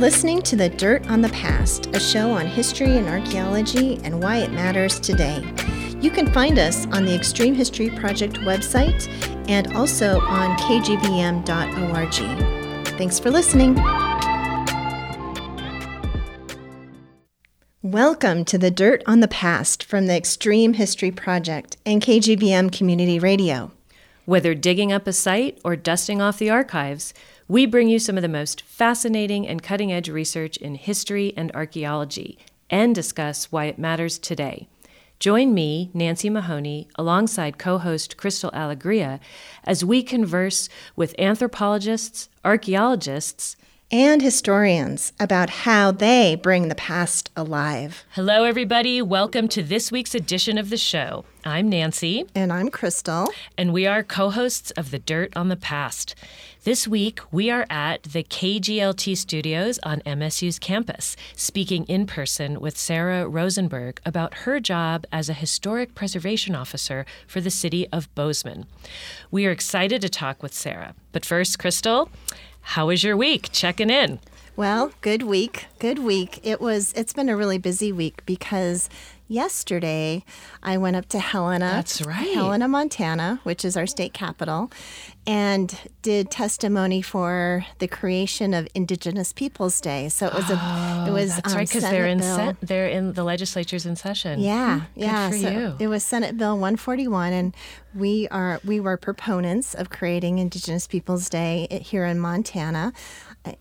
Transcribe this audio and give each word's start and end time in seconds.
Listening 0.00 0.40
to 0.42 0.56
The 0.56 0.70
Dirt 0.70 1.06
on 1.10 1.20
the 1.20 1.28
Past, 1.28 1.94
a 1.94 2.00
show 2.00 2.30
on 2.30 2.46
history 2.46 2.96
and 2.96 3.06
archaeology 3.06 4.00
and 4.02 4.22
why 4.22 4.38
it 4.38 4.50
matters 4.50 4.98
today. 4.98 5.44
You 6.00 6.10
can 6.10 6.32
find 6.32 6.58
us 6.58 6.86
on 6.86 7.04
the 7.04 7.14
Extreme 7.14 7.54
History 7.54 7.90
Project 7.90 8.36
website 8.36 9.06
and 9.46 9.76
also 9.76 10.18
on 10.20 10.56
kgvm.org. 10.56 12.14
Thanks 12.96 13.18
for 13.18 13.30
listening. 13.30 13.74
Welcome 17.82 18.46
to 18.46 18.56
the 18.56 18.70
Dirt 18.70 19.02
on 19.06 19.20
the 19.20 19.28
Past 19.28 19.84
from 19.84 20.06
the 20.06 20.16
Extreme 20.16 20.72
History 20.72 21.10
Project 21.10 21.76
and 21.84 22.00
KGVM 22.00 22.72
Community 22.72 23.18
Radio. 23.18 23.70
Whether 24.24 24.54
digging 24.54 24.92
up 24.92 25.06
a 25.06 25.12
site 25.12 25.60
or 25.62 25.76
dusting 25.76 26.22
off 26.22 26.38
the 26.38 26.48
archives, 26.48 27.12
we 27.50 27.66
bring 27.66 27.88
you 27.88 27.98
some 27.98 28.16
of 28.16 28.22
the 28.22 28.28
most 28.28 28.60
fascinating 28.62 29.44
and 29.44 29.60
cutting 29.60 29.92
edge 29.92 30.08
research 30.08 30.56
in 30.58 30.76
history 30.76 31.34
and 31.36 31.50
archaeology 31.50 32.38
and 32.70 32.94
discuss 32.94 33.50
why 33.50 33.64
it 33.64 33.76
matters 33.76 34.20
today. 34.20 34.68
Join 35.18 35.52
me, 35.52 35.90
Nancy 35.92 36.30
Mahoney, 36.30 36.86
alongside 36.94 37.58
co 37.58 37.78
host 37.78 38.16
Crystal 38.16 38.52
Alegria, 38.52 39.18
as 39.64 39.84
we 39.84 40.00
converse 40.00 40.68
with 40.94 41.12
anthropologists, 41.18 42.28
archaeologists, 42.44 43.56
and 43.90 44.22
historians 44.22 45.12
about 45.18 45.50
how 45.50 45.90
they 45.90 46.36
bring 46.36 46.68
the 46.68 46.76
past 46.76 47.30
alive. 47.36 48.04
Hello, 48.10 48.44
everybody. 48.44 49.02
Welcome 49.02 49.48
to 49.48 49.62
this 49.64 49.90
week's 49.90 50.14
edition 50.14 50.56
of 50.56 50.70
the 50.70 50.76
show. 50.76 51.24
I'm 51.44 51.68
Nancy. 51.68 52.26
And 52.34 52.52
I'm 52.52 52.68
Crystal. 52.68 53.28
And 53.58 53.72
we 53.72 53.86
are 53.86 54.04
co 54.04 54.30
hosts 54.30 54.70
of 54.72 54.92
The 54.92 55.00
Dirt 55.00 55.36
on 55.36 55.48
the 55.48 55.56
Past. 55.56 56.14
This 56.62 56.86
week, 56.86 57.20
we 57.32 57.50
are 57.50 57.64
at 57.70 58.02
the 58.02 58.22
KGLT 58.22 59.16
studios 59.16 59.78
on 59.82 60.00
MSU's 60.00 60.58
campus, 60.58 61.16
speaking 61.34 61.86
in 61.86 62.04
person 62.04 62.60
with 62.60 62.76
Sarah 62.76 63.26
Rosenberg 63.26 63.98
about 64.04 64.40
her 64.44 64.60
job 64.60 65.06
as 65.10 65.30
a 65.30 65.32
historic 65.32 65.94
preservation 65.94 66.54
officer 66.54 67.06
for 67.26 67.40
the 67.40 67.50
city 67.50 67.88
of 67.90 68.14
Bozeman. 68.14 68.66
We 69.30 69.46
are 69.46 69.50
excited 69.50 70.02
to 70.02 70.10
talk 70.10 70.42
with 70.42 70.52
Sarah. 70.52 70.94
But 71.12 71.24
first, 71.24 71.58
Crystal, 71.58 72.10
how 72.60 72.88
was 72.88 73.02
your 73.02 73.16
week? 73.16 73.48
Checking 73.52 73.88
in. 73.88 74.20
Well, 74.54 74.92
good 75.00 75.22
week. 75.22 75.64
Good 75.78 76.00
week. 76.00 76.40
It 76.42 76.60
was 76.60 76.92
it's 76.92 77.14
been 77.14 77.30
a 77.30 77.36
really 77.38 77.56
busy 77.56 77.90
week 77.90 78.20
because 78.26 78.90
yesterday 79.30 80.24
I 80.62 80.76
went 80.76 80.96
up 80.96 81.06
to 81.10 81.18
Helena. 81.18 81.70
That's 81.70 82.02
right. 82.02 82.34
Helena, 82.34 82.68
Montana, 82.68 83.40
which 83.44 83.64
is 83.64 83.76
our 83.76 83.86
state 83.86 84.12
capital, 84.12 84.70
and 85.26 85.78
did 86.02 86.30
testimony 86.30 87.00
for 87.00 87.64
the 87.78 87.86
creation 87.86 88.52
of 88.52 88.66
Indigenous 88.74 89.32
Peoples 89.32 89.80
Day. 89.80 90.08
So 90.08 90.26
it 90.26 90.34
was 90.34 90.50
a 90.50 90.58
oh, 90.60 91.04
it 91.08 91.12
was 91.12 91.36
that's 91.36 91.52
um, 91.52 91.58
right 91.58 91.68
because 91.68 91.84
they're 91.84 92.06
in 92.06 92.20
se- 92.20 92.56
they're 92.60 92.88
in 92.88 93.12
the 93.12 93.22
legislature's 93.24 93.86
in 93.86 93.96
session. 93.96 94.40
Yeah, 94.40 94.82
Good 94.94 95.02
yeah. 95.02 95.30
for 95.30 95.36
so 95.36 95.50
you. 95.50 95.74
it 95.78 95.86
was 95.86 96.02
Senate 96.02 96.36
Bill 96.36 96.54
141, 96.54 97.32
and 97.32 97.54
we 97.94 98.28
are 98.28 98.60
we 98.64 98.80
were 98.80 98.96
proponents 98.96 99.74
of 99.74 99.90
creating 99.90 100.38
Indigenous 100.38 100.86
Peoples 100.86 101.28
Day 101.28 101.68
here 101.82 102.04
in 102.04 102.18
Montana. 102.18 102.92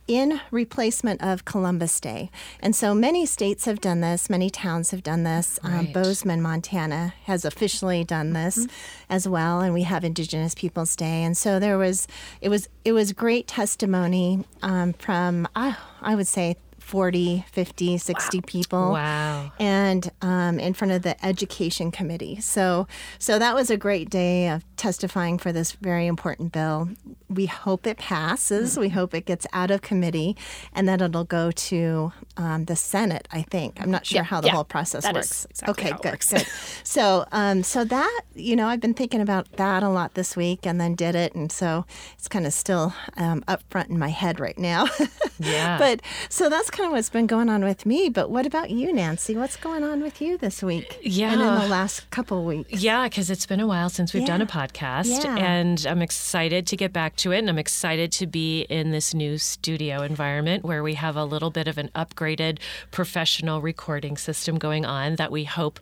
In 0.08 0.42
replacement 0.52 1.22
of 1.24 1.46
Columbus 1.46 2.00
Day. 2.00 2.30
And 2.60 2.76
so 2.76 2.94
many 2.94 3.26
states 3.26 3.66
have 3.66 3.80
done 3.80 4.02
this, 4.02 4.30
many 4.30 4.50
towns 4.50 4.92
have 4.92 5.04
done 5.04 5.24
this. 5.24 5.60
Um, 5.64 5.92
Bozeman, 5.94 6.42
Montana 6.42 7.14
has 7.24 7.46
officially 7.46 8.04
done 8.04 8.34
this 8.34 8.68
as 9.10 9.28
well, 9.28 9.62
and 9.62 9.74
we 9.74 9.84
have 9.84 10.04
Indigenous 10.04 10.54
Peoples 10.54 10.96
Day. 10.96 11.24
And 11.24 11.38
so 11.38 11.60
there 11.60 11.78
was, 11.78 12.08
it 12.42 12.50
was, 12.50 12.68
it 12.84 12.92
was 12.92 13.14
great 13.14 13.48
testimony 13.48 14.44
um, 14.62 14.94
from, 14.94 15.48
uh, 15.56 15.74
I 16.02 16.16
would 16.16 16.28
say, 16.28 16.58
40, 16.90 17.46
50, 17.52 18.00
60 18.00 18.42
people 18.42 18.94
Wow. 18.94 19.52
and 19.60 20.10
um, 20.24 20.60
in 20.60 20.74
front 20.74 20.92
of 20.92 21.04
the 21.04 21.24
education 21.24 21.92
committee. 21.92 22.42
So, 22.42 22.88
so 23.20 23.38
that 23.38 23.54
was 23.54 23.70
a 23.70 23.78
great 23.78 24.10
day 24.10 24.50
of 24.50 24.66
testifying 24.76 25.38
for 25.38 25.52
this 25.52 25.74
very 25.74 26.08
important 26.08 26.52
bill. 26.52 26.90
We 27.30 27.46
hope 27.46 27.86
it 27.86 27.98
passes. 28.00 28.76
We 28.76 28.90
hope 28.90 29.14
it 29.14 29.26
gets 29.28 29.46
out 29.54 29.70
of 29.70 29.82
committee, 29.84 30.36
and 30.74 30.90
that 30.90 31.00
it'll 31.00 31.26
go 31.26 31.52
to 31.52 32.12
um, 32.38 32.66
the 32.66 32.76
Senate. 32.76 33.28
I 33.32 33.44
think 33.44 33.80
I'm 33.80 33.92
not 33.92 34.08
sure 34.08 34.16
Yeah, 34.18 34.24
how 34.24 34.42
the 34.42 34.48
yeah. 34.48 34.54
whole 34.54 34.64
process 34.64 35.04
That 35.04 35.14
works. 35.14 35.46
exactly 35.52 35.72
okay, 35.86 35.96
good, 36.02 36.12
works. 36.14 36.32
good. 36.34 36.48
So, 36.84 37.26
um, 37.32 37.62
so 37.62 37.84
that 37.84 38.22
you 38.34 38.56
know, 38.56 38.68
I've 38.68 38.80
been 38.80 38.96
thinking 38.96 39.22
about 39.22 39.52
that 39.58 39.84
a 39.84 39.90
lot 39.90 40.16
this 40.16 40.36
week, 40.36 40.66
and 40.66 40.82
then 40.82 40.96
did 40.96 41.14
it, 41.14 41.36
and 41.36 41.52
so 41.52 41.86
it's 42.16 42.28
kind 42.28 42.48
of 42.48 42.54
still 42.54 42.96
um, 43.16 43.44
up 43.48 43.62
front 43.70 43.90
in 43.90 44.00
my 44.00 44.10
head 44.10 44.40
right 44.40 44.58
now. 44.58 44.88
Yeah. 45.42 45.78
but 45.78 46.02
so 46.28 46.50
that's 46.50 46.70
kind 46.80 46.88
of 46.88 46.94
what's 46.94 47.10
been 47.10 47.28
going 47.28 47.50
on 47.50 47.64
with 47.64 47.86
me. 47.86 48.08
But 48.08 48.30
what 48.30 48.46
about 48.46 48.70
you, 48.70 48.94
Nancy? 48.94 49.36
What's 49.36 49.58
going 49.58 49.84
on 49.84 50.02
with 50.02 50.22
you 50.22 50.38
this 50.38 50.64
week? 50.64 50.98
Yeah. 51.02 51.34
and 51.34 51.42
in 51.42 51.48
the 51.48 51.68
last 51.68 52.10
couple 52.10 52.46
weeks. 52.46 52.82
Yeah, 52.82 53.04
because 53.10 53.30
it's 53.30 53.46
been 53.46 53.60
a 53.60 53.68
while 53.68 53.90
since 53.90 54.14
we've 54.14 54.26
done 54.26 54.42
a 54.42 54.46
podcast, 54.46 55.24
Yeah. 55.26 55.36
and 55.36 55.86
I'm 55.86 56.02
excited 56.02 56.66
to 56.68 56.78
get 56.78 56.94
back 56.94 57.18
to 57.18 57.34
it. 57.34 57.40
And 57.40 57.50
I'm 57.50 57.60
excited 57.60 58.14
to 58.14 58.28
be 58.28 58.62
in 58.62 58.92
this 58.92 59.14
new 59.14 59.38
studio 59.38 60.02
environment 60.04 60.64
where 60.64 60.82
we 60.82 60.94
have 60.94 61.18
a 61.18 61.26
little 61.26 61.50
bit 61.52 61.68
of 61.68 61.78
an 61.78 61.90
upgraded 61.96 62.60
professional 62.92 63.60
recording 63.62 64.16
system 64.16 64.58
going 64.58 64.86
on 64.86 65.18
that 65.18 65.32
we 65.34 65.44
hope 65.44 65.80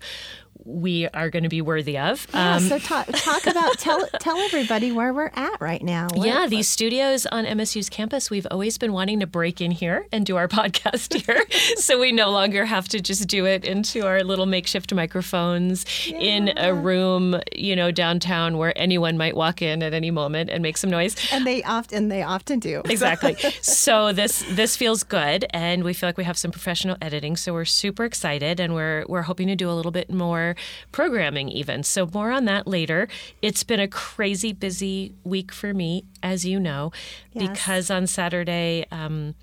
we 0.66 1.08
are 1.10 1.30
going 1.30 1.44
to 1.44 1.50
be 1.50 1.62
worthy 1.62 1.98
of. 1.98 2.28
Yeah, 2.34 2.56
Um, 2.56 2.64
so 2.64 2.80
talk 2.80 3.08
talk 3.14 3.46
about 3.48 3.78
tell 3.80 4.06
tell 4.20 4.38
everybody 4.38 4.92
where 4.92 5.14
we're 5.14 5.32
at 5.34 5.60
right 5.62 5.82
now. 5.84 6.08
What- 6.14 6.28
yeah, 6.28 6.48
these 6.48 6.68
studios 6.68 7.26
on 7.26 7.46
MSU's 7.46 7.90
campus, 7.90 8.30
we've 8.30 8.48
always 8.52 8.78
been 8.78 8.94
wanting 8.94 9.20
to 9.22 9.28
break 9.28 9.62
in 9.62 9.72
here 9.72 10.08
and 10.12 10.26
do 10.26 10.36
our 10.36 10.48
podcast 10.60 11.14
here. 11.26 11.46
so 11.78 12.00
we 12.00 12.12
no 12.12 12.30
longer 12.30 12.66
have 12.66 12.88
to 12.90 13.00
just 13.00 13.28
do 13.28 13.46
it 13.46 13.66
into 13.66 14.06
our 14.06 14.24
little 14.24 14.46
makeshift 14.46 14.94
microphones 14.94 15.86
in 16.08 16.52
a 16.58 16.74
room, 16.74 17.40
you 17.56 17.76
know, 17.76 17.92
downtown 17.92 18.58
where 18.58 18.74
anyone 18.78 19.18
might 19.18 19.36
walk 19.36 19.62
in 19.62 19.82
at 19.84 19.94
any 19.94 20.12
moment 20.12 20.50
and 20.50 20.62
make 20.62 20.78
some 20.78 20.90
noise. 20.90 21.16
and 21.32 21.46
they 21.48 21.64
often 21.64 22.10
they 22.10 22.22
often 22.24 22.60
do. 22.60 22.82
Exactly. 22.86 23.36
so 23.62 24.12
this 24.14 24.44
this 24.52 24.76
feels 24.76 25.04
good 25.04 25.46
and 25.52 25.84
we 25.84 25.94
feel 25.94 26.08
like 26.10 26.18
we 26.18 26.24
have 26.24 26.38
some 26.38 26.52
professional 26.52 26.98
editing. 27.02 27.36
So 27.38 27.54
we're 27.54 27.66
super 27.66 28.04
excited 28.06 28.60
and 28.60 28.74
we're 28.74 29.06
we're 29.08 29.22
hoping 29.24 29.48
to 29.48 29.56
do 29.56 29.70
a 29.70 29.74
little 29.74 29.92
bit 29.92 30.12
more 30.12 30.56
programming 30.92 31.50
even. 31.50 31.84
So 31.84 32.10
more 32.14 32.32
on 32.32 32.46
that 32.46 32.68
later. 32.68 33.08
It's 33.42 33.64
been 33.64 33.80
a 33.80 33.88
crazy 33.88 34.54
busy 34.54 35.14
week 35.24 35.52
for 35.52 35.74
me, 35.74 36.06
as 36.24 36.46
you 36.46 36.60
know, 36.60 36.92
Yes. 37.34 37.50
because 37.50 37.90
on 37.92 38.08
Saturday 38.08 38.86
um, 38.92 39.36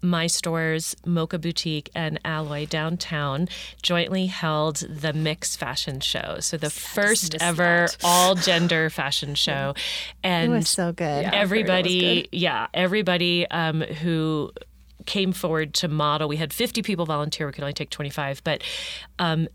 my 0.00 0.28
stores, 0.28 0.94
Mocha 1.04 1.38
Boutique 1.40 1.90
and 1.92 2.20
Alloy 2.24 2.66
downtown, 2.66 3.48
jointly 3.82 4.26
held 4.26 4.76
the 4.76 5.12
Mix 5.12 5.56
Fashion 5.56 5.98
Show. 5.98 6.36
So 6.38 6.56
the 6.56 6.70
first 6.70 7.34
ever 7.40 7.88
all 8.04 8.36
gender 8.36 8.90
fashion 9.00 9.34
show. 9.34 9.74
And 10.22 10.52
it 10.52 10.56
was 10.56 10.68
so 10.68 10.92
good. 10.92 11.04
Yeah, 11.04 11.16
I 11.16 11.22
heard 11.22 11.24
it 11.24 11.32
was 11.32 11.42
everybody, 11.42 12.22
good. 12.22 12.28
yeah, 12.30 12.66
everybody 12.72 13.50
um, 13.50 13.80
who 13.80 14.52
came 15.08 15.32
forward 15.32 15.72
to 15.72 15.88
model. 15.88 16.28
We 16.28 16.36
had 16.36 16.52
50 16.52 16.82
people 16.82 17.06
volunteer. 17.06 17.46
We 17.46 17.52
could 17.54 17.64
only 17.64 17.72
take 17.72 17.88
25, 17.88 18.44
but 18.44 18.62
um, 19.18 19.48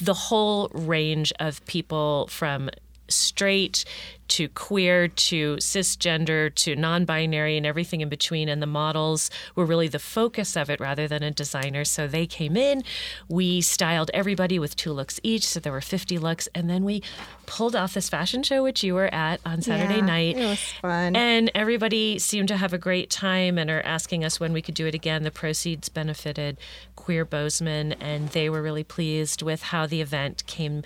the 0.00 0.14
whole 0.14 0.68
range 0.68 1.32
of 1.40 1.64
people 1.66 2.28
from 2.28 2.70
straight 3.08 3.84
to 4.32 4.48
queer 4.48 5.08
to 5.08 5.56
cisgender 5.56 6.54
to 6.54 6.74
non-binary 6.76 7.56
and 7.56 7.66
everything 7.66 8.00
in 8.00 8.08
between. 8.08 8.48
And 8.48 8.62
the 8.62 8.66
models 8.66 9.30
were 9.54 9.64
really 9.66 9.88
the 9.88 9.98
focus 9.98 10.56
of 10.56 10.70
it 10.70 10.80
rather 10.80 11.06
than 11.06 11.22
a 11.22 11.30
designer. 11.30 11.84
So 11.84 12.06
they 12.06 12.26
came 12.26 12.56
in. 12.56 12.82
We 13.28 13.60
styled 13.60 14.10
everybody 14.14 14.58
with 14.58 14.74
two 14.76 14.92
looks 14.92 15.20
each. 15.22 15.46
So 15.46 15.60
there 15.60 15.72
were 15.72 15.80
50 15.80 16.18
looks. 16.18 16.48
And 16.54 16.70
then 16.70 16.84
we 16.84 17.02
pulled 17.46 17.76
off 17.76 17.92
this 17.94 18.08
fashion 18.08 18.42
show 18.42 18.62
which 18.62 18.82
you 18.82 18.94
were 18.94 19.12
at 19.12 19.38
on 19.44 19.60
saturday 19.60 19.96
Yeah, 19.96 20.06
night. 20.06 20.36
it 20.38 20.46
was 20.46 20.62
fun. 20.80 21.14
and 21.16 21.50
everybody 21.54 22.18
seemed 22.18 22.48
to 22.48 22.56
have 22.56 22.72
a 22.72 22.78
great 22.78 23.10
time 23.10 23.58
and 23.58 23.68
are 23.70 23.82
asking 23.82 24.24
us 24.24 24.40
when 24.40 24.52
we 24.54 24.62
could 24.62 24.74
do 24.74 24.86
it 24.86 24.94
again. 24.94 25.22
The 25.24 25.30
proceeds 25.30 25.90
benefited 25.90 26.56
Queer 26.96 27.24
Bozeman, 27.26 27.92
and 27.94 28.28
they 28.30 28.48
were 28.48 28.62
really 28.62 28.84
pleased 28.84 29.42
with 29.42 29.62
how 29.64 29.86
the 29.86 30.00
event 30.00 30.46
came 30.46 30.82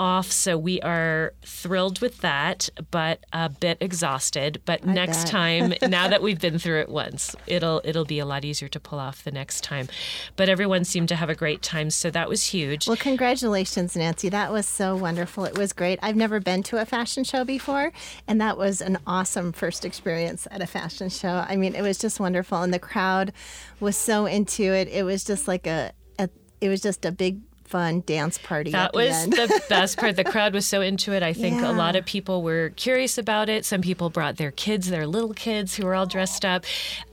off. 0.00 0.32
So 0.32 0.56
we 0.56 0.80
are 0.80 1.34
thrilled 1.44 2.00
with 2.00 2.22
that, 2.22 2.70
but 2.90 3.26
a 3.34 3.50
bit 3.50 3.76
exhausted. 3.80 4.62
But 4.64 4.86
next 4.86 5.24
bet. 5.24 5.26
time, 5.26 5.74
now 5.90 6.08
that 6.08 6.22
we've 6.22 6.40
been 6.40 6.58
through 6.58 6.80
it 6.80 6.88
once, 6.88 7.36
it'll 7.46 7.82
it'll 7.84 8.06
be 8.06 8.18
a 8.18 8.24
lot 8.24 8.44
easier 8.44 8.68
to 8.68 8.80
pull 8.80 8.98
off 8.98 9.22
the 9.22 9.30
next 9.30 9.62
time. 9.62 9.88
But 10.36 10.48
everyone 10.48 10.84
seemed 10.84 11.10
to 11.10 11.16
have 11.16 11.28
a 11.28 11.34
great 11.34 11.60
time, 11.60 11.90
so 11.90 12.10
that 12.10 12.30
was 12.30 12.46
huge. 12.46 12.88
Well, 12.88 12.96
congratulations, 12.96 13.94
Nancy. 13.94 14.30
That 14.30 14.50
was 14.50 14.66
so 14.66 14.96
wonderful. 14.96 15.44
It 15.44 15.58
was 15.58 15.74
great. 15.74 15.98
I've 16.02 16.16
never 16.16 16.40
been 16.40 16.62
to 16.64 16.78
a 16.78 16.86
fashion 16.86 17.22
show 17.22 17.44
before, 17.44 17.92
and 18.26 18.40
that 18.40 18.56
was 18.56 18.80
an 18.80 18.98
awesome 19.06 19.52
first 19.52 19.84
experience 19.84 20.48
at 20.50 20.62
a 20.62 20.66
fashion 20.66 21.10
show. 21.10 21.44
I 21.46 21.56
mean, 21.56 21.74
it 21.74 21.82
was 21.82 21.98
just 21.98 22.18
wonderful, 22.18 22.62
and 22.62 22.72
the 22.72 22.78
crowd 22.78 23.34
was 23.78 23.96
so 23.98 24.24
into 24.24 24.62
it. 24.62 24.88
It 24.88 25.04
was 25.04 25.24
just 25.24 25.46
like 25.46 25.66
a, 25.66 25.92
a 26.18 26.30
it 26.62 26.70
was 26.70 26.80
just 26.80 27.04
a 27.04 27.12
big 27.12 27.40
fun 27.70 28.02
dance 28.04 28.36
party. 28.38 28.72
That 28.72 28.92
the 28.92 28.98
was 28.98 29.10
end. 29.12 29.32
the 29.32 29.62
best 29.68 29.96
part. 29.96 30.16
The 30.16 30.24
crowd 30.24 30.52
was 30.54 30.66
so 30.66 30.80
into 30.80 31.12
it. 31.12 31.22
I 31.22 31.32
think 31.32 31.60
Yeah. 31.60 31.70
a 31.70 31.74
lot 31.74 31.94
of 31.96 32.04
people 32.04 32.42
were 32.42 32.70
curious 32.76 33.16
about 33.16 33.48
it. 33.48 33.64
Some 33.64 33.80
people 33.80 34.10
brought 34.10 34.36
their 34.36 34.50
kids, 34.50 34.90
their 34.90 35.06
little 35.06 35.32
kids, 35.32 35.76
who 35.76 35.86
were 35.86 35.94
all 35.94 36.06
dressed 36.06 36.44
up. 36.44 36.64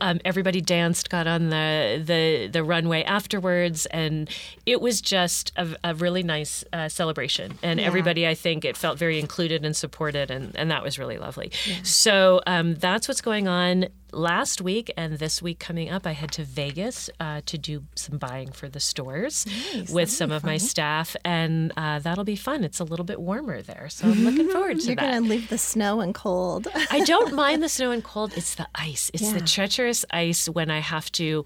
Um, 0.01 0.19
everybody 0.25 0.59
danced, 0.61 1.09
got 1.09 1.27
on 1.27 1.49
the 1.49 2.01
the 2.03 2.47
the 2.47 2.63
runway 2.63 3.03
afterwards, 3.03 3.85
and 3.87 4.29
it 4.65 4.81
was 4.81 4.99
just 5.01 5.51
a, 5.57 5.67
a 5.83 5.93
really 5.95 6.23
nice 6.23 6.63
uh, 6.73 6.89
celebration. 6.89 7.57
And 7.61 7.79
everybody, 7.79 8.27
I 8.27 8.33
think, 8.33 8.65
it 8.65 8.75
felt 8.75 8.97
very 8.97 9.19
included 9.19 9.63
and 9.63 9.75
supported, 9.75 10.31
and 10.31 10.55
and 10.55 10.71
that 10.71 10.81
was 10.83 10.97
really 10.97 11.17
lovely. 11.19 11.51
So 11.83 12.41
um, 12.47 12.75
that's 12.75 13.07
what's 13.07 13.21
going 13.21 13.47
on 13.47 13.87
last 14.17 14.61
week 14.61 14.91
and 14.97 15.19
this 15.19 15.41
week 15.41 15.59
coming 15.59 15.89
up, 15.89 16.05
I 16.05 16.11
head 16.11 16.31
to 16.33 16.43
Vegas 16.43 17.09
uh, 17.19 17.41
to 17.45 17.57
do 17.57 17.83
some 17.95 18.17
buying 18.17 18.51
for 18.51 18.67
the 18.67 18.79
stores 18.79 19.45
with 19.91 20.11
some 20.11 20.31
of 20.31 20.43
my 20.43 20.57
staff, 20.57 21.15
and 21.23 21.71
uh, 21.77 21.99
that'll 21.99 22.23
be 22.23 22.35
fun. 22.35 22.63
It's 22.63 22.79
a 22.79 22.83
little 22.83 23.05
bit 23.05 23.21
warmer 23.21 23.61
there, 23.61 23.87
so 23.89 24.07
I'm 24.07 24.25
looking 24.25 24.49
forward 24.49 24.79
to 24.79 24.83
it. 24.83 24.85
You're 24.87 24.95
that. 24.95 25.11
going 25.11 25.23
to 25.23 25.29
leave 25.29 25.49
the 25.49 25.57
snow 25.57 26.01
and 26.01 26.13
cold. 26.13 26.67
I 26.91 27.01
don't 27.01 27.33
mind 27.35 27.63
the 27.63 27.69
snow 27.69 27.91
and 27.91 28.03
cold. 28.03 28.33
It's 28.35 28.55
the 28.55 28.67
ice. 28.75 29.11
It's 29.13 29.31
the 29.31 29.41
treacherous 29.41 30.03
ice 30.11 30.49
when 30.49 30.71
I 30.71 30.79
have 30.79 31.11
to 31.13 31.45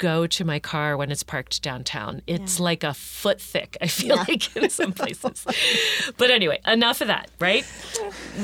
go 0.00 0.26
to 0.26 0.44
my 0.46 0.58
car 0.58 0.96
when 0.96 1.12
it's 1.12 1.22
parked 1.22 1.62
downtown. 1.62 2.22
It's 2.26 2.58
like 2.58 2.82
a 2.82 2.94
foot 2.94 3.38
thick, 3.38 3.76
I 3.82 3.86
feel 3.86 4.16
like 4.16 4.56
in 4.56 4.70
some 4.70 4.92
places. 4.92 5.46
but 6.16 6.30
anyway, 6.30 6.58
enough 6.66 7.02
of 7.02 7.06
that, 7.08 7.30
right? 7.38 7.64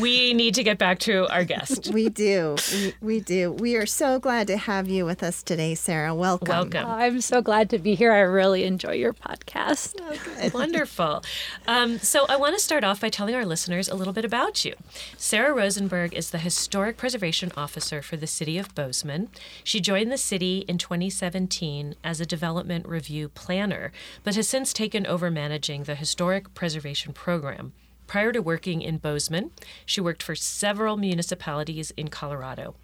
We 0.01 0.35
need 0.35 0.55
to 0.57 0.63
get 0.63 0.79
back 0.79 0.99
to 1.01 1.27
our 1.33 1.45
guest. 1.45 1.89
we 1.93 2.09
do. 2.11 2.57
We, 2.73 2.95
we 3.01 3.21
do. 3.21 3.53
We 3.53 3.77
are 3.77 3.87
so 3.87 4.19
glad 4.19 4.47
to 4.49 4.57
have 4.57 4.89
you 4.89 5.07
with 5.07 5.23
us 5.23 5.43
today, 5.43 5.75
Sarah. 5.75 6.15
Welcome. 6.15 6.49
Welcome. 6.49 6.87
I'm 6.87 7.21
so 7.21 7.41
glad 7.41 7.71
to 7.71 7.79
be 7.79 7.95
here. 7.95 8.13
I 8.13 8.19
really 8.19 8.65
enjoy 8.65 8.93
your 8.93 9.15
podcast. 9.15 9.95
Wonderful. 10.55 11.25
Um, 11.67 11.99
so, 11.99 12.27
I 12.29 12.37
want 12.37 12.57
to 12.57 12.61
start 12.61 12.85
off 12.85 13.01
by 13.01 13.09
telling 13.09 13.35
our 13.35 13.47
listeners 13.47 13.89
a 13.89 13.95
little 13.95 14.13
bit 14.13 14.25
about 14.25 14.65
you. 14.65 14.75
Sarah 15.17 15.55
Rosenberg 15.55 16.13
is 16.13 16.31
the 16.31 16.39
Historic 16.39 16.97
Preservation 16.99 17.53
Officer 17.57 18.03
for 18.03 18.17
the 18.17 18.27
City 18.27 18.59
of 18.59 18.75
Bozeman. 18.75 19.29
She 19.65 19.81
joined 19.81 20.13
the 20.13 20.19
city 20.19 20.65
in 20.69 20.77
2017 20.79 21.46
as 22.05 22.21
a 22.21 22.27
development 22.27 22.87
review 22.87 23.29
planner, 23.29 23.93
but 24.25 24.35
has 24.35 24.49
since 24.49 24.73
taken 24.73 25.07
over 25.07 25.31
managing 25.31 25.85
the 25.85 25.95
Historic 25.95 26.55
Preservation 26.55 27.13
Program. 27.13 27.73
Prior 28.07 28.33
to 28.33 28.43
working 28.43 28.83
in 28.83 28.99
Bozeman, 28.99 29.51
she 29.85 30.01
worked 30.01 30.23
for 30.23 30.35
several 30.35 30.97
municipalities 30.97 31.91
in 31.97 32.09
Colorado. 32.09 32.75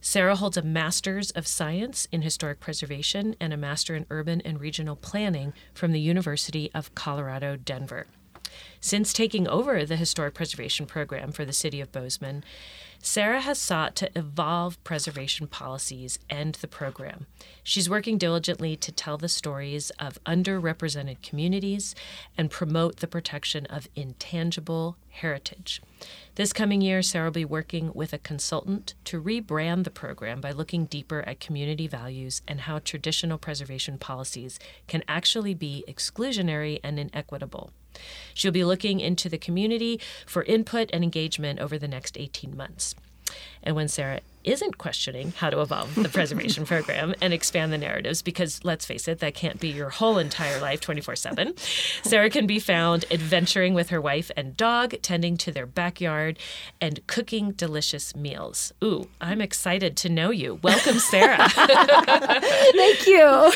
Sarah 0.00 0.36
holds 0.36 0.56
a 0.56 0.62
Master's 0.62 1.30
of 1.32 1.46
Science 1.46 2.06
in 2.12 2.22
Historic 2.22 2.60
Preservation 2.60 3.34
and 3.40 3.52
a 3.52 3.56
Master 3.56 3.94
in 3.94 4.06
Urban 4.10 4.40
and 4.42 4.60
Regional 4.60 4.96
Planning 4.96 5.52
from 5.74 5.92
the 5.92 6.00
University 6.00 6.70
of 6.74 6.94
Colorado, 6.94 7.56
Denver. 7.56 8.06
Since 8.80 9.12
taking 9.12 9.48
over 9.48 9.84
the 9.84 9.96
Historic 9.96 10.34
Preservation 10.34 10.86
Program 10.86 11.32
for 11.32 11.44
the 11.44 11.52
City 11.52 11.80
of 11.80 11.92
Bozeman, 11.92 12.44
Sarah 13.00 13.40
has 13.40 13.58
sought 13.58 13.94
to 13.96 14.10
evolve 14.18 14.82
preservation 14.82 15.46
policies 15.46 16.18
and 16.28 16.56
the 16.56 16.66
program. 16.66 17.26
She's 17.62 17.88
working 17.88 18.18
diligently 18.18 18.76
to 18.76 18.90
tell 18.90 19.16
the 19.16 19.28
stories 19.28 19.90
of 20.00 20.22
underrepresented 20.24 21.22
communities 21.22 21.94
and 22.36 22.50
promote 22.50 22.96
the 22.96 23.06
protection 23.06 23.66
of 23.66 23.88
intangible 23.94 24.96
heritage. 25.10 25.80
This 26.34 26.52
coming 26.52 26.80
year, 26.80 27.02
Sarah 27.02 27.26
will 27.26 27.32
be 27.32 27.44
working 27.44 27.92
with 27.94 28.12
a 28.12 28.18
consultant 28.18 28.94
to 29.04 29.22
rebrand 29.22 29.84
the 29.84 29.90
program 29.90 30.40
by 30.40 30.50
looking 30.50 30.86
deeper 30.86 31.22
at 31.22 31.40
community 31.40 31.86
values 31.86 32.42
and 32.48 32.62
how 32.62 32.80
traditional 32.80 33.38
preservation 33.38 33.98
policies 33.98 34.58
can 34.88 35.04
actually 35.06 35.54
be 35.54 35.84
exclusionary 35.88 36.80
and 36.82 36.98
inequitable. 36.98 37.70
She'll 38.34 38.52
be 38.52 38.64
looking 38.64 39.00
into 39.00 39.28
the 39.28 39.38
community 39.38 40.00
for 40.26 40.42
input 40.44 40.90
and 40.92 41.02
engagement 41.02 41.60
over 41.60 41.78
the 41.78 41.88
next 41.88 42.18
18 42.18 42.56
months. 42.56 42.94
And 43.62 43.76
when 43.76 43.88
Sarah 43.88 44.20
isn't 44.44 44.78
questioning 44.78 45.32
how 45.36 45.50
to 45.50 45.60
evolve 45.60 45.94
the 45.94 46.08
preservation 46.08 46.64
program 46.66 47.14
and 47.20 47.32
expand 47.32 47.72
the 47.72 47.78
narratives, 47.78 48.22
because 48.22 48.64
let's 48.64 48.86
face 48.86 49.06
it, 49.06 49.18
that 49.18 49.34
can't 49.34 49.60
be 49.60 49.68
your 49.68 49.90
whole 49.90 50.18
entire 50.18 50.60
life 50.60 50.80
24 50.80 51.16
7, 51.16 51.54
Sarah 52.02 52.30
can 52.30 52.46
be 52.46 52.58
found 52.58 53.04
adventuring 53.10 53.74
with 53.74 53.90
her 53.90 54.00
wife 54.00 54.30
and 54.36 54.56
dog, 54.56 54.94
tending 55.02 55.36
to 55.38 55.52
their 55.52 55.66
backyard, 55.66 56.38
and 56.80 57.06
cooking 57.06 57.52
delicious 57.52 58.16
meals. 58.16 58.72
Ooh, 58.82 59.08
I'm 59.20 59.40
excited 59.40 59.96
to 59.98 60.08
know 60.08 60.30
you. 60.30 60.58
Welcome, 60.62 60.98
Sarah. 60.98 61.48
Thank 61.48 63.06
you. 63.06 63.52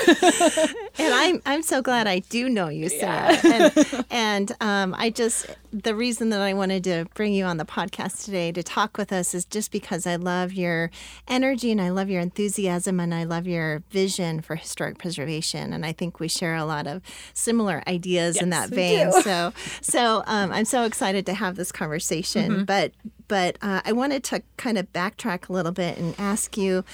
and 0.99 1.14
I'm 1.14 1.43
I'm 1.46 1.62
so 1.62 1.81
glad 1.81 2.06
I 2.06 2.20
do 2.20 2.49
know 2.49 2.69
you, 2.69 2.88
Sarah. 2.88 3.38
And, 3.44 4.04
and 4.10 4.52
um, 4.60 4.94
I 4.99 5.10
just 5.10 5.46
the 5.72 5.94
reason 5.94 6.28
that 6.31 6.40
I 6.40 6.52
wanted 6.52 6.84
to 6.84 7.06
bring 7.14 7.32
you 7.32 7.44
on 7.44 7.56
the 7.56 7.64
podcast 7.64 8.25
today 8.25 8.52
to 8.52 8.62
talk 8.62 8.99
with 8.99 9.10
us 9.10 9.34
is 9.34 9.46
just 9.46 9.72
because 9.72 9.91
I 10.06 10.16
love 10.16 10.52
your 10.52 10.90
energy 11.28 11.70
and 11.70 11.80
I 11.80 11.90
love 11.90 12.08
your 12.08 12.20
enthusiasm 12.20 13.00
and 13.00 13.14
I 13.14 13.24
love 13.24 13.46
your 13.46 13.82
vision 13.90 14.40
for 14.40 14.56
historic 14.56 14.98
preservation. 14.98 15.72
And 15.72 15.84
I 15.84 15.92
think 15.92 16.20
we 16.20 16.28
share 16.28 16.56
a 16.56 16.64
lot 16.64 16.86
of 16.86 17.02
similar 17.34 17.82
ideas 17.86 18.40
in 18.40 18.50
that 18.50 18.70
vein. 18.70 19.12
So 19.12 19.52
so 19.80 20.22
um, 20.26 20.52
I'm 20.52 20.64
so 20.64 20.84
excited 20.84 21.26
to 21.26 21.34
have 21.34 21.56
this 21.56 21.72
conversation. 21.72 22.64
But 22.64 22.92
but 23.28 23.56
uh, 23.62 23.80
I 23.84 23.92
wanted 23.92 24.24
to 24.24 24.42
kind 24.56 24.76
of 24.76 24.92
backtrack 24.92 25.48
a 25.48 25.52
little 25.52 25.72
bit 25.72 25.96
and 25.98 26.14
ask 26.18 26.56
you 26.56 26.84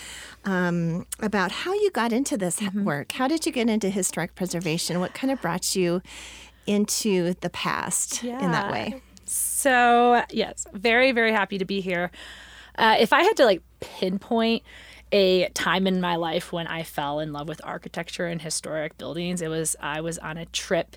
um, 0.44 1.06
about 1.20 1.50
how 1.50 1.72
you 1.72 1.90
got 1.90 2.12
into 2.12 2.36
this 2.36 2.60
work. 2.74 3.12
How 3.12 3.26
did 3.26 3.44
you 3.44 3.52
get 3.52 3.68
into 3.68 3.90
historic 3.90 4.34
preservation? 4.34 5.00
What 5.00 5.14
kind 5.14 5.32
of 5.32 5.40
brought 5.40 5.74
you 5.74 6.00
into 6.66 7.34
the 7.40 7.50
past 7.50 8.22
in 8.22 8.52
that 8.52 8.70
way? 8.70 9.02
So, 9.24 10.22
yes, 10.30 10.66
very, 10.72 11.12
very 11.12 11.32
happy 11.32 11.58
to 11.58 11.64
be 11.64 11.80
here. 11.80 12.10
Uh, 12.78 12.96
if 12.98 13.12
I 13.12 13.22
had 13.22 13.36
to 13.36 13.44
like 13.44 13.60
pinpoint 13.80 14.62
a 15.10 15.48
time 15.50 15.86
in 15.86 16.00
my 16.00 16.16
life 16.16 16.52
when 16.52 16.66
I 16.66 16.84
fell 16.84 17.18
in 17.18 17.32
love 17.32 17.48
with 17.48 17.60
architecture 17.64 18.26
and 18.26 18.40
historic 18.40 18.96
buildings, 18.96 19.42
it 19.42 19.48
was 19.48 19.74
I 19.80 20.00
was 20.00 20.16
on 20.18 20.36
a 20.36 20.46
trip 20.46 20.96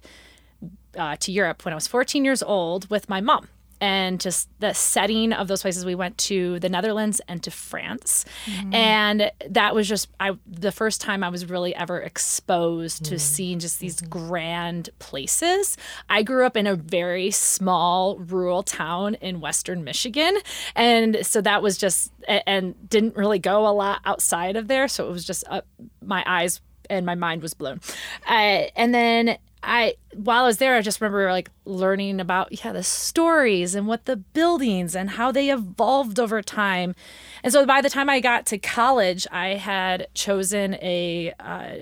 uh, 0.95 1.15
to 1.17 1.31
Europe 1.31 1.65
when 1.65 1.73
I 1.73 1.75
was 1.75 1.87
14 1.87 2.23
years 2.23 2.43
old 2.43 2.89
with 2.89 3.09
my 3.09 3.19
mom. 3.19 3.47
And 3.81 4.19
just 4.19 4.47
the 4.59 4.73
setting 4.73 5.33
of 5.33 5.47
those 5.47 5.63
places, 5.63 5.85
we 5.85 5.95
went 5.95 6.17
to 6.19 6.59
the 6.59 6.69
Netherlands 6.69 7.19
and 7.27 7.41
to 7.41 7.51
France, 7.51 8.25
and 8.71 9.31
that 9.49 9.73
was 9.73 9.89
just 9.89 10.07
I 10.19 10.37
the 10.45 10.71
first 10.71 11.01
time 11.01 11.23
I 11.23 11.29
was 11.29 11.49
really 11.49 11.75
ever 11.75 11.99
exposed 11.99 13.05
to 13.05 13.17
seeing 13.17 13.57
just 13.57 13.79
these 13.79 13.99
grand 14.01 14.91
places. 14.99 15.77
I 16.09 16.21
grew 16.21 16.45
up 16.45 16.55
in 16.55 16.67
a 16.67 16.75
very 16.75 17.31
small 17.31 18.19
rural 18.19 18.61
town 18.61 19.15
in 19.15 19.41
Western 19.41 19.83
Michigan, 19.83 20.37
and 20.75 21.25
so 21.25 21.41
that 21.41 21.63
was 21.63 21.77
just 21.77 22.11
and 22.27 22.75
didn't 22.87 23.17
really 23.17 23.39
go 23.39 23.67
a 23.67 23.73
lot 23.73 24.01
outside 24.05 24.55
of 24.55 24.67
there. 24.67 24.87
So 24.87 25.07
it 25.07 25.11
was 25.11 25.25
just 25.25 25.43
uh, 25.49 25.61
my 26.03 26.23
eyes 26.27 26.61
and 26.89 27.05
my 27.05 27.15
mind 27.15 27.41
was 27.41 27.53
blown. 27.53 27.79
Uh, 28.27 28.67
and 28.75 28.93
then 28.93 29.37
I, 29.63 29.95
while 30.15 30.43
I 30.43 30.47
was 30.47 30.57
there, 30.57 30.75
I 30.75 30.81
just 30.81 31.01
remember 31.01 31.31
like 31.31 31.49
learning 31.65 32.19
about 32.19 32.63
yeah 32.63 32.71
the 32.71 32.83
stories 32.83 33.75
and 33.75 33.87
what 33.87 34.05
the 34.05 34.17
buildings 34.17 34.95
and 34.95 35.11
how 35.11 35.31
they 35.31 35.51
evolved 35.51 36.19
over 36.19 36.41
time. 36.41 36.95
And 37.43 37.53
so 37.53 37.65
by 37.65 37.81
the 37.81 37.89
time 37.89 38.09
I 38.09 38.19
got 38.19 38.45
to 38.47 38.57
college, 38.57 39.27
I 39.31 39.49
had 39.49 40.07
chosen 40.13 40.75
a 40.75 41.33
uh, 41.39 41.73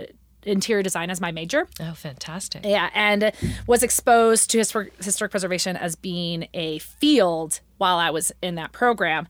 interior 0.44 0.84
design 0.84 1.10
as 1.10 1.22
my 1.22 1.32
major. 1.32 1.68
oh, 1.80 1.94
fantastic. 1.94 2.66
Yeah, 2.66 2.90
and 2.94 3.32
was 3.68 3.84
exposed 3.84 4.50
to 4.52 4.58
historic, 4.58 4.94
historic 5.04 5.32
preservation 5.32 5.76
as 5.76 5.96
being 5.96 6.48
a 6.54 6.80
field 6.80 7.62
while 7.78 7.98
I 7.98 8.10
was 8.10 8.32
in 8.42 8.56
that 8.56 8.72
program. 8.72 9.28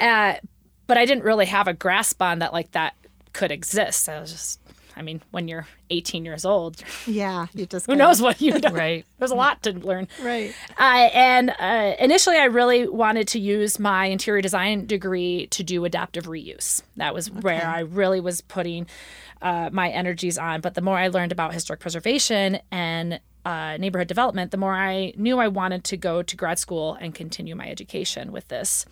Uh, 0.00 0.34
but 0.86 0.98
I 0.98 1.04
didn't 1.04 1.24
really 1.24 1.46
have 1.46 1.68
a 1.68 1.74
grasp 1.74 2.20
on 2.20 2.40
that, 2.40 2.52
like 2.52 2.72
that 2.72 2.94
could 3.32 3.50
exist. 3.50 4.08
I 4.08 4.20
was 4.20 4.32
just, 4.32 4.60
I 4.96 5.02
mean, 5.02 5.22
when 5.30 5.48
you're 5.48 5.66
18 5.90 6.24
years 6.24 6.44
old, 6.44 6.82
Yeah, 7.06 7.46
you 7.54 7.66
just 7.66 7.86
who 7.86 7.94
knows 7.94 8.20
what 8.20 8.40
you 8.40 8.58
know? 8.58 8.70
Right. 8.70 9.04
There's 9.18 9.30
a 9.30 9.36
lot 9.36 9.62
to 9.64 9.72
learn. 9.72 10.08
Right. 10.22 10.54
Uh, 10.78 11.08
and 11.12 11.50
uh, 11.58 11.94
initially, 11.98 12.36
I 12.36 12.44
really 12.44 12.88
wanted 12.88 13.28
to 13.28 13.40
use 13.40 13.78
my 13.78 14.06
interior 14.06 14.42
design 14.42 14.86
degree 14.86 15.46
to 15.48 15.62
do 15.62 15.84
adaptive 15.84 16.24
reuse. 16.24 16.82
That 16.96 17.14
was 17.14 17.30
where 17.30 17.66
I 17.66 17.80
really 17.80 18.20
was 18.20 18.40
putting 18.40 18.86
uh, 19.40 19.70
my 19.72 19.90
energies 19.90 20.38
on. 20.38 20.60
But 20.60 20.74
the 20.74 20.80
more 20.80 20.98
I 20.98 21.08
learned 21.08 21.32
about 21.32 21.52
historic 21.52 21.80
preservation 21.80 22.58
and 22.70 23.20
uh, 23.44 23.76
neighborhood 23.76 24.08
development, 24.08 24.52
the 24.52 24.56
more 24.56 24.74
I 24.74 25.12
knew 25.16 25.38
I 25.38 25.48
wanted 25.48 25.84
to 25.84 25.96
go 25.96 26.22
to 26.22 26.36
grad 26.36 26.58
school 26.58 26.96
and 27.00 27.14
continue 27.14 27.56
my 27.56 27.68
education 27.68 28.30
with 28.32 28.48
this. 28.48 28.86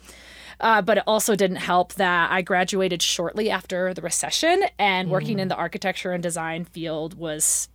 Uh, 0.61 0.83
but 0.83 0.99
it 0.99 1.05
also 1.07 1.35
didn't 1.35 1.57
help 1.57 1.95
that 1.95 2.31
I 2.31 2.43
graduated 2.43 3.00
shortly 3.02 3.50
after 3.50 3.95
the 3.95 4.02
recession, 4.02 4.62
and 4.79 5.11
working 5.11 5.38
in 5.38 5.49
the 5.49 5.57
architecture 5.57 6.12
and 6.12 6.23
design 6.23 6.64
field 6.67 7.14
was 7.14 7.69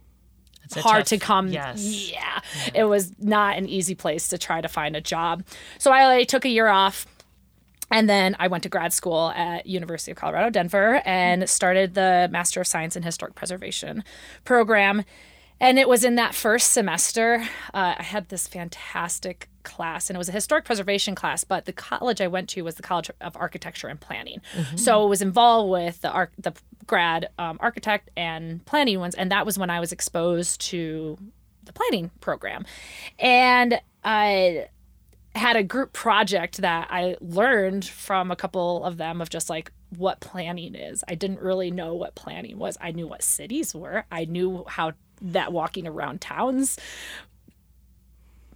It's 0.64 0.76
hard 0.76 1.00
tough- 1.00 1.08
to 1.08 1.18
come. 1.18 1.48
Yes. 1.50 2.12
Yeah. 2.12 2.40
It 2.74 2.84
was 2.86 3.12
not 3.20 3.58
an 3.58 3.68
easy 3.68 3.96
place 3.96 4.30
to 4.30 4.38
try 4.38 4.62
to 4.62 4.68
find 4.68 4.96
a 4.96 5.02
job. 5.02 5.44
So 5.80 5.92
I 5.92 6.24
took 6.26 6.46
a 6.46 6.50
year 6.50 6.68
off. 6.68 7.08
And 7.92 8.10
then 8.10 8.36
I 8.40 8.48
went 8.48 8.64
to 8.64 8.70
grad 8.70 8.94
school 8.94 9.30
at 9.36 9.68
University 9.68 10.10
of 10.12 10.18
Colorado 10.18 10.50
Denver 10.50 11.04
and 11.06 11.48
started 11.48 11.94
the 11.94 12.28
Master 12.32 12.60
of 12.62 12.66
Science 12.66 12.96
in 12.96 13.04
Historic 13.04 13.36
Preservation 13.36 14.04
program. 14.44 15.04
And 15.66 15.80
it 15.80 15.90
was 15.90 16.04
in 16.04 16.16
that 16.16 16.36
first 16.36 16.72
semester 16.72 17.44
uh, 17.74 17.96
i 17.98 18.04
had 18.04 18.30
this 18.30 18.48
fantastic 18.48 19.50
class 19.64 20.10
and 20.10 20.16
it 20.16 20.20
was 20.20 20.30
a 20.30 20.32
historic 20.32 20.64
preservation 20.64 21.16
class 21.16 21.44
but 21.44 21.66
the 21.66 21.74
college 21.74 22.22
i 22.22 22.28
went 22.28 22.48
to 22.48 22.62
was 22.62 22.76
the 22.76 22.84
college 22.84 23.10
of 23.22 23.36
architecture 23.36 23.88
and 23.88 24.00
planning 24.00 24.40
so 24.76 25.04
it 25.04 25.10
was 25.10 25.22
involved 25.22 25.72
with 25.72 26.02
the 26.02 26.10
arch- 26.10 26.34
the 26.38 26.54
grad 26.86 27.30
um, 27.40 27.58
architect 27.62 28.12
and 28.16 28.64
planning 28.66 29.00
ones 29.00 29.16
and 29.16 29.32
that 29.32 29.46
was 29.46 29.58
when 29.58 29.72
i 29.72 29.80
was 29.80 29.92
exposed 29.92 30.62
to 30.62 31.18
the 31.64 31.74
planning 31.74 32.12
program 32.22 32.64
and 33.18 33.82
i 34.04 34.68
had 35.36 35.58
a 35.58 35.64
group 35.64 35.92
project 35.92 36.58
that 36.58 36.88
I 36.90 37.18
learned 37.20 37.84
from 37.86 38.32
a 38.32 38.36
couple 38.36 38.84
of 38.86 38.98
them 38.98 39.22
of 39.22 39.30
just 39.30 39.50
like 39.50 39.72
what 39.90 40.20
planning 40.20 40.76
is. 40.76 41.04
I 41.08 41.16
didn't 41.16 41.42
really 41.42 41.72
know 41.72 41.94
what 41.94 42.16
planning 42.16 42.58
was. 42.58 42.78
I 42.80 42.92
knew 42.92 43.08
what 43.08 43.22
cities 43.22 43.76
were. 43.76 44.06
I 44.12 44.26
knew 44.26 44.64
how 44.68 44.94
that 45.22 45.52
walking 45.52 45.88
around 45.88 46.22
towns 46.22 46.78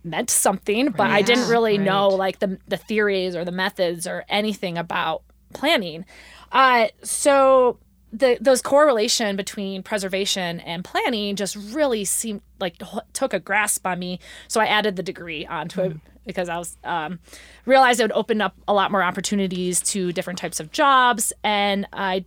meant 0.04 0.30
something, 0.30 0.92
but 0.92 1.10
I 1.10 1.22
didn't 1.22 1.50
really 1.50 1.78
right. 1.78 1.86
know 1.86 2.08
like 2.10 2.39
the 2.39 2.58
the 2.68 2.78
theories 2.78 3.36
or 3.36 3.44
the 3.46 3.51
methods 3.51 4.08
or 4.08 4.25
anything 4.30 4.78
about 4.78 5.24
planning. 5.54 6.06
Uh, 6.51 6.88
so 7.04 7.78
the 8.12 8.38
those 8.42 8.62
correlation 8.62 9.36
between 9.36 9.84
preservation 9.84 10.60
and 10.62 10.84
planning 10.84 11.36
just 11.36 11.56
really 11.56 12.06
seemed 12.06 12.42
like 12.60 12.82
took 13.13 13.34
a 13.34 13.39
grasp 13.39 13.86
on 13.86 14.00
me. 14.00 14.20
So 14.48 14.60
I 14.60 14.66
added 14.66 14.96
the 14.96 15.04
degree 15.04 15.46
onto 15.46 15.82
it 15.82 15.98
because 16.25 16.50
I 16.50 16.58
was 16.58 16.78
um, 16.84 17.20
realized 17.66 18.00
it 18.00 18.04
would 18.04 18.12
open 18.12 18.42
up 18.42 18.56
a 18.68 18.74
lot 18.74 18.92
more 18.92 19.04
opportunities 19.04 19.82
to 19.82 20.12
different 20.12 20.39
types 20.39 20.60
of 20.60 20.72
jobs 20.72 21.34
and 21.44 21.88
I, 21.92 22.25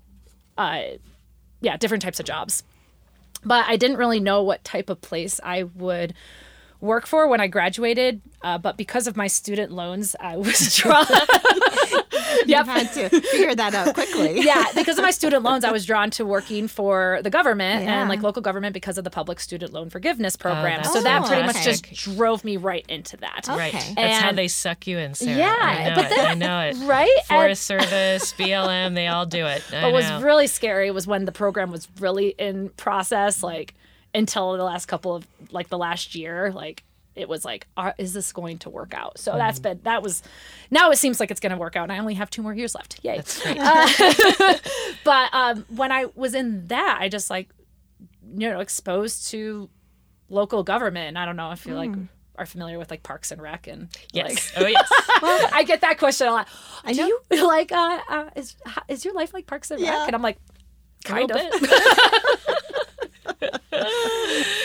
uh, 0.59 0.83
yeah, 1.61 1.77
different 1.77 2.03
types 2.03 2.19
of 2.19 2.27
jobs. 2.27 2.65
But 3.45 3.67
I 3.69 3.77
didn't 3.77 3.97
really 3.97 4.21
know 4.21 4.43
what 4.43 4.65
type 4.65 4.91
of 4.91 5.01
place 5.01 5.41
I 5.43 5.65
would 5.65 6.15
work 6.81 7.07
for 7.07 7.27
when 7.29 7.41
I 7.41 7.47
graduated. 7.47 8.21
Uh, 8.43 8.59
but 8.59 8.77
because 8.77 9.07
of 9.07 9.17
my 9.17 9.27
student 9.27 9.73
loans, 9.73 10.15
I 10.21 10.37
was 10.39 10.77
drawn. 10.77 11.07
You 12.53 12.65
had 12.65 12.93
to 12.93 13.09
figure 13.21 13.55
that 13.55 13.75
out 13.75 13.95
quickly. 13.95 14.41
yeah, 14.45 14.65
because 14.75 14.99
of 14.99 15.03
my 15.05 15.11
student 15.11 15.43
loans, 15.43 15.65
I 15.65 15.71
was 15.73 15.85
drawn 15.87 16.11
to 16.13 16.25
working 16.27 16.69
for 16.69 17.21
the 17.23 17.31
government 17.31 17.85
Yeah. 17.85 18.01
and 18.01 18.09
like 18.09 18.23
local 18.23 18.43
government 18.43 18.75
because 18.75 18.99
of 18.99 19.05
the 19.05 19.11
public 19.11 19.41
student 19.41 19.73
loan 19.73 19.91
forgiveness 19.91 20.37
oh, 20.39 20.43
program. 20.43 20.83
that's 20.83 20.93
so 20.93 21.03
that 21.03 21.25
pretty 21.27 21.43
much 21.43 21.57
fantastic. 21.57 21.91
just 21.91 22.17
drove 22.17 22.45
me 22.45 22.57
right 22.57 22.85
into 22.89 23.17
that. 23.19 23.47
Right. 23.49 23.75
Okay. 23.75 23.95
That's 23.95 24.23
how 24.23 24.33
they 24.33 24.49
suck 24.49 24.87
you 24.87 24.99
in, 24.99 25.15
Sarah. 25.15 25.39
Yeah, 25.39 25.57
I 25.59 25.89
know 25.89 25.95
but 25.97 26.05
it. 26.07 26.09
then- 26.11 26.27
I 26.27 26.35
know 26.35 26.61
it. 26.61 26.77
Right? 26.89 27.17
And- 27.17 27.27
Forest 27.27 27.67
Service, 27.67 28.33
BLM, 28.35 28.95
they 28.95 29.07
all 29.09 29.27
do 29.27 29.47
it. 29.47 29.63
I 29.73 29.85
what 29.85 29.93
was 29.93 30.23
really 30.23 30.47
scary 30.47 30.91
was 30.91 31.07
when 31.07 31.25
the 31.25 31.33
program 31.33 31.71
was 31.71 31.89
really 32.01 32.29
in 32.39 32.69
process, 32.71 33.43
like 33.43 33.75
until 34.15 34.57
the 34.57 34.65
last 34.65 34.87
couple 34.87 35.15
of 35.15 35.27
like 35.51 35.69
the 35.69 35.79
last 35.79 36.15
year, 36.15 36.53
like 36.53 36.85
it 37.14 37.28
was 37.28 37.45
like, 37.45 37.66
are, 37.76 37.95
is 37.99 38.12
this 38.14 38.33
going 38.33 38.59
to 38.59 38.71
work 38.71 38.95
out? 38.95 39.19
So 39.19 39.33
that's 39.37 39.59
Mm-hmm. 39.59 39.62
been 39.75 39.81
that 39.85 40.02
was 40.02 40.23
now 40.71 40.90
it 40.90 40.97
seems 40.97 41.21
like 41.21 41.31
it's 41.31 41.40
going 41.40 41.52
to 41.52 41.59
work 41.59 41.76
out, 41.76 41.85
and 41.85 41.92
I 41.92 41.99
only 41.99 42.14
have 42.14 42.31
two 42.31 42.42
more 42.42 42.54
years 42.54 42.75
left. 42.75 43.00
Yay! 43.02 43.23
Great. 43.42 43.59
But 45.04 45.35
um, 45.35 45.66
when 45.69 45.90
I 45.92 46.07
was 46.14 46.35
in 46.35 46.66
that, 46.69 46.99
I 47.00 47.09
just 47.09 47.28
like 47.31 47.50
you 48.37 48.49
know 48.49 48.61
exposed 48.61 49.28
to 49.31 49.69
local 50.28 50.62
government. 50.62 51.09
And 51.09 51.19
I 51.19 51.26
don't 51.26 51.37
know 51.37 51.50
if 51.52 51.66
you 51.66 51.75
like 51.75 51.90
are 52.37 52.47
familiar 52.47 52.78
with 52.78 52.90
like 52.90 53.02
Parks 53.02 53.31
and 53.31 53.42
Rec 53.42 53.66
and 53.66 53.88
yes. 54.12 54.57
like 54.57 54.64
oh, 54.64 54.66
yes. 54.66 54.90
I 55.52 55.64
get 55.66 55.83
that 55.83 55.99
question 55.99 56.28
a 56.28 56.31
lot. 56.31 56.49
I 56.85 56.92
Do 56.95 57.02
know. 57.02 57.37
you 57.37 57.47
like 57.47 57.73
uh, 57.73 58.00
uh 58.09 58.31
is 58.37 58.57
is 58.88 59.04
your 59.04 59.12
life 59.14 59.35
like 59.35 59.47
Parks 59.47 59.71
and 59.71 59.81
Rec? 59.83 59.90
Yeah. 59.90 60.07
And 60.07 60.14
I'm 60.14 60.23
like, 60.23 60.38
kind 61.04 61.31
of. 61.31 61.38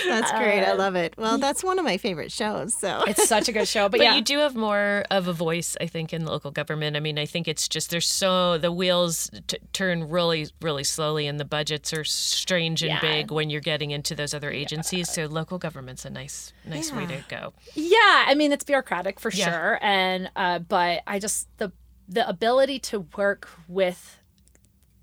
That's 0.08 0.32
great. 0.32 0.64
I 0.64 0.74
love 0.74 0.96
it. 0.96 1.14
Well, 1.18 1.38
that's 1.38 1.64
one 1.64 1.80
of 1.80 1.86
my 1.86 1.98
favorite 1.98 2.32
shows. 2.32 2.74
So 2.74 3.04
It's 3.08 3.28
such 3.28 3.48
a 3.50 3.52
good 3.52 3.68
show, 3.68 3.84
but, 3.90 3.98
But 3.98 4.02
yeah, 4.02 4.16
you 4.16 4.22
do 4.22 4.40
have 4.40 4.56
more 4.56 5.04
of 5.12 5.28
a 5.28 5.34
voice, 5.34 5.76
I 5.82 5.88
think, 5.88 6.14
in 6.14 6.26
local 6.26 6.52
government. 6.52 6.96
I 6.96 7.00
mean, 7.00 7.18
I 7.20 7.26
think 7.26 7.48
it's 7.48 7.68
just 7.68 7.90
there's 7.90 8.08
so 8.08 8.58
the 8.58 8.72
wheels 8.72 9.30
t- 9.48 9.58
turn 9.74 10.10
really, 10.10 10.48
really 10.62 10.84
slowly, 10.84 11.28
and 11.28 11.40
the 11.40 11.46
budgets 11.46 11.94
are 11.94 12.04
strange 12.04 12.82
and 12.84 12.92
Yeah. 12.92 13.00
big 13.02 13.32
when 13.32 13.50
you're 13.50 13.62
getting 13.62 13.92
into 13.92 14.16
those 14.16 14.34
other 14.34 14.52
agencies. 14.52 15.10
So 15.10 15.26
local 15.26 15.58
government's 15.58 16.06
a 16.06 16.10
nice, 16.10 16.54
nice 16.66 16.92
way 16.92 17.06
to 17.08 17.24
go. 17.28 17.54
yeah. 17.76 18.26
I 18.28 18.34
mean, 18.36 18.52
it's 18.52 18.64
bureaucratic 18.64 19.20
for 19.20 19.32
Yeah. 19.32 19.46
sure, 19.52 19.80
and 19.82 20.30
uh, 20.36 20.60
but 20.60 21.02
I 21.08 21.20
just 21.20 21.48
the 21.58 21.72
the 22.10 22.28
ability 22.28 22.80
to 22.80 23.02
work 23.18 23.50
with 23.68 24.18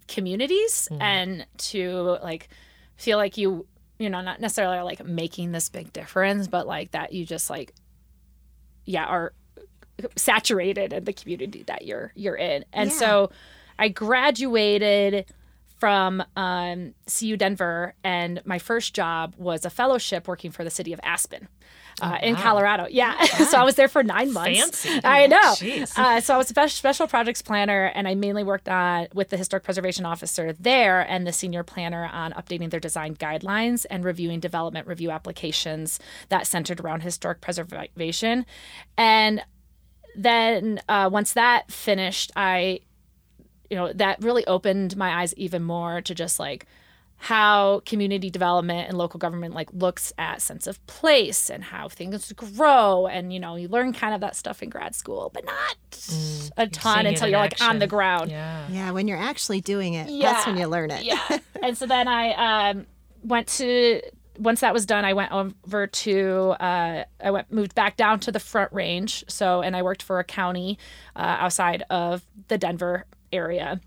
communities 0.09 0.89
Mm. 0.91 1.03
and 1.03 1.47
to 1.59 2.19
like 2.23 2.49
feel 2.97 3.19
like 3.19 3.37
you 3.37 3.67
you 3.99 4.11
know 4.11 4.21
not 4.21 4.41
necessarily 4.41 4.81
like 4.81 5.05
making 5.05 5.53
this 5.53 5.69
big 5.69 5.93
difference, 5.93 6.49
but 6.49 6.67
like 6.67 6.91
that 6.93 7.13
you 7.13 7.25
just 7.25 7.51
like 7.51 7.75
yeah 8.85 9.05
are 9.05 9.33
saturated 10.17 10.93
in 10.93 11.05
the 11.05 11.13
community 11.13 11.63
that 11.65 11.85
you're 11.87 12.13
you're 12.15 12.37
in. 12.37 12.65
And 12.73 12.91
Yeah. 12.91 12.97
so 12.97 13.31
I 13.79 13.89
graduated 13.89 15.27
from 15.79 16.23
um, 16.37 16.95
CU 17.07 17.37
Denver, 17.37 17.95
and 18.03 18.41
my 18.45 18.59
first 18.59 18.95
job 18.95 19.35
was 19.37 19.65
a 19.65 19.71
fellowship 19.71 20.27
working 20.29 20.51
for 20.51 20.65
the 20.65 20.71
city 20.71 20.93
of 20.93 21.01
Aspen. 21.03 21.49
Uh, 22.01 22.19
In. 22.23 22.35
Colorado, 22.35 22.87
yeah. 22.91 23.25
so 23.25 23.59
I 23.59 23.65
was 23.65 23.77
there 23.77 23.89
for 23.89 24.03
nine 24.03 24.33
months. 24.33 24.85
Fancy. 24.85 25.01
I 25.05 25.27
know. 25.27 25.55
Uh, 25.97 26.21
so 26.21 26.35
I 26.35 26.37
was 26.37 26.51
a 26.51 26.69
special 26.69 27.07
projects 27.07 27.41
planner, 27.41 27.87
and 27.95 28.09
I 28.09 28.15
mainly 28.15 28.43
worked 28.43 28.69
on 28.69 29.07
with 29.15 29.31
the 29.31 29.37
historic 29.37 29.65
preservation 29.65 30.05
officer 30.05 30.53
there 30.53 31.01
and 31.03 31.27
the 31.27 31.33
senior 31.33 31.63
planner 31.63 32.11
on 32.13 32.33
updating 32.33 32.71
their 32.71 32.81
design 32.81 33.15
guidelines 33.15 33.87
and 33.91 34.05
reviewing 34.05 34.41
development 34.41 34.87
review 34.87 35.11
applications 35.11 36.01
that 36.29 36.47
centered 36.47 36.81
around 36.81 37.03
historic 37.03 37.41
preservation. 37.41 38.45
And 38.99 39.43
then 40.17 40.81
uh, 40.89 41.09
once 41.13 41.33
that 41.33 41.71
finished, 41.71 42.33
I, 42.37 42.81
you 43.71 43.77
know, 43.77 43.93
that 43.93 44.23
really 44.23 44.47
opened 44.47 44.97
my 44.97 45.21
eyes 45.23 45.35
even 45.35 45.63
more 45.63 46.01
to 46.03 46.15
just 46.15 46.39
like 46.39 46.67
how 47.17 47.81
community 47.87 48.29
development 48.29 48.89
and 48.89 48.99
local 48.99 49.19
government 49.19 49.55
like 49.55 49.69
looks 49.73 50.13
at 50.19 50.43
sense 50.43 50.67
of 50.67 50.85
place 50.87 51.49
and 51.49 51.65
how 51.65 51.89
things 51.89 52.33
grow 52.33 53.07
and 53.07 53.33
you 53.33 53.41
know 53.41 53.57
you 53.57 53.67
learn 53.69 53.93
kind 53.93 54.15
of 54.15 54.21
that 54.21 54.37
stuff 54.37 54.63
in 54.63 54.69
grad 54.69 54.95
school 54.95 55.31
but 55.33 55.43
not 55.45 55.77
a 56.59 56.67
ton 56.69 57.07
until 57.07 57.29
you're 57.29 57.39
like 57.39 57.61
on 57.63 57.79
the 57.79 57.87
ground 57.87 58.31
Yeah. 58.31 58.67
yeah, 58.71 58.91
when 58.91 59.09
you're 59.09 59.17
actually 59.19 59.61
doing 59.63 59.95
it, 59.95 60.09
Yeah. 60.11 60.33
that's 60.33 60.47
when 60.47 60.57
you 60.59 60.67
learn 60.67 60.91
it. 60.91 61.05
yeah. 61.05 61.39
And 61.63 61.79
so 61.79 61.87
then 61.87 62.09
I 62.09 62.71
um, 62.71 62.87
went 63.23 63.47
to 63.49 64.03
once 64.39 64.61
that 64.61 64.75
was 64.75 64.85
done, 64.85 65.05
I 65.07 65.15
went 65.15 65.33
over 65.33 65.87
to 65.87 66.49
uh, 66.61 67.05
I 67.23 67.31
went 67.31 67.51
moved 67.53 67.75
back 67.75 67.97
down 67.97 68.21
to 68.21 68.33
the 68.33 68.41
Front 68.41 68.71
Range. 68.73 69.25
So 69.29 69.63
and 69.63 69.75
I 69.75 69.81
worked 69.83 70.03
for 70.03 70.19
a 70.19 70.25
county 70.25 70.77
uh, 71.17 71.37
outside 71.41 71.85
of 71.89 72.23
the 72.49 72.59
Denver 72.59 73.07
area. 73.33 73.81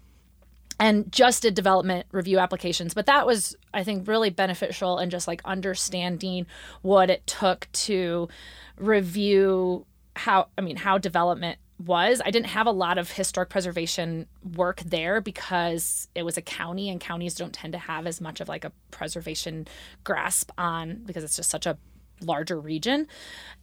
And 0.79 1.12
just 1.12 1.41
did 1.41 1.55
development 1.55 2.05
review 2.12 2.38
applications, 2.38 2.93
but 2.93 3.07
that 3.07 3.25
was, 3.25 3.55
I 3.74 3.84
think, 3.84 4.07
really 4.07 4.29
beneficial 4.29 5.00
in 5.00 5.10
just 5.10 5.27
like 5.27 5.41
understanding 5.43 6.46
what 6.84 7.10
it 7.10 7.25
took 7.25 7.67
to 7.74 8.29
review 8.77 9.86
how, 10.15 10.48
I 10.57 10.62
mean, 10.62 10.75
how 10.75 10.98
development 10.98 11.57
was. 11.84 12.22
I 12.25 12.31
didn't 12.31 12.48
have 12.48 12.67
a 12.67 12.72
lot 12.72 12.98
of 12.98 13.12
historic 13.12 13.50
preservation 13.50 14.27
work 14.55 14.81
there 14.81 15.22
because 15.22 16.07
it 16.15 16.24
was 16.24 16.38
a 16.38 16.41
county 16.41 16.89
and 16.89 17.00
counties 17.00 17.36
don't 17.36 17.53
tend 17.53 17.74
to 17.74 17.79
have 17.79 18.07
as 18.07 18.19
much 18.19 18.41
of 18.41 18.48
like 18.48 18.65
a 18.65 18.72
preservation 18.91 19.67
grasp 20.03 20.51
on 20.57 21.01
because 21.05 21.24
it's 21.24 21.36
just 21.36 21.50
such 21.50 21.65
a 21.65 21.77
larger 22.22 22.60
region. 22.60 23.07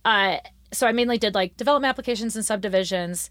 Uh, 0.05 0.39
so 0.73 0.87
I 0.87 0.93
mainly 0.93 1.19
did 1.19 1.35
like 1.35 1.57
development 1.57 1.91
applications 1.91 2.37
and 2.37 2.45
subdivisions 2.45 3.31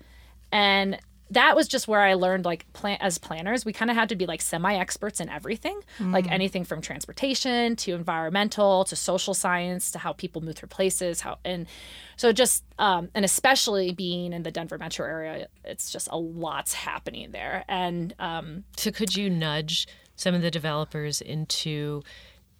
and 0.51 0.99
that 1.33 1.55
was 1.55 1.67
just 1.67 1.87
where 1.87 2.01
I 2.01 2.13
learned 2.15 2.45
like 2.45 2.71
plan 2.73 2.97
as 3.01 3.17
planners, 3.17 3.65
we 3.65 3.73
kind 3.73 3.91
of 3.91 3.97
had 3.97 4.09
to 4.09 4.15
be 4.15 4.25
like 4.25 4.41
semi 4.41 4.75
experts 4.75 5.19
in 5.19 5.29
everything, 5.29 5.79
like 5.99 6.29
anything 6.31 6.63
from 6.63 6.81
transportation 6.81 7.75
to 7.77 7.93
environmental 7.93 8.83
to 8.85 8.95
social 8.95 9.33
science 9.33 9.91
to 9.91 9.99
how 9.99 10.13
people 10.13 10.41
move 10.41 10.55
through 10.55 10.69
places, 10.69 11.21
how 11.21 11.37
and 11.43 11.67
so 12.15 12.31
just 12.31 12.63
um, 12.79 13.09
and 13.13 13.25
especially 13.25 13.91
being 13.93 14.33
in 14.33 14.43
the 14.43 14.51
Denver 14.51 14.77
metro 14.77 15.05
area, 15.05 15.47
it's 15.63 15.91
just 15.91 16.07
a 16.11 16.17
lot's 16.17 16.73
happening 16.73 17.31
there. 17.31 17.63
And 17.67 18.15
um, 18.19 18.63
So 18.77 18.91
could 18.91 19.15
you 19.15 19.29
nudge 19.29 19.87
some 20.15 20.35
of 20.35 20.41
the 20.41 20.51
developers 20.51 21.21
into 21.21 22.03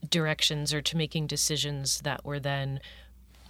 directions 0.10 0.74
or 0.74 0.82
to 0.82 0.98
making 0.98 1.27
decisions 1.27 2.01
that 2.01 2.25
were 2.25 2.39
then 2.39 2.80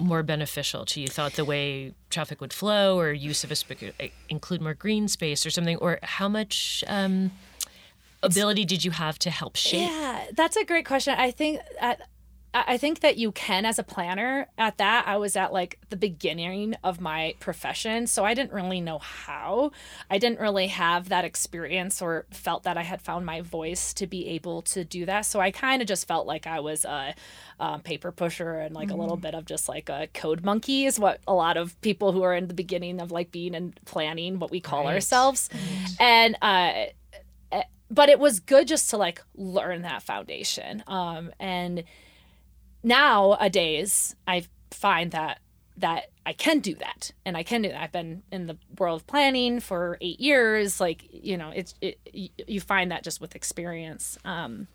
more 0.03 0.24
beneficial 0.24 0.86
to 0.86 1.01
you? 1.01 1.07
Thought 1.07 1.33
the 1.33 1.45
way 1.45 1.93
traffic 2.10 2.41
would 2.41 2.53
flow 2.53 3.00
or 3.00 3.12
use 3.12 3.43
of 3.43 3.51
a 3.51 3.55
sp- 3.55 3.95
include 4.29 4.62
more 4.62 4.74
green 4.74 5.07
space 5.07 5.45
or 5.45 5.50
something? 5.50 5.77
Or 5.77 6.00
how 6.03 6.29
much 6.29 6.83
um, 6.88 7.31
ability 8.22 8.65
did 8.65 8.83
you 8.83 8.91
have 8.91 9.19
to 9.19 9.29
help 9.29 9.55
shape? 9.55 9.89
Yeah, 9.89 10.25
that's 10.33 10.55
a 10.55 10.63
great 10.63 10.86
question. 10.86 11.15
I 11.17 11.31
think 11.31 11.60
at, 11.79 12.01
I 12.55 12.77
think 12.77 13.00
that 13.00 13.17
you 13.17 13.31
can 13.31 13.65
as 13.65 13.79
a 13.79 13.83
planner. 13.83 14.48
At 14.60 14.77
that, 14.77 15.05
I 15.07 15.17
was 15.17 15.36
at 15.36 15.51
like 15.51 15.79
the 15.89 15.98
beginning 15.98 16.75
of 16.83 17.01
my 17.01 17.33
profession, 17.39 18.05
so 18.05 18.24
I 18.24 18.36
didn't 18.36 18.53
really 18.53 18.79
know 18.79 19.00
how. 19.00 19.72
I 20.10 20.19
didn't 20.19 20.39
really 20.39 20.67
have 20.67 21.10
that 21.10 21.25
experience 21.25 22.01
or 22.01 22.25
felt 22.29 22.62
that 22.63 22.77
I 22.77 22.83
had 22.83 23.01
found 23.01 23.25
my 23.25 23.41
voice 23.41 23.93
to 23.95 24.05
be 24.05 24.27
able 24.27 24.62
to 24.63 24.83
do 24.86 25.05
that. 25.07 25.22
So 25.25 25.39
I 25.39 25.50
kind 25.50 25.81
of 25.81 25.88
just 25.88 26.07
felt 26.07 26.27
like 26.27 26.45
I 26.45 26.60
was 26.60 26.86
a, 26.86 27.15
um, 27.60 27.81
paper 27.81 28.12
pusher 28.12 28.53
and 28.60 28.75
like 28.75 28.91
a 28.91 28.95
little 28.95 29.17
bit 29.17 29.33
of 29.33 29.45
just 29.45 29.67
like 29.67 29.89
a 29.89 30.07
code 30.13 30.43
monkey 30.43 30.86
is 30.86 31.00
what 31.00 31.22
a 31.27 31.33
lot 31.33 31.57
of 31.57 31.79
people 31.81 32.12
who 32.12 32.22
are 32.22 32.36
in 32.36 32.48
the 32.48 32.53
beginning 32.53 33.01
of 33.01 33.12
like 33.12 33.31
being 33.31 33.55
in 33.55 33.74
planning 33.86 34.38
what 34.39 34.51
we 34.51 34.60
call 34.60 34.83
Right. 34.86 34.93
ourselves, 34.93 35.50
and 36.00 36.38
uh, 36.41 36.86
but 37.89 38.10
it 38.10 38.19
was 38.19 38.39
good 38.39 38.67
just 38.67 38.89
to 38.89 38.98
like 38.98 39.22
learn 39.36 39.83
that 39.83 40.01
foundation 40.01 40.83
um 40.88 41.31
and 41.39 41.83
nowadays 42.84 44.16
i 44.28 44.44
find 44.72 45.12
that 45.12 45.40
that 45.78 46.12
i 46.25 46.34
can 46.34 46.60
do 46.60 46.75
that. 46.75 47.12
And 47.25 47.36
i 47.36 47.44
can 47.44 47.62
do 47.63 47.70
that. 47.70 47.82
I've 47.82 47.92
been 47.92 48.24
in 48.32 48.46
the 48.46 48.58
world 48.78 49.02
of 49.02 49.08
planning 49.08 49.60
for 49.60 49.98
eight 50.02 50.20
years. 50.20 50.80
Like 50.80 51.04
you 51.12 51.38
know 51.38 51.52
it's 51.54 51.74
it, 51.82 52.00
you 52.48 52.62
find 52.62 52.92
that 52.92 53.04
just 53.04 53.20
with 53.20 53.36
experience. 53.36 54.18
Um 54.24 54.68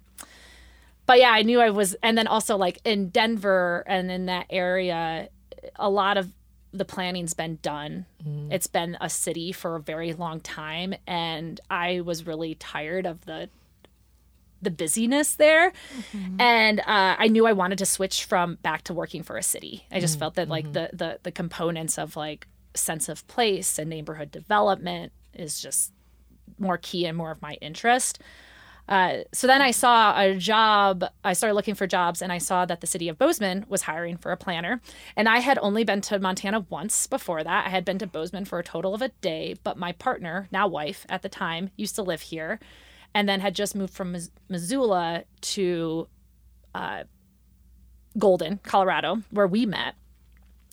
but 1.06 1.18
yeah 1.18 1.30
i 1.30 1.42
knew 1.42 1.60
i 1.60 1.70
was 1.70 1.96
and 2.02 2.18
then 2.18 2.26
also 2.26 2.56
like 2.56 2.80
in 2.84 3.08
denver 3.08 3.82
and 3.86 4.10
in 4.10 4.26
that 4.26 4.44
area 4.50 5.28
a 5.76 5.88
lot 5.88 6.18
of 6.18 6.30
the 6.72 6.84
planning's 6.84 7.34
been 7.34 7.58
done. 7.62 8.04
It's 8.52 8.66
been 8.66 8.96
a 9.00 9.08
city 9.08 9.52
for 9.52 9.76
a 9.76 9.80
very 9.80 10.12
long 10.12 10.40
time. 10.40 10.94
And 11.06 11.60
I 11.70 12.00
was 12.00 12.26
really 12.26 12.54
tired 12.56 13.06
of 13.06 13.24
the 13.24 13.48
the 14.62 14.70
busyness 14.70 15.36
there. 15.36 15.72
And 16.38 16.80
uh, 16.80 17.16
I 17.18 17.28
knew 17.28 17.46
I 17.46 17.52
wanted 17.52 17.78
to 17.78 17.86
switch 17.86 18.24
from 18.24 18.56
back 18.62 18.82
to 18.84 18.94
working 18.94 19.22
for 19.22 19.36
a 19.36 19.42
city. 19.42 19.86
I 19.90 20.00
just 20.00 20.18
felt 20.18 20.34
that 20.34 20.48
like 20.48 20.72
the 20.72 20.90
the 20.92 21.18
the 21.22 21.32
components 21.32 21.98
of 21.98 22.16
like 22.16 22.46
sense 22.74 23.08
of 23.08 23.26
place 23.26 23.78
and 23.78 23.88
neighborhood 23.90 24.30
development 24.30 25.12
is 25.34 25.60
just 25.60 25.92
more 26.58 26.78
key 26.78 27.06
and 27.06 27.16
more 27.16 27.30
of 27.30 27.42
my 27.42 27.54
interest. 27.60 28.20
Uh, 28.88 29.18
so 29.34 29.46
then 29.46 29.60
I 29.60 29.70
saw 29.70 30.18
a 30.18 30.34
job. 30.36 31.04
I 31.22 31.34
started 31.34 31.54
looking 31.54 31.74
for 31.74 31.86
jobs, 31.86 32.22
and 32.22 32.32
I 32.32 32.38
saw 32.38 32.64
that 32.64 32.80
the 32.80 32.86
city 32.86 33.08
of 33.08 33.18
Bozeman 33.18 33.66
was 33.68 33.82
hiring 33.82 34.16
for 34.16 34.32
a 34.32 34.36
planner. 34.36 34.80
And 35.14 35.28
I 35.28 35.40
had 35.40 35.58
only 35.60 35.84
been 35.84 36.00
to 36.02 36.18
Montana 36.18 36.60
once 36.70 37.06
before 37.06 37.44
that. 37.44 37.66
I 37.66 37.68
had 37.68 37.84
been 37.84 37.98
to 37.98 38.06
Bozeman 38.06 38.46
for 38.46 38.58
a 38.58 38.64
total 38.64 38.94
of 38.94 39.02
a 39.02 39.10
day, 39.20 39.56
but 39.62 39.76
my 39.76 39.92
partner, 39.92 40.48
now 40.50 40.66
wife 40.66 41.04
at 41.10 41.20
the 41.20 41.28
time, 41.28 41.70
used 41.76 41.96
to 41.96 42.02
live 42.02 42.22
here, 42.22 42.60
and 43.14 43.28
then 43.28 43.40
had 43.40 43.54
just 43.54 43.74
moved 43.74 43.92
from 43.92 44.12
Mis- 44.12 44.30
Missoula 44.48 45.24
to 45.40 46.08
uh, 46.74 47.04
Golden, 48.16 48.58
Colorado, 48.62 49.22
where 49.30 49.46
we 49.46 49.66
met. 49.66 49.94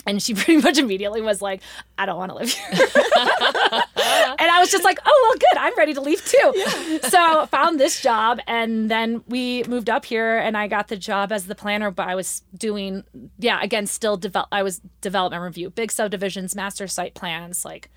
And 0.08 0.22
she 0.22 0.34
pretty 0.36 0.58
much 0.62 0.78
immediately 0.78 1.22
was 1.22 1.42
like, 1.42 1.62
I 1.98 2.06
don't 2.06 2.18
want 2.18 2.32
to 2.32 2.38
live 2.38 2.52
here. 2.52 2.68
and 2.78 4.52
I 4.52 4.58
was 4.60 4.70
just 4.70 4.84
like, 4.84 5.00
oh, 5.06 5.28
well, 5.28 5.38
good. 5.38 5.60
I'm 5.60 5.76
ready 5.78 5.94
to 5.96 6.02
leave 6.02 6.24
too. 6.24 7.00
So 7.10 7.48
found 7.48 7.80
this 7.80 8.02
job. 8.02 8.40
And 8.48 8.92
then 8.92 9.24
we 9.28 9.64
moved 9.64 9.90
up 9.90 10.06
here 10.06 10.38
and 10.38 10.56
I 10.56 10.68
got 10.68 10.90
the 10.90 10.98
job 10.98 11.32
as 11.32 11.48
the 11.48 11.56
planner, 11.56 11.90
but 11.90 12.08
I 12.08 12.16
was 12.16 12.44
doing, 12.56 13.04
yeah, 13.40 13.60
again, 13.62 13.88
still 13.88 14.18
develop. 14.18 14.50
I 14.52 14.62
was 14.62 14.82
development 15.02 15.42
review, 15.42 15.70
big 15.72 15.92
subdivisions, 15.92 16.56
master 16.56 16.88
site 16.88 17.16
plans, 17.16 17.66
like 17.66 17.90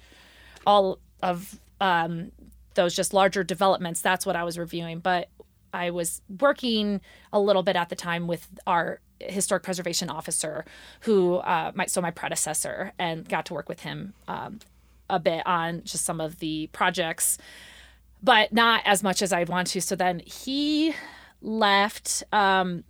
all 0.66 0.98
of 1.22 1.58
um, 1.80 2.32
those 2.78 2.94
just 2.94 3.12
larger 3.12 3.42
developments. 3.44 4.00
That's 4.00 4.24
what 4.24 4.36
I 4.36 4.44
was 4.44 4.56
reviewing. 4.56 5.00
But 5.00 5.28
I 5.74 5.90
was 5.90 6.22
working 6.40 7.00
a 7.32 7.40
little 7.40 7.62
bit 7.62 7.76
at 7.76 7.88
the 7.88 7.96
time 7.96 8.26
with 8.26 8.48
our 8.66 9.00
historic 9.20 9.64
preservation 9.64 10.08
officer, 10.08 10.64
who 11.00 11.36
uh, 11.36 11.72
my 11.74 11.86
so 11.86 12.00
my 12.00 12.12
predecessor, 12.12 12.92
and 12.98 13.28
got 13.28 13.44
to 13.46 13.54
work 13.54 13.68
with 13.68 13.80
him 13.80 14.14
um, 14.28 14.60
a 15.10 15.18
bit 15.18 15.42
on 15.46 15.82
just 15.84 16.04
some 16.04 16.20
of 16.20 16.38
the 16.38 16.68
projects, 16.72 17.36
but 18.22 18.52
not 18.52 18.80
as 18.84 19.02
much 19.02 19.22
as 19.22 19.32
I'd 19.32 19.48
want 19.48 19.66
to. 19.68 19.80
So 19.80 19.96
then 19.96 20.20
he 20.24 20.94
left 21.42 22.22
um, 22.32 22.84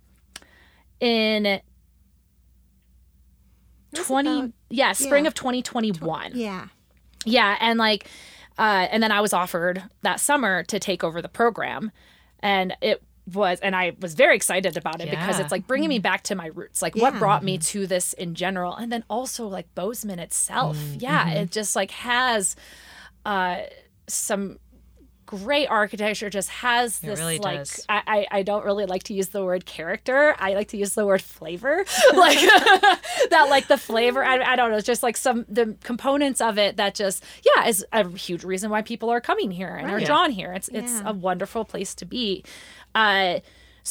in 0.99 1.61
twenty 3.95 4.39
about- 4.39 4.51
yeah 4.69 4.93
spring 4.93 5.23
yeah. 5.23 5.29
of 5.29 5.33
twenty 5.33 5.61
twenty 5.63 5.91
one. 5.91 6.31
Yeah. 6.35 6.67
Yeah, 7.25 7.57
and 7.59 7.77
like, 7.77 8.07
uh, 8.59 8.87
and 8.91 9.01
then 9.01 9.11
I 9.11 9.21
was 9.21 9.31
offered 9.33 9.81
that 10.01 10.19
summer 10.19 10.63
to 10.63 10.79
take 10.79 11.03
over 11.03 11.21
the 11.21 11.29
program, 11.29 11.91
and 12.41 12.75
it 12.81 13.01
was, 13.33 13.59
and 13.61 13.75
I 13.75 13.95
was 14.01 14.15
very 14.15 14.35
excited 14.35 14.75
about 14.75 15.01
it 15.01 15.09
because 15.09 15.39
it's 15.39 15.51
like 15.51 15.65
bringing 15.65 15.87
me 15.89 15.99
back 15.99 16.23
to 16.23 16.35
my 16.35 16.47
roots, 16.47 16.81
like 16.81 16.95
what 16.95 17.17
brought 17.19 17.43
me 17.43 17.57
to 17.59 17.87
this 17.87 18.13
in 18.13 18.35
general, 18.35 18.75
and 18.75 18.91
then 18.91 19.03
also 19.09 19.47
like 19.47 19.73
Bozeman 19.75 20.19
itself. 20.19 20.77
Yeah, 20.97 21.29
it 21.29 21.51
just 21.51 21.75
like 21.75 21.91
has 21.91 22.55
uh, 23.25 23.61
some 24.07 24.59
great 25.29 25.67
architecture 25.67 26.27
just 26.27 26.49
has 26.49 26.97
this 27.01 27.19
really 27.19 27.37
like. 27.37 27.67
I, 27.87 28.01
I 28.07 28.27
I 28.39 28.43
don't 28.43 28.65
really 28.65 28.87
like 28.87 29.03
to 29.03 29.13
use 29.13 29.27
the 29.27 29.45
word 29.45 29.63
character. 29.67 30.35
I 30.39 30.55
like 30.55 30.69
to 30.69 30.77
use 30.77 30.95
the 30.95 31.05
word 31.05 31.21
flavor. 31.21 31.85
like 32.15 32.39
that 33.29 33.45
like 33.47 33.67
the 33.67 33.77
flavor 33.77 34.23
I, 34.23 34.41
I 34.41 34.55
don't 34.55 34.71
know, 34.71 34.77
it's 34.77 34.87
just 34.87 35.03
like 35.03 35.15
some 35.17 35.45
the 35.47 35.75
components 35.83 36.41
of 36.41 36.57
it 36.57 36.77
that 36.77 36.95
just 36.95 37.23
yeah, 37.45 37.67
is 37.67 37.85
a 37.93 38.07
huge 38.09 38.43
reason 38.43 38.71
why 38.71 38.81
people 38.81 39.11
are 39.11 39.21
coming 39.21 39.51
here 39.51 39.75
and 39.75 39.91
are 39.91 39.99
drawn 39.99 40.31
here. 40.31 40.51
It's 40.51 40.67
it's 40.69 40.93
Yeah. 41.01 41.09
a 41.11 41.13
wonderful 41.13 41.63
place 41.63 41.93
to 41.95 42.05
be. 42.05 42.43
Uh 42.95 43.39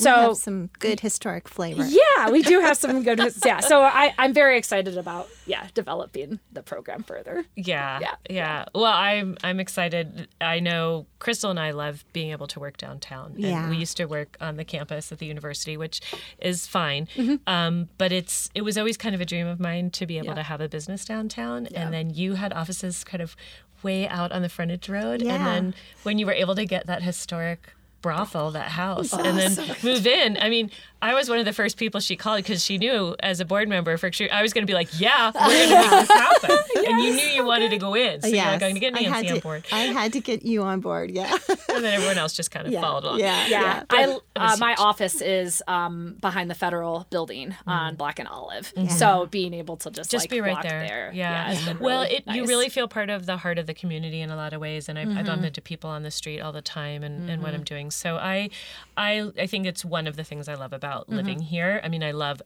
so 0.05 0.11
have 0.11 0.37
some 0.37 0.71
good 0.79 1.01
historic 1.01 1.49
flavor. 1.49 1.85
yeah, 1.87 2.31
we 2.31 2.43
do 2.43 2.61
have 2.61 2.77
some 2.77 3.03
good 3.03 3.19
yeah. 3.45 3.61
So 3.61 3.83
I 3.83 4.15
I'm 4.19 4.33
very 4.33 4.57
excited 4.59 4.97
about 4.99 5.29
yeah, 5.47 5.67
developing 5.75 6.41
the 6.53 6.63
program 6.63 7.03
further. 7.03 7.45
Yeah, 7.57 7.99
Yeah, 8.01 8.15
yeah, 8.31 8.65
Well, 8.75 8.85
I'm 8.93 9.37
I'm 9.43 9.61
excited. 9.61 10.29
I 10.41 10.61
know 10.61 11.07
Crystal 11.19 11.51
and 11.51 11.59
I 11.61 11.71
love 11.73 12.05
being 12.13 12.31
able 12.31 12.47
to 12.49 12.61
work 12.61 12.77
downtown. 12.77 13.33
And 13.33 13.41
Yeah. 13.41 13.69
we 13.71 13.77
used 13.77 13.97
to 13.97 14.05
work 14.07 14.37
on 14.41 14.57
the 14.57 14.65
campus 14.65 15.11
at 15.13 15.19
the 15.19 15.27
university, 15.27 15.77
which 15.77 16.01
is 16.39 16.67
fine. 16.67 17.07
Mm-hmm. 17.17 17.37
Um, 17.47 17.89
but 17.99 18.13
it's 18.13 18.51
it 18.55 18.63
was 18.63 18.77
always 18.79 18.97
kind 18.97 19.15
of 19.15 19.21
a 19.21 19.25
dream 19.25 19.47
of 19.47 19.59
mine 19.61 19.91
to 19.93 20.07
be 20.07 20.19
able 20.19 20.29
Yeah. 20.29 20.35
to 20.35 20.43
have 20.45 20.61
a 20.61 20.69
business 20.69 21.05
downtown. 21.05 21.69
Yeah. 21.71 21.83
And 21.85 21.95
then 21.95 22.11
you 22.11 22.35
had 22.35 22.53
offices 22.53 23.05
kind 23.05 23.23
of 23.23 23.35
way 23.83 24.09
out 24.09 24.33
on 24.33 24.43
the 24.43 24.49
frontage 24.49 24.89
road. 24.89 25.23
Yeah. 25.23 25.35
And 25.37 25.47
then 25.47 25.75
when 26.03 26.19
you 26.19 26.27
were 26.27 26.33
able 26.33 26.55
to 26.57 26.65
get 26.65 26.87
that 26.87 27.03
historic 27.03 27.73
brothel, 28.03 28.51
that 28.53 28.69
house, 28.69 29.13
Oh, 29.13 29.19
and 29.23 29.37
then 29.39 29.77
move 29.83 30.07
in. 30.07 30.37
I 30.41 30.49
mean, 30.49 30.71
I 31.01 31.15
was 31.15 31.29
one 31.29 31.39
of 31.39 31.45
the 31.45 31.53
first 31.53 31.77
people 31.77 32.01
she 32.01 32.17
called 32.17 32.39
because 32.39 32.65
she 32.65 32.77
knew 32.79 33.15
as 33.21 33.39
a 33.41 33.45
board 33.45 33.69
member 33.69 33.97
for 33.97 34.11
sure 34.13 34.29
I 34.33 34.43
was 34.43 34.53
going 34.53 34.63
to 34.67 34.71
be 34.71 34.75
like, 34.75 34.89
yeah, 35.01 35.31
we're 35.33 35.41
going 35.49 35.69
to 35.69 35.77
make 35.77 35.91
this 35.91 36.11
happen. 36.13 36.59
And 36.77 37.03
you 37.05 37.13
knew 37.15 37.23
you 37.23 37.45
wanted 37.45 37.71
to 37.71 37.79
go 37.79 37.95
in. 37.95 38.21
So 38.21 38.27
you're 38.29 38.45
like, 38.45 38.61
going 38.61 38.75
to 38.75 38.81
get 38.81 38.95
I 38.97 39.03
had 39.03 39.13
Nancy 39.13 39.31
on 39.35 39.39
board. 39.41 39.65
I 39.71 39.79
had 39.83 40.13
to 40.15 40.21
get 40.21 40.45
you 40.45 40.63
on 40.63 40.81
board. 40.81 41.11
Yeah. 41.11 41.37
And 41.79 41.85
then 41.85 41.95
everyone 41.95 42.19
else 42.19 42.33
just 42.33 42.51
kind 42.51 42.67
of 42.67 42.73
yeah. 42.73 42.81
followed 42.81 43.05
along. 43.05 43.21
Yeah. 43.21 43.47
Yeah, 43.47 43.83
But 43.89 43.99
I 43.99 44.03
it 44.11 44.21
uh, 44.35 44.57
my 44.59 44.75
office 44.79 45.21
is 45.21 45.63
um, 45.69 46.17
behind 46.21 46.51
the 46.51 46.57
federal 46.57 47.07
building 47.11 47.55
on 47.69 47.95
Black 47.95 48.19
and 48.19 48.27
Olive, 48.27 48.73
Mm-hmm. 48.75 48.89
so 48.89 49.27
being 49.27 49.55
able 49.55 49.77
to 49.77 49.91
just 49.91 50.11
Just 50.11 50.25
like 50.25 50.31
be 50.31 50.41
right 50.41 50.55
walk 50.55 50.63
there. 50.65 51.13
yeah, 51.15 51.53
it's 51.53 51.65
been 51.65 51.79
Well, 51.79 52.03
really 52.03 52.17
it, 52.17 52.25
you 52.35 52.47
really 52.47 52.69
feel 52.69 52.89
part 52.89 53.11
of 53.11 53.27
the 53.27 53.37
heart 53.37 53.59
of 53.59 53.67
the 53.69 53.75
community 53.75 54.21
in 54.21 54.31
a 54.31 54.37
lot 54.37 54.53
of 54.55 54.61
ways, 54.61 54.89
and 54.89 54.99
I've, 54.99 55.09
I've 55.09 55.15
Mm-hmm. 55.19 55.27
bumped 55.27 55.45
into 55.47 55.61
people 55.61 55.89
on 55.91 56.03
the 56.03 56.11
street 56.11 56.41
all 56.41 56.51
the 56.53 56.63
time, 56.63 57.05
and, 57.05 57.31
and 57.31 57.41
what 57.43 57.55
I'm 57.55 57.63
doing. 57.65 57.88
So 57.91 58.17
I, 58.17 58.51
I, 58.97 59.31
I 59.39 59.47
think 59.47 59.67
it's 59.67 59.85
one 59.85 60.07
of 60.07 60.17
the 60.17 60.25
things 60.25 60.49
I 60.49 60.55
love 60.55 60.73
about 60.73 61.07
Mm-hmm. 61.07 61.17
living 61.17 61.41
here. 61.41 61.81
I 61.85 61.89
mean, 61.89 62.03
I 62.03 62.11
love 62.13 62.43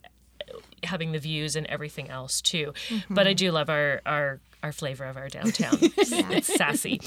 having 0.84 1.12
the 1.12 1.18
views 1.18 1.56
and 1.56 1.66
everything 1.66 2.08
else 2.10 2.40
too, 2.40 2.72
Mm-hmm. 2.88 3.14
but 3.14 3.26
I 3.26 3.32
do 3.32 3.50
love 3.52 3.70
our 3.70 4.00
our 4.04 4.40
our 4.62 4.72
flavor 4.72 5.04
of 5.04 5.16
our 5.16 5.28
downtown. 5.28 5.76
It's, 5.80 6.12
it's 6.12 6.54
sassy. 6.54 7.00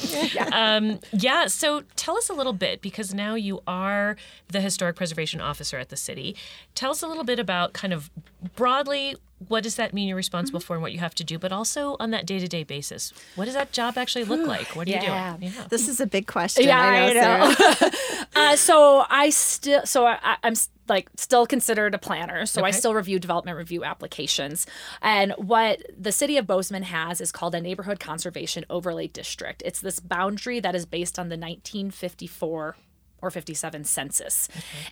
Um, 0.51 0.99
yeah. 1.13 1.47
So 1.47 1.83
tell 1.95 2.17
us 2.17 2.29
a 2.29 2.33
little 2.33 2.53
bit 2.53 2.81
because 2.81 3.13
now 3.13 3.35
you 3.35 3.61
are 3.67 4.15
the 4.49 4.61
historic 4.61 4.95
preservation 4.95 5.39
officer 5.41 5.77
at 5.77 5.89
the 5.89 5.97
city. 5.97 6.35
Tell 6.75 6.91
us 6.91 7.01
a 7.01 7.07
little 7.07 7.23
bit 7.23 7.39
about 7.39 7.73
kind 7.73 7.93
of 7.93 8.09
broadly 8.55 9.15
what 9.49 9.63
does 9.63 9.75
that 9.75 9.93
mean 9.93 10.07
you're 10.07 10.15
responsible 10.15 10.59
Mm-hmm. 10.59 10.65
for 10.67 10.73
and 10.75 10.81
what 10.81 10.93
you 10.93 10.99
have 10.99 11.13
to 11.15 11.23
do, 11.23 11.37
but 11.37 11.51
also 11.51 11.97
on 11.99 12.11
that 12.11 12.25
day 12.25 12.39
to 12.39 12.47
day 12.47 12.63
basis. 12.63 13.11
What 13.35 13.45
does 13.45 13.53
that 13.53 13.71
job 13.73 13.97
actually 13.97 14.23
look 14.23 14.47
like? 14.47 14.75
What 14.75 14.87
are 14.87 14.91
Yeah. 14.91 15.33
you 15.33 15.39
doing? 15.39 15.53
Yeah. 15.53 15.63
This 15.69 15.87
is 15.89 15.99
a 15.99 16.07
big 16.07 16.25
question. 16.27 16.63
Yeah, 16.63 16.79
I 16.79 17.13
know. 17.13 17.21
I 17.21 17.53
Sarah. 17.53 17.91
uh, 18.35 18.55
so 18.55 19.05
I 19.09 19.29
still, 19.31 19.85
so 19.85 20.05
I, 20.07 20.37
I'm 20.43 20.53
s- 20.53 20.69
like 20.87 21.09
still 21.15 21.45
considered 21.45 21.93
a 21.95 21.97
planner. 21.97 22.45
So 22.45 22.63
I 22.63 22.71
still 22.71 22.93
review 22.93 23.19
development 23.19 23.57
review 23.57 23.83
applications. 23.83 24.65
And 25.01 25.33
what 25.37 25.81
the 25.97 26.11
city 26.11 26.37
of 26.37 26.47
Bozeman 26.47 26.83
has 26.83 27.21
is 27.21 27.31
called 27.31 27.55
a 27.55 27.61
neighborhood 27.61 27.99
conservation 27.99 28.65
overlay 28.69 29.07
district. 29.07 29.63
It's 29.65 29.79
this 29.79 29.99
boundary 29.99 30.59
that 30.59 30.75
is 30.75 30.85
based 30.85 31.17
on 31.17 31.29
the 31.29 31.37
1954 31.37 32.75
or 33.21 33.31
57 33.31 33.83
census. 33.83 34.47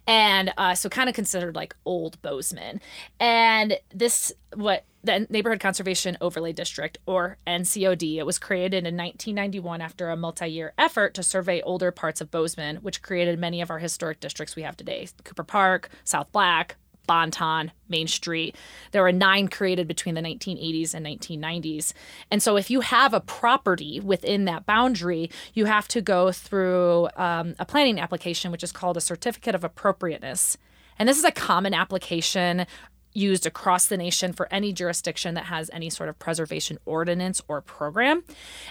And 0.07 0.53
uh, 0.57 0.75
so 0.75 0.89
kind 0.89 1.09
of 1.09 1.15
considered 1.15 1.55
like 1.55 1.75
old 1.85 2.21
Bozeman. 2.21 2.81
And 3.19 3.77
this, 3.93 4.31
what 4.55 4.85
the 5.03 5.27
Neighborhood 5.29 5.59
Conservation 5.59 6.17
Overlay 6.21 6.53
District, 6.53 6.97
or 7.05 7.37
NCOD, 7.45 8.17
it 8.17 8.25
was 8.25 8.39
created 8.39 8.85
in 8.87 8.95
1991 8.95 9.81
after 9.81 10.09
a 10.09 10.15
multi 10.15 10.47
year 10.47 10.73
effort 10.77 11.13
to 11.15 11.23
survey 11.23 11.61
older 11.61 11.91
parts 11.91 12.21
of 12.21 12.31
Bozeman, 12.31 12.77
which 12.77 13.01
created 13.01 13.37
many 13.37 13.61
of 13.61 13.69
our 13.69 13.79
historic 13.79 14.19
districts 14.19 14.55
we 14.55 14.63
have 14.63 14.77
today 14.77 15.07
Cooper 15.23 15.43
Park, 15.43 15.89
South 16.05 16.31
Black, 16.31 16.77
Bon 17.05 17.31
Ton, 17.31 17.71
Main 17.89 18.07
Street. 18.07 18.55
There 18.91 19.01
were 19.01 19.11
nine 19.11 19.49
created 19.49 19.87
between 19.87 20.15
the 20.15 20.21
1980s 20.21 20.93
and 20.93 21.05
1990s. 21.05 21.93
And 22.31 22.41
so, 22.41 22.55
if 22.55 22.69
you 22.69 22.81
have 22.81 23.13
a 23.13 23.19
property 23.19 23.99
within 23.99 24.45
that 24.45 24.65
boundary, 24.65 25.29
you 25.53 25.65
have 25.65 25.87
to 25.89 26.01
go 26.01 26.31
through 26.31 27.09
um, 27.17 27.55
a 27.59 27.65
planning 27.65 27.99
application, 27.99 28.51
which 28.51 28.63
is 28.63 28.71
called 28.71 28.95
a 28.95 29.01
certificate 29.01 29.55
of 29.55 29.63
appropriateness. 29.63 30.57
And 30.99 31.09
this 31.09 31.17
is 31.17 31.23
a 31.23 31.31
common 31.31 31.73
application 31.73 32.65
used 33.13 33.45
across 33.45 33.87
the 33.87 33.97
nation 33.97 34.33
for 34.33 34.47
any 34.51 34.73
jurisdiction 34.73 35.35
that 35.35 35.45
has 35.45 35.69
any 35.73 35.89
sort 35.89 36.09
of 36.09 36.17
preservation 36.19 36.77
ordinance 36.85 37.41
or 37.47 37.61
program. 37.61 38.23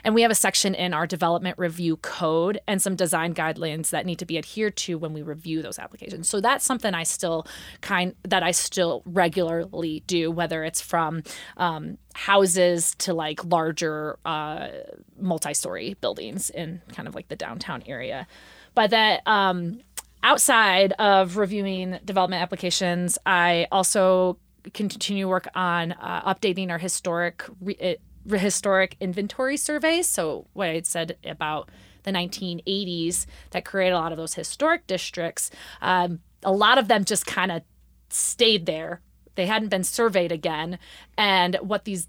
And 0.04 0.14
we 0.14 0.22
have 0.22 0.30
a 0.30 0.36
section 0.36 0.74
in 0.74 0.94
our 0.94 1.06
development 1.06 1.58
review 1.58 1.96
code 1.96 2.60
and 2.66 2.80
some 2.82 2.96
design 2.96 3.34
guidelines 3.34 3.90
that 3.90 4.06
need 4.06 4.18
to 4.18 4.26
be 4.26 4.38
adhered 4.38 4.76
to 4.76 4.98
when 4.98 5.12
we 5.12 5.22
review 5.22 5.62
those 5.62 5.78
applications. 5.78 6.28
So 6.28 6.40
that's 6.40 6.64
something 6.64 6.94
I 6.94 7.04
still 7.04 7.46
kind 7.80 8.14
that 8.24 8.42
I 8.42 8.50
still 8.50 9.02
regularly 9.04 10.02
do, 10.06 10.30
whether 10.30 10.64
it's 10.64 10.80
from 10.80 11.22
um, 11.56 11.98
houses 12.14 12.94
to 12.96 13.14
like 13.14 13.44
larger 13.44 14.18
uh, 14.24 14.68
multi-story 15.18 15.94
buildings 16.00 16.50
in 16.50 16.82
kind 16.92 17.08
of 17.08 17.14
like 17.14 17.28
the 17.28 17.36
downtown 17.36 17.82
area. 17.86 18.26
But 18.74 18.90
that 18.90 19.26
um, 19.26 19.80
outside 20.22 20.92
of 20.98 21.36
reviewing 21.36 21.98
development 22.04 22.42
applications, 22.42 23.18
I 23.26 23.66
also 23.72 24.38
continue 24.72 25.28
work 25.28 25.48
on 25.54 25.92
uh, 25.92 26.34
updating 26.34 26.70
our 26.70 26.78
historic 26.78 27.44
re- 27.60 27.98
uh, 28.30 28.38
historic 28.38 28.96
inventory 29.00 29.56
surveys. 29.56 30.06
So 30.06 30.46
what 30.52 30.68
I 30.68 30.80
said 30.82 31.16
about 31.24 31.70
the 32.04 32.12
1980s 32.12 33.26
that 33.50 33.64
created 33.64 33.94
a 33.94 33.98
lot 33.98 34.12
of 34.12 34.18
those 34.18 34.34
historic 34.34 34.86
districts, 34.86 35.50
um, 35.80 36.20
a 36.42 36.52
lot 36.52 36.78
of 36.78 36.88
them 36.88 37.04
just 37.04 37.26
kind 37.26 37.50
of 37.50 37.62
stayed 38.08 38.66
there. 38.66 39.00
They 39.34 39.46
hadn't 39.46 39.68
been 39.68 39.84
surveyed 39.84 40.30
again, 40.30 40.78
and 41.16 41.56
what 41.62 41.84
these 41.84 42.06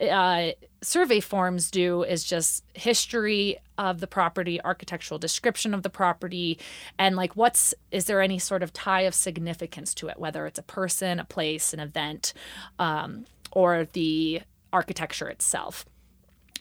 uh, 0.00 0.52
survey 0.82 1.20
forms 1.20 1.70
do 1.70 2.02
is 2.02 2.24
just 2.24 2.64
history 2.74 3.58
of 3.78 4.00
the 4.00 4.06
property, 4.06 4.60
architectural 4.62 5.18
description 5.18 5.74
of 5.74 5.82
the 5.82 5.90
property, 5.90 6.58
and 6.98 7.16
like 7.16 7.34
what's 7.36 7.74
is 7.90 8.06
there 8.06 8.20
any 8.20 8.38
sort 8.38 8.62
of 8.62 8.72
tie 8.72 9.02
of 9.02 9.14
significance 9.14 9.94
to 9.94 10.08
it, 10.08 10.18
whether 10.18 10.46
it's 10.46 10.58
a 10.58 10.62
person, 10.62 11.18
a 11.20 11.24
place, 11.24 11.72
an 11.72 11.80
event, 11.80 12.32
um, 12.78 13.26
or 13.52 13.86
the 13.92 14.42
architecture 14.72 15.28
itself. 15.28 15.84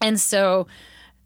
And 0.02 0.20
so 0.20 0.68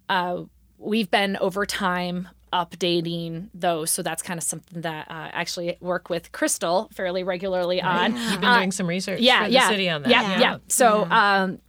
uh, 0.08 0.44
we've 0.78 1.12
been 1.12 1.38
over 1.38 1.66
time 1.66 2.30
updating 2.52 3.50
those. 3.54 3.92
So 3.92 4.02
that's 4.02 4.22
kind 4.22 4.38
of 4.38 4.44
something 4.44 4.82
that 4.82 5.10
uh, 5.10 5.14
I 5.14 5.28
actually 5.34 5.78
work 5.80 6.10
with 6.10 6.32
Crystal 6.32 6.90
fairly 6.94 7.24
regularly 7.24 7.82
on. 7.82 8.16
You've 8.16 8.42
been 8.42 8.50
Uh, 8.50 8.58
doing 8.58 8.72
some 8.72 8.88
research 8.88 9.20
yeah, 9.20 9.44
for 9.44 9.46
the 9.46 9.54
yeah, 9.54 9.70
city 9.70 9.90
on 9.90 10.04
that. 10.04 10.10
Yeah, 10.10 10.40
yeah. 10.40 10.58
So, 10.68 11.06
um, 11.06 11.60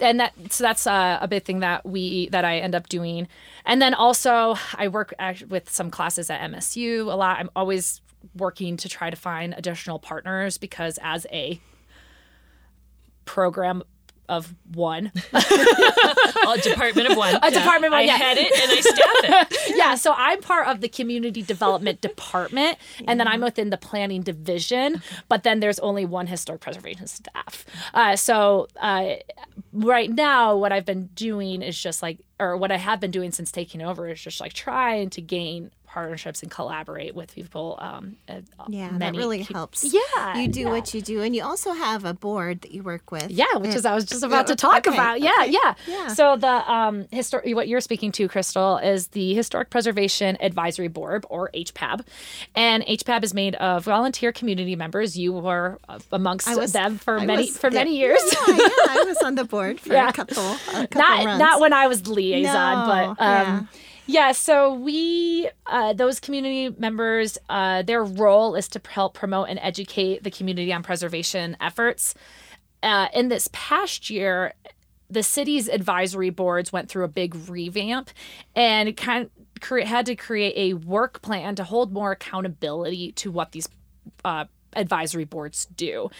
and 0.00 0.20
that 0.20 0.32
so 0.50 0.64
that's 0.64 0.86
uh, 0.86 1.18
a 1.20 1.28
big 1.28 1.44
thing 1.44 1.60
that 1.60 1.86
we 1.86 2.28
that 2.30 2.44
I 2.44 2.58
end 2.58 2.74
up 2.74 2.88
doing, 2.88 3.28
and 3.64 3.80
then 3.80 3.94
also 3.94 4.56
I 4.74 4.88
work 4.88 5.14
with 5.48 5.70
some 5.70 5.90
classes 5.90 6.30
at 6.30 6.40
MSU 6.50 7.12
a 7.12 7.16
lot. 7.16 7.38
I'm 7.38 7.50
always 7.56 8.00
working 8.36 8.76
to 8.78 8.88
try 8.88 9.08
to 9.10 9.16
find 9.16 9.54
additional 9.56 9.98
partners 9.98 10.58
because 10.58 10.98
as 11.02 11.26
a 11.32 11.60
program 13.24 13.82
of 14.28 14.54
one 14.74 15.12
A 15.32 16.58
department 16.58 17.10
of 17.10 17.16
one. 17.16 17.34
A 17.42 17.50
department 17.50 17.86
of 17.86 17.92
one, 17.92 18.00
I 18.00 18.02
yeah. 18.02 18.16
head 18.16 18.38
it 18.38 18.52
and 18.52 18.72
I 18.72 18.80
staff 18.80 19.50
it. 19.52 19.76
yeah, 19.76 19.94
so 19.94 20.14
I'm 20.16 20.40
part 20.40 20.68
of 20.68 20.80
the 20.80 20.88
community 20.88 21.42
development 21.42 22.00
department, 22.00 22.78
and 23.06 23.18
then 23.18 23.26
I'm 23.26 23.40
within 23.40 23.70
the 23.70 23.76
planning 23.76 24.22
division. 24.22 25.02
But 25.28 25.42
then 25.42 25.60
there's 25.60 25.78
only 25.80 26.04
one 26.04 26.26
historic 26.26 26.60
preservation 26.60 27.06
staff. 27.06 27.64
Uh, 27.94 28.16
so 28.16 28.68
uh, 28.80 29.14
right 29.72 30.10
now, 30.10 30.56
what 30.56 30.72
I've 30.72 30.86
been 30.86 31.06
doing 31.14 31.62
is 31.62 31.80
just 31.80 32.02
like, 32.02 32.18
or 32.38 32.56
what 32.56 32.70
I 32.70 32.76
have 32.76 33.00
been 33.00 33.10
doing 33.10 33.32
since 33.32 33.50
taking 33.50 33.82
over 33.82 34.08
is 34.08 34.20
just 34.20 34.40
like 34.40 34.52
trying 34.52 35.10
to 35.10 35.22
gain 35.22 35.70
partnerships 35.96 36.42
and 36.42 36.50
collaborate 36.50 37.14
with 37.14 37.34
people. 37.34 37.78
Um, 37.80 38.16
at 38.28 38.44
Yeah, 38.68 38.90
that 38.98 39.16
really 39.16 39.42
pe- 39.44 39.54
helps. 39.54 39.82
Yeah, 39.82 40.36
You 40.36 40.46
do 40.46 40.60
yeah. 40.60 40.68
what 40.70 40.92
you 40.92 41.00
do, 41.00 41.22
and 41.22 41.34
you 41.34 41.42
also 41.42 41.72
have 41.72 42.04
a 42.04 42.12
board 42.12 42.60
that 42.62 42.72
you 42.72 42.82
work 42.82 43.10
with. 43.10 43.30
Yeah, 43.30 43.56
which 43.56 43.74
is 43.74 43.86
I 43.86 43.94
was 43.94 44.04
just 44.04 44.22
about 44.22 44.46
to 44.48 44.56
talk 44.56 44.86
okay, 44.86 44.94
about. 44.94 45.20
Yeah, 45.22 45.30
okay, 45.40 45.52
yeah, 45.52 45.74
yeah. 45.86 46.08
So 46.08 46.36
the 46.36 46.54
um 46.70 47.04
histor- 47.04 47.42
what 47.54 47.66
you're 47.66 47.80
speaking 47.80 48.12
to, 48.12 48.28
Crystal, 48.28 48.76
is 48.76 49.08
the 49.08 49.32
Historic 49.32 49.70
Preservation 49.70 50.36
Advisory 50.40 50.88
Board 50.88 51.24
or 51.30 51.48
HPAB, 51.54 52.04
and 52.54 52.82
HPAB 52.84 53.24
is 53.24 53.32
made 53.32 53.54
of 53.54 53.84
volunteer 53.84 54.32
community 54.32 54.76
members. 54.76 55.16
You 55.16 55.32
were 55.32 55.78
uh, 55.88 55.98
amongst 56.12 56.46
was- 56.54 56.72
them 56.72 56.98
for 56.98 57.18
I 57.18 57.24
many 57.24 57.50
for 57.50 57.70
many 57.70 57.96
years. 57.96 58.20
Yeah, 58.48 58.54
yeah, 58.54 58.68
I 58.90 59.04
was 59.08 59.16
on 59.24 59.34
the 59.34 59.44
board 59.44 59.80
for 59.80 59.94
a 59.94 60.12
couple, 60.20 60.44
a 60.44 60.86
couple 60.86 61.00
not 61.00 61.24
runs. 61.24 61.38
not 61.38 61.60
when 61.60 61.72
I 61.72 61.86
was 61.86 62.06
liaison, 62.06 62.52
No, 62.86 63.14
but 63.16 63.24
um, 63.24 63.68
yeah. 64.06 64.32
So 64.32 64.74
we 64.74 65.50
uh, 65.66 65.92
those 65.92 66.20
community 66.20 66.74
members, 66.78 67.38
uh, 67.48 67.82
their 67.82 68.04
role 68.04 68.54
is 68.54 68.68
to 68.68 68.80
help 68.88 69.14
promote 69.14 69.48
and 69.48 69.58
educate 69.60 70.22
the 70.22 70.30
community 70.30 70.72
on 70.72 70.82
preservation 70.82 71.56
efforts. 71.60 72.14
Uh, 72.82 73.08
in 73.12 73.28
this 73.28 73.48
past 73.52 74.10
year, 74.10 74.54
the 75.08 75.22
city's 75.22 75.68
advisory 75.68 76.30
boards 76.30 76.72
went 76.72 76.88
through 76.88 77.04
a 77.04 77.08
big 77.08 77.34
revamp 77.48 78.10
and 78.54 78.96
kind 78.96 79.24
of 79.24 79.60
cre- 79.60 79.80
had 79.80 80.06
to 80.06 80.16
create 80.16 80.54
a 80.56 80.74
work 80.74 81.22
plan 81.22 81.54
to 81.56 81.64
hold 81.64 81.92
more 81.92 82.12
accountability 82.12 83.12
to 83.12 83.30
what 83.30 83.52
these 83.52 83.68
uh, 84.24 84.44
advisory 84.76 85.24
boards 85.24 85.66
do. 85.66 86.10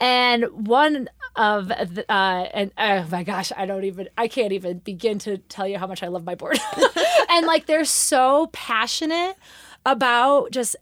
And 0.00 0.44
one 0.68 1.08
of 1.36 1.68
the, 1.68 2.04
uh, 2.08 2.48
and 2.52 2.70
oh 2.78 3.06
my 3.10 3.24
gosh, 3.24 3.52
I 3.56 3.66
don't 3.66 3.84
even, 3.84 4.08
I 4.16 4.28
can't 4.28 4.52
even 4.52 4.78
begin 4.78 5.18
to 5.20 5.38
tell 5.38 5.66
you 5.66 5.78
how 5.78 5.86
much 5.86 6.02
I 6.02 6.08
love 6.08 6.24
my 6.24 6.34
board. 6.34 6.58
and 7.28 7.46
like 7.46 7.66
they're 7.66 7.84
so 7.84 8.48
passionate 8.52 9.36
about 9.84 10.50
just 10.52 10.76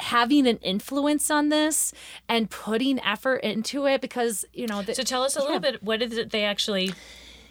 having 0.00 0.48
an 0.48 0.58
influence 0.58 1.30
on 1.30 1.48
this 1.48 1.92
and 2.28 2.50
putting 2.50 2.98
effort 3.00 3.36
into 3.36 3.86
it 3.86 4.00
because 4.00 4.44
you 4.52 4.66
know 4.66 4.82
the, 4.82 4.94
So 4.94 5.04
tell 5.04 5.22
us 5.22 5.36
a 5.36 5.40
little 5.40 5.60
bit. 5.60 5.82
What 5.82 6.02
is 6.02 6.18
it 6.18 6.30
they 6.30 6.44
actually 6.44 6.92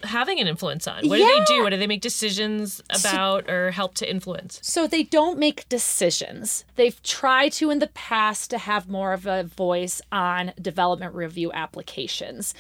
having 0.04 0.40
an 0.40 0.48
influence 0.48 0.88
on? 0.88 1.08
What 1.08 1.18
do 1.18 1.26
they 1.26 1.44
do? 1.46 1.64
What 1.64 1.70
do 1.70 1.78
they 1.78 1.88
make 1.88 2.02
decisions 2.02 2.82
about 2.90 3.50
or 3.50 3.72
help 3.72 3.96
to 3.96 4.10
influence? 4.10 4.60
So 4.64 4.88
they 4.88 5.04
don't 5.04 5.38
make 5.40 5.68
decisions. 5.70 6.66
They've 6.76 7.02
tried 7.04 7.54
to 7.54 7.70
in 7.70 7.80
the 7.80 7.88
past 7.88 8.50
to 8.52 8.58
have 8.58 8.90
more 8.90 9.14
of 9.14 9.26
a 9.26 9.44
voice 9.44 10.02
on 10.12 10.54
development 10.62 11.16
review 11.16 11.52
applications. 11.54 12.54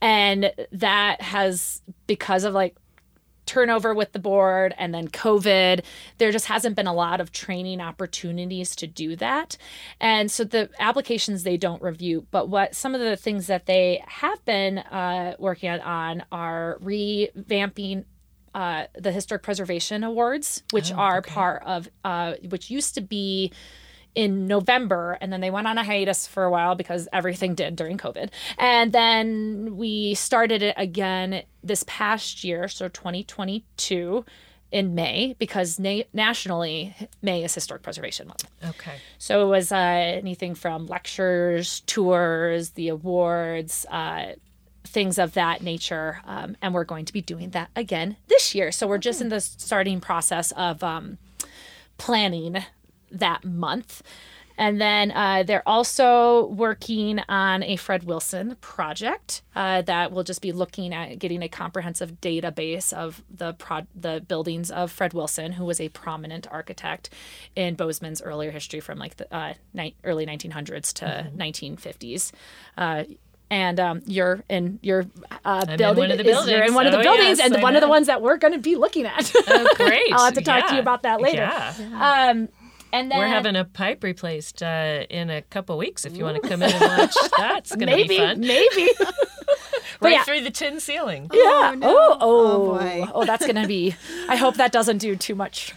And 0.00 0.52
that 0.72 1.22
has 1.22 1.82
because 2.06 2.44
of 2.44 2.52
like 2.52 2.76
turnover 3.46 3.94
with 3.94 4.12
the 4.12 4.18
board 4.18 4.74
and 4.78 4.94
then 4.94 5.08
COVID, 5.08 5.84
there 6.18 6.32
just 6.32 6.46
hasn't 6.46 6.76
been 6.76 6.86
a 6.86 6.94
lot 6.94 7.20
of 7.20 7.32
training 7.32 7.80
opportunities 7.80 8.74
to 8.76 8.86
do 8.86 9.16
that. 9.16 9.56
And 10.00 10.30
so 10.30 10.44
the 10.44 10.70
applications 10.78 11.42
they 11.42 11.56
don't 11.56 11.82
review, 11.82 12.26
but 12.30 12.48
what 12.48 12.74
some 12.74 12.94
of 12.94 13.00
the 13.00 13.16
things 13.16 13.46
that 13.46 13.66
they 13.66 14.02
have 14.06 14.44
been 14.44 14.78
uh, 14.78 15.36
working 15.38 15.70
on 15.70 16.24
are 16.30 16.78
revamping 16.82 18.04
uh, 18.54 18.86
the 18.94 19.10
Historic 19.10 19.42
Preservation 19.42 20.04
Awards, 20.04 20.62
which 20.70 20.92
are 20.92 21.20
part 21.22 21.62
of, 21.64 21.88
uh, 22.04 22.34
which 22.50 22.70
used 22.70 22.94
to 22.94 23.00
be 23.00 23.52
in 24.14 24.46
November, 24.46 25.18
and 25.20 25.32
then 25.32 25.40
they 25.40 25.50
went 25.50 25.66
on 25.66 25.78
a 25.78 25.84
hiatus 25.84 26.26
for 26.26 26.44
a 26.44 26.50
while 26.50 26.74
because 26.74 27.08
everything 27.12 27.54
did 27.54 27.76
during 27.76 27.98
COVID. 27.98 28.30
And 28.58 28.92
then 28.92 29.76
we 29.76 30.14
started 30.14 30.62
it 30.62 30.74
again 30.76 31.42
this 31.62 31.84
past 31.86 32.44
year, 32.44 32.68
so 32.68 32.88
2022 32.88 34.24
in 34.70 34.94
May, 34.94 35.36
because 35.38 35.78
na- 35.78 36.02
nationally, 36.12 36.94
May 37.22 37.44
is 37.44 37.54
Historic 37.54 37.82
Preservation 37.82 38.26
Month. 38.26 38.44
Okay. 38.64 38.96
So 39.18 39.46
it 39.46 39.48
was 39.48 39.70
uh, 39.70 39.76
anything 39.76 40.54
from 40.54 40.86
lectures, 40.86 41.80
tours, 41.86 42.70
the 42.70 42.88
awards, 42.88 43.86
uh, 43.90 44.32
things 44.82 45.18
of 45.18 45.34
that 45.34 45.62
nature. 45.62 46.20
Um, 46.24 46.56
and 46.60 46.74
we're 46.74 46.84
going 46.84 47.04
to 47.04 47.12
be 47.12 47.20
doing 47.20 47.50
that 47.50 47.70
again 47.76 48.16
this 48.28 48.54
year. 48.54 48.72
So 48.72 48.86
we're 48.86 48.98
just 48.98 49.20
in 49.20 49.28
the 49.28 49.40
starting 49.40 50.00
process 50.00 50.52
of 50.52 50.82
um, 50.82 51.18
planning 51.96 52.64
that 53.14 53.44
month. 53.44 54.02
And 54.56 54.80
then 54.80 55.10
uh, 55.10 55.42
they're 55.42 55.68
also 55.68 56.46
working 56.46 57.18
on 57.28 57.64
a 57.64 57.74
Fred 57.74 58.04
Willson 58.04 58.54
project 58.60 59.42
uh, 59.56 59.82
that 59.82 60.12
will 60.12 60.22
just 60.22 60.40
be 60.40 60.52
looking 60.52 60.94
at 60.94 61.18
getting 61.18 61.42
a 61.42 61.48
comprehensive 61.48 62.20
database 62.20 62.92
of 62.92 63.24
the 63.28 63.54
pro- 63.54 63.88
the 63.96 64.24
buildings 64.28 64.70
of 64.70 64.92
Fred 64.92 65.10
Willson, 65.12 65.54
who 65.54 65.64
was 65.64 65.80
a 65.80 65.88
prominent 65.88 66.46
architect 66.52 67.10
in 67.56 67.74
Bozeman's 67.74 68.22
earlier 68.22 68.52
history 68.52 68.78
from 68.78 68.96
like 68.96 69.16
the 69.16 69.34
uh, 69.34 69.54
ni- 69.72 69.96
early 70.04 70.24
1900s 70.24 70.92
to 70.92 71.32
1950s. 71.36 72.30
Uh, 72.78 73.02
and 73.50 73.80
um, 73.80 74.02
you're 74.06 74.44
in 74.48 74.78
your 74.82 75.04
uh, 75.44 75.64
in 75.68 75.76
building. 75.78 75.98
one 76.02 76.10
of 76.12 76.18
the 76.18 76.24
is- 76.28 76.46
You're 76.46 76.62
in 76.62 76.72
buildings. 76.72 76.74
one 76.76 76.86
of 76.86 76.92
the 76.92 76.98
Oh, 76.98 77.02
buildings, 77.02 77.38
yes, 77.38 77.46
and 77.50 77.56
I 77.56 77.60
one 77.60 77.74
of 77.74 77.80
the 77.82 77.88
ones 77.88 78.06
that 78.06 78.22
we're 78.22 78.36
going 78.38 78.54
to 78.54 78.60
be 78.60 78.76
looking 78.76 79.04
at. 79.04 79.32
Oh, 79.48 79.66
great. 79.74 80.06
I'll 80.12 80.26
have 80.26 80.34
to 80.34 80.42
talk 80.42 80.68
to 80.68 80.74
you 80.74 80.80
about 80.80 81.02
that 81.02 81.20
later. 81.20 81.38
Yeah. 81.42 82.30
Um, 82.30 82.48
And 82.94 83.10
then 83.10 83.18
We're 83.18 83.26
having 83.26 83.56
a 83.56 83.64
pipe 83.64 84.04
replaced 84.04 84.62
uh, 84.62 85.04
in 85.10 85.28
a 85.28 85.42
couple 85.42 85.76
weeks. 85.76 86.04
If 86.04 86.16
you 86.16 86.22
want 86.24 86.40
to 86.40 86.48
come 86.48 86.62
in 86.62 86.70
and 86.72 86.80
watch, 86.80 87.14
that's 87.36 87.74
going 87.74 87.88
to 87.88 88.08
be 88.08 88.16
fun. 88.16 88.40
maybe. 88.40 88.90
Right 90.00 90.14
yeah. 90.14 90.24
through 90.24 90.42
the 90.42 90.50
tin 90.50 90.80
ceiling. 90.80 91.30
Yeah. 91.32 91.74
no. 91.78 91.88
Oh, 91.88 92.16
oh, 92.20 92.20
Oh, 92.20 92.78
boy. 92.78 93.06
oh, 93.14 93.24
that's 93.24 93.46
gonna 93.46 93.66
be. 93.66 93.94
I 94.28 94.36
hope 94.36 94.56
that 94.56 94.72
doesn't 94.72 94.98
do 94.98 95.14
too 95.16 95.34
much 95.34 95.72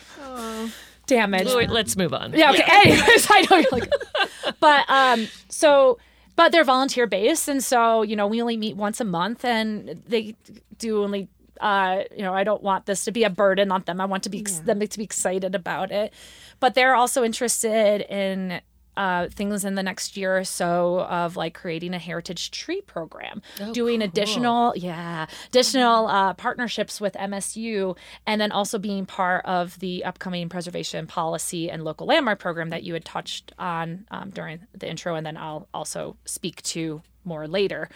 damage. 1.06 1.48
Wait, 1.54 1.70
let's 1.70 1.96
move 1.96 2.14
on. 2.14 2.34
Yeah. 2.34 2.52
Okay. 2.52 2.64
Anyways, 2.68 3.28
I 3.30 3.42
know 3.50 3.58
you're 3.58 3.72
like, 3.72 3.90
but 4.60 4.90
um, 4.90 5.28
so, 5.50 5.98
but 6.36 6.52
they're 6.52 6.64
volunteer 6.64 7.08
based, 7.08 7.48
and 7.48 7.64
so 7.64 8.02
you 8.02 8.16
know 8.16 8.28
we 8.28 8.42
only 8.42 8.58
meet 8.58 8.76
once 8.76 9.00
a 9.00 9.06
month, 9.06 9.46
and 9.46 10.02
they 10.08 10.36
do 10.78 11.04
only. 11.04 11.30
Uh, 11.60 12.04
you 12.16 12.24
know, 12.24 12.34
I 12.34 12.44
don't 12.44 12.64
want 12.64 12.86
this 12.86 13.06
to 13.06 13.12
be 13.12 13.24
a 13.24 13.30
burden 13.30 13.72
on 13.72 13.84
them. 13.86 14.00
I 14.02 14.06
want 14.06 14.24
to 14.24 14.30
be 14.30 14.40
ex- 14.40 14.60
them 14.60 14.80
to 14.80 14.98
be 14.98 15.04
excited 15.04 15.56
about 15.56 15.92
it, 15.92 16.14
but 16.60 16.76
they're 16.76 16.96
also 16.96 17.24
interested 17.24 18.02
in 18.10 18.62
uh, 18.96 19.30
things 19.30 19.64
in 19.64 19.76
the 19.76 19.84
next 19.84 20.18
year 20.18 20.40
or 20.40 20.44
so 20.44 21.02
of 21.02 21.36
like 21.36 21.54
creating 21.54 21.94
a 21.94 22.00
heritage 22.00 22.50
tree 22.50 22.82
program, 22.82 23.44
doing 23.72 24.02
additional, 24.02 24.74
yeah, 24.76 25.28
additional 25.50 26.08
uh, 26.08 26.34
partnerships 26.34 27.00
with 27.00 27.14
MSU, 27.14 27.96
and 28.26 28.42
then 28.42 28.52
also 28.52 28.80
being 28.80 29.06
part 29.06 29.46
of 29.46 29.78
the 29.80 30.04
upcoming 30.04 30.50
preservation 30.50 31.06
policy 31.06 31.70
and 31.70 31.84
local 31.84 32.08
landmark 32.08 32.40
program 32.40 32.72
that 32.72 32.82
you 32.82 32.94
had 32.94 33.06
touched 33.06 33.52
on 33.60 34.08
um, 34.10 34.32
during 34.32 34.62
the 34.74 34.90
intro, 34.90 35.14
and 35.14 35.24
then 35.28 35.38
I'll 35.38 35.68
also 35.76 36.18
speak 36.26 36.64
to 36.64 37.04
more 37.24 37.48
later. 37.48 37.90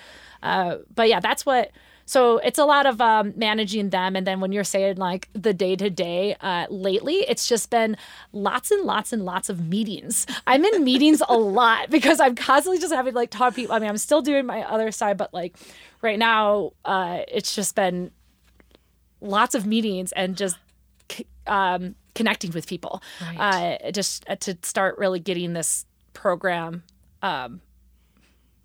Uh, 0.44 0.78
but 0.94 1.10
yeah, 1.10 1.20
that's 1.20 1.48
what. 1.48 1.72
So 2.12 2.40
it's 2.40 2.60
a 2.60 2.66
lot 2.66 2.86
of 2.86 3.00
um, 3.00 3.32
managing 3.38 3.90
them, 3.90 4.18
and 4.18 4.28
then 4.28 4.42
when 4.42 4.52
you're 4.52 4.66
saying 4.66 4.98
like 4.98 5.30
the 5.32 5.54
day 5.54 5.78
to 5.78 5.90
day, 5.90 6.36
lately 6.70 7.20
it's 7.32 7.48
just 7.48 7.70
been 7.70 7.96
lots 8.34 8.70
and 8.70 8.84
lots 8.84 9.14
and 9.14 9.24
lots 9.24 9.48
of 9.48 9.66
meetings. 9.66 10.26
I'm 10.46 10.66
in 10.66 10.84
meetings 10.84 11.22
a 11.30 11.38
lot 11.62 11.90
because 11.90 12.20
I'm 12.20 12.36
constantly 12.36 12.80
just 12.82 12.94
having 12.94 13.14
like 13.14 13.30
talk 13.30 13.56
people. 13.56 13.74
I 13.74 13.80
mean, 13.80 13.88
I'm 13.90 13.98
still 13.98 14.22
doing 14.22 14.46
my 14.46 14.62
other 14.64 14.92
side, 14.92 15.16
but 15.16 15.34
like 15.34 15.56
right 16.02 16.20
now, 16.20 16.74
uh, 16.84 17.22
it's 17.30 17.56
just 17.56 17.76
been 17.76 18.12
lots 19.22 19.56
of 19.56 19.66
meetings 19.66 20.12
and 20.12 20.36
just 20.36 20.58
um, 21.48 21.96
connecting 22.14 22.52
with 22.52 22.68
people, 22.68 23.02
Right. 23.22 23.78
uh, 23.88 23.92
just 23.92 24.30
uh, 24.30 24.36
to 24.36 24.58
start 24.64 24.98
really 24.98 25.22
getting 25.22 25.54
this 25.54 25.86
program 26.12 26.84
um, 27.22 27.62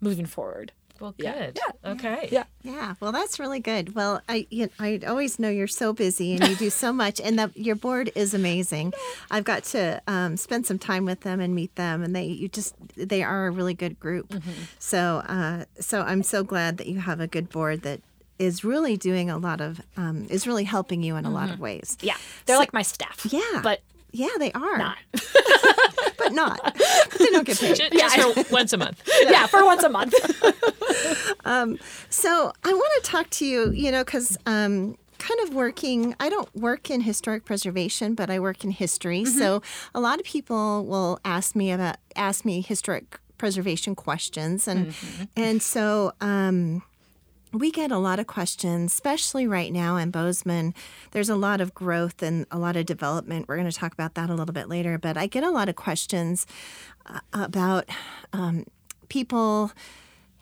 moving 0.01 0.25
forward. 0.25 0.73
Well, 0.99 1.13
good. 1.17 1.25
Yeah. 1.25 1.71
good. 1.83 1.91
Okay. 1.91 2.29
Yeah. 2.31 2.43
Yeah, 2.63 2.95
well, 2.99 3.11
that's 3.11 3.39
really 3.39 3.59
good. 3.59 3.95
Well, 3.95 4.21
I 4.27 4.47
you 4.49 4.65
know, 4.65 4.71
I 4.79 4.99
always 5.07 5.39
know 5.39 5.49
you're 5.49 5.67
so 5.67 5.93
busy 5.93 6.35
and 6.35 6.47
you 6.47 6.55
do 6.55 6.69
so 6.69 6.91
much, 6.91 7.21
and 7.21 7.39
that 7.39 7.55
your 7.55 7.75
board 7.75 8.11
is 8.15 8.33
amazing. 8.33 8.93
I've 9.31 9.45
got 9.45 9.63
to 9.65 10.01
um, 10.07 10.35
spend 10.37 10.65
some 10.65 10.77
time 10.79 11.05
with 11.05 11.21
them 11.21 11.39
and 11.39 11.55
meet 11.55 11.75
them, 11.75 12.03
and 12.03 12.15
they 12.15 12.25
you 12.25 12.47
just 12.49 12.75
they 12.95 13.23
are 13.23 13.47
a 13.47 13.51
really 13.51 13.73
good 13.73 13.99
group. 13.99 14.33
So 14.79 15.23
uh, 15.27 15.65
so 15.79 16.01
I'm 16.01 16.23
so 16.23 16.43
glad 16.43 16.77
that 16.77 16.87
you 16.87 16.99
have 16.99 17.19
a 17.19 17.27
good 17.27 17.49
board 17.49 17.81
that 17.83 18.01
is 18.39 18.63
really 18.63 18.97
doing 18.97 19.29
a 19.29 19.37
lot 19.37 19.61
of 19.61 19.81
um, 19.95 20.27
is 20.29 20.45
really 20.45 20.63
helping 20.65 21.01
you 21.03 21.15
in 21.15 21.25
a 21.25 21.29
lot 21.31 21.49
of 21.49 21.59
ways. 21.59 21.97
Yeah, 22.01 22.17
they're 22.45 22.57
like 22.57 22.73
my 22.73 22.83
staff. 22.83 23.25
Yeah, 23.31 23.61
but 23.63 23.81
yeah, 24.17 24.29
they 24.39 24.51
are 24.53 24.77
not. 24.77 24.97
but 26.17 26.33
not. 26.33 26.59
But 26.63 27.19
they 27.19 27.25
don't 27.27 27.45
get 27.45 27.59
paid. 27.59 27.75
Ju- 27.75 27.89
Just, 27.91 28.15
for 28.47 28.53
once 28.53 28.73
a 28.73 28.77
month. 28.77 29.07
yeah, 29.21 29.45
for 29.45 29.63
once 29.63 29.83
a 29.83 29.89
month. 29.89 30.13
So 32.09 32.51
I 32.63 32.73
want 32.73 33.03
to 33.03 33.11
talk 33.11 33.29
to 33.31 33.45
you, 33.45 33.71
you 33.71 33.91
know, 33.91 34.03
because 34.03 34.37
um, 34.45 34.97
kind 35.17 35.39
of 35.43 35.53
working, 35.53 36.15
I 36.19 36.29
don't 36.29 36.53
work 36.55 36.89
in 36.89 37.01
historic 37.01 37.45
preservation, 37.45 38.15
but 38.15 38.29
I 38.29 38.39
work 38.39 38.63
in 38.63 38.71
history. 38.71 39.23
So 39.25 39.61
a 39.93 39.99
lot 39.99 40.19
of 40.19 40.25
people 40.25 40.85
will 40.85 41.19
ask 41.23 41.55
me 41.55 41.71
about, 41.71 41.97
ask 42.15 42.43
me 42.43 42.61
historic 42.61 43.19
preservation 43.37 43.95
questions. 43.95 44.67
And, 44.67 44.93
and 45.35 45.61
so, 45.61 46.13
um, 46.21 46.81
we 47.53 47.71
get 47.71 47.91
a 47.91 47.97
lot 47.97 48.19
of 48.19 48.27
questions, 48.27 48.93
especially 48.93 49.47
right 49.47 49.71
now 49.71 49.95
in 49.97 50.11
Bozeman. 50.11 50.73
There's 51.11 51.29
a 51.29 51.35
lot 51.35 51.61
of 51.61 51.73
growth 51.73 52.21
and 52.21 52.45
a 52.51 52.57
lot 52.57 52.75
of 52.75 52.85
development. 52.85 53.47
We're 53.47 53.57
going 53.57 53.69
to 53.69 53.75
talk 53.75 53.93
about 53.93 54.15
that 54.15 54.29
a 54.29 54.33
little 54.33 54.53
bit 54.53 54.67
later. 54.67 54.97
But 54.97 55.17
I 55.17 55.27
get 55.27 55.43
a 55.43 55.51
lot 55.51 55.69
of 55.69 55.75
questions 55.75 56.45
uh, 57.05 57.19
about 57.33 57.89
um, 58.33 58.65
people 59.09 59.71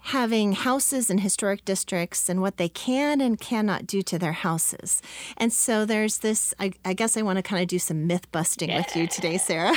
having 0.05 0.51
houses 0.51 1.09
in 1.09 1.17
historic 1.17 1.65
districts 1.65 2.29
and 2.29 2.39
what 2.39 2.57
they 2.57 2.69
can 2.69 3.19
and 3.19 3.39
cannot 3.39 3.87
do 3.87 4.03
to 4.03 4.19
their 4.19 4.33
houses. 4.33 5.01
And 5.35 5.51
so 5.51 5.83
there's 5.83 6.19
this, 6.19 6.53
I, 6.59 6.73
I 6.85 6.93
guess 6.93 7.17
I 7.17 7.23
want 7.23 7.37
to 7.37 7.41
kind 7.43 7.59
of 7.59 7.67
do 7.67 7.79
some 7.79 8.05
myth 8.05 8.31
busting 8.31 8.71
with 8.71 8.95
you 8.95 9.07
today, 9.07 9.39
Sarah. 9.39 9.75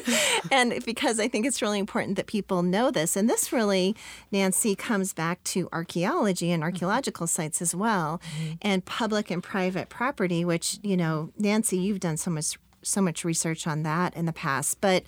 and 0.50 0.84
because 0.84 1.18
I 1.18 1.28
think 1.28 1.46
it's 1.46 1.62
really 1.62 1.78
important 1.78 2.16
that 2.16 2.26
people 2.26 2.62
know 2.62 2.90
this. 2.90 3.16
And 3.16 3.26
this 3.26 3.54
really, 3.54 3.96
Nancy, 4.30 4.76
comes 4.76 5.14
back 5.14 5.42
to 5.44 5.66
archaeology 5.72 6.52
and 6.52 6.62
archaeological 6.62 7.26
sites 7.26 7.62
as 7.62 7.74
well, 7.74 8.20
and 8.60 8.84
public 8.84 9.30
and 9.30 9.42
private 9.42 9.88
property, 9.88 10.44
which, 10.44 10.78
you 10.82 10.96
know, 10.96 11.32
Nancy, 11.38 11.78
you've 11.78 12.00
done 12.00 12.18
so 12.18 12.30
much 12.30 12.58
so 12.82 13.02
much 13.02 13.26
research 13.26 13.66
on 13.66 13.82
that 13.82 14.14
in 14.16 14.24
the 14.24 14.32
past. 14.32 14.80
But 14.80 15.04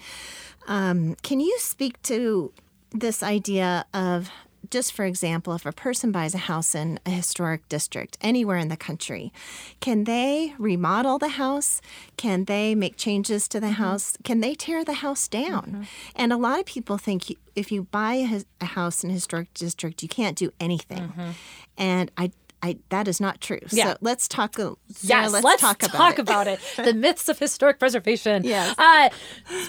um, 0.66 1.14
can 1.22 1.40
you 1.40 1.58
speak 1.58 2.00
to 2.02 2.52
this 2.90 3.22
idea 3.22 3.86
of 3.94 4.30
just 4.70 4.92
for 4.92 5.04
example, 5.04 5.54
if 5.54 5.66
a 5.66 5.72
person 5.72 6.12
buys 6.12 6.34
a 6.34 6.38
house 6.38 6.74
in 6.74 6.98
a 7.04 7.10
historic 7.10 7.68
district 7.68 8.16
anywhere 8.20 8.56
in 8.56 8.68
the 8.68 8.76
country, 8.76 9.32
can 9.80 10.04
they 10.04 10.54
remodel 10.58 11.18
the 11.18 11.28
house? 11.28 11.80
Can 12.16 12.44
they 12.44 12.74
make 12.74 12.96
changes 12.96 13.48
to 13.48 13.60
the 13.60 13.66
mm-hmm. 13.66 13.74
house? 13.74 14.16
Can 14.24 14.40
they 14.40 14.54
tear 14.54 14.84
the 14.84 14.94
house 14.94 15.28
down? 15.28 15.66
Mm-hmm. 15.66 15.82
And 16.16 16.32
a 16.32 16.36
lot 16.36 16.60
of 16.60 16.66
people 16.66 16.98
think 16.98 17.36
if 17.54 17.72
you 17.72 17.84
buy 17.84 18.42
a, 18.60 18.64
house 18.64 19.04
in 19.04 19.10
a 19.10 19.12
historic 19.12 19.52
district, 19.54 20.02
you 20.02 20.08
can't 20.08 20.36
do 20.36 20.52
anything. 20.60 20.98
Mm-hmm. 20.98 21.30
And 21.76 22.10
I, 22.16 22.30
I, 22.62 22.78
that 22.90 23.08
is 23.08 23.20
not 23.20 23.40
true. 23.40 23.60
Yeah. 23.70 23.92
So 23.92 23.98
let's 24.00 24.28
talk. 24.28 24.54
Sarah, 24.56 24.76
Yes, 25.02 25.32
let's, 25.32 25.60
talk 25.60 26.18
about 26.18 26.46
it. 26.46 26.60
it. 26.78 26.84
the 26.84 26.94
myths 26.94 27.28
of 27.28 27.38
historic 27.38 27.78
preservation. 27.78 28.44
Yes. 28.44 28.78
Uh, 28.78 29.10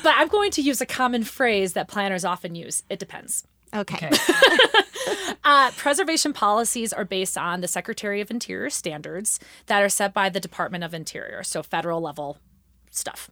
but 0.04 0.14
I'm 0.16 0.28
going 0.28 0.52
to 0.52 0.62
use 0.62 0.80
a 0.80 0.86
common 0.86 1.24
phrase 1.24 1.74
that 1.74 1.88
planners 1.88 2.24
often 2.24 2.56
use. 2.56 2.84
It 2.90 3.00
depends. 3.00 3.48
Okay. 3.74 4.10
Uh, 5.46 5.72
preservation 5.72 6.32
policies 6.32 6.94
are 6.94 7.04
based 7.04 7.38
on 7.38 7.60
the 7.60 7.68
Secretary 7.68 8.22
of 8.22 8.32
Interior 8.32 8.70
standards 8.70 9.40
that 9.66 9.84
are 9.84 9.90
set 9.90 10.14
by 10.14 10.30
the 10.30 10.40
Department 10.40 10.86
of 10.86 10.94
Interior, 10.94 11.44
so 11.44 11.62
federal 11.62 12.00
level 12.00 12.38
stuff. 12.92 13.30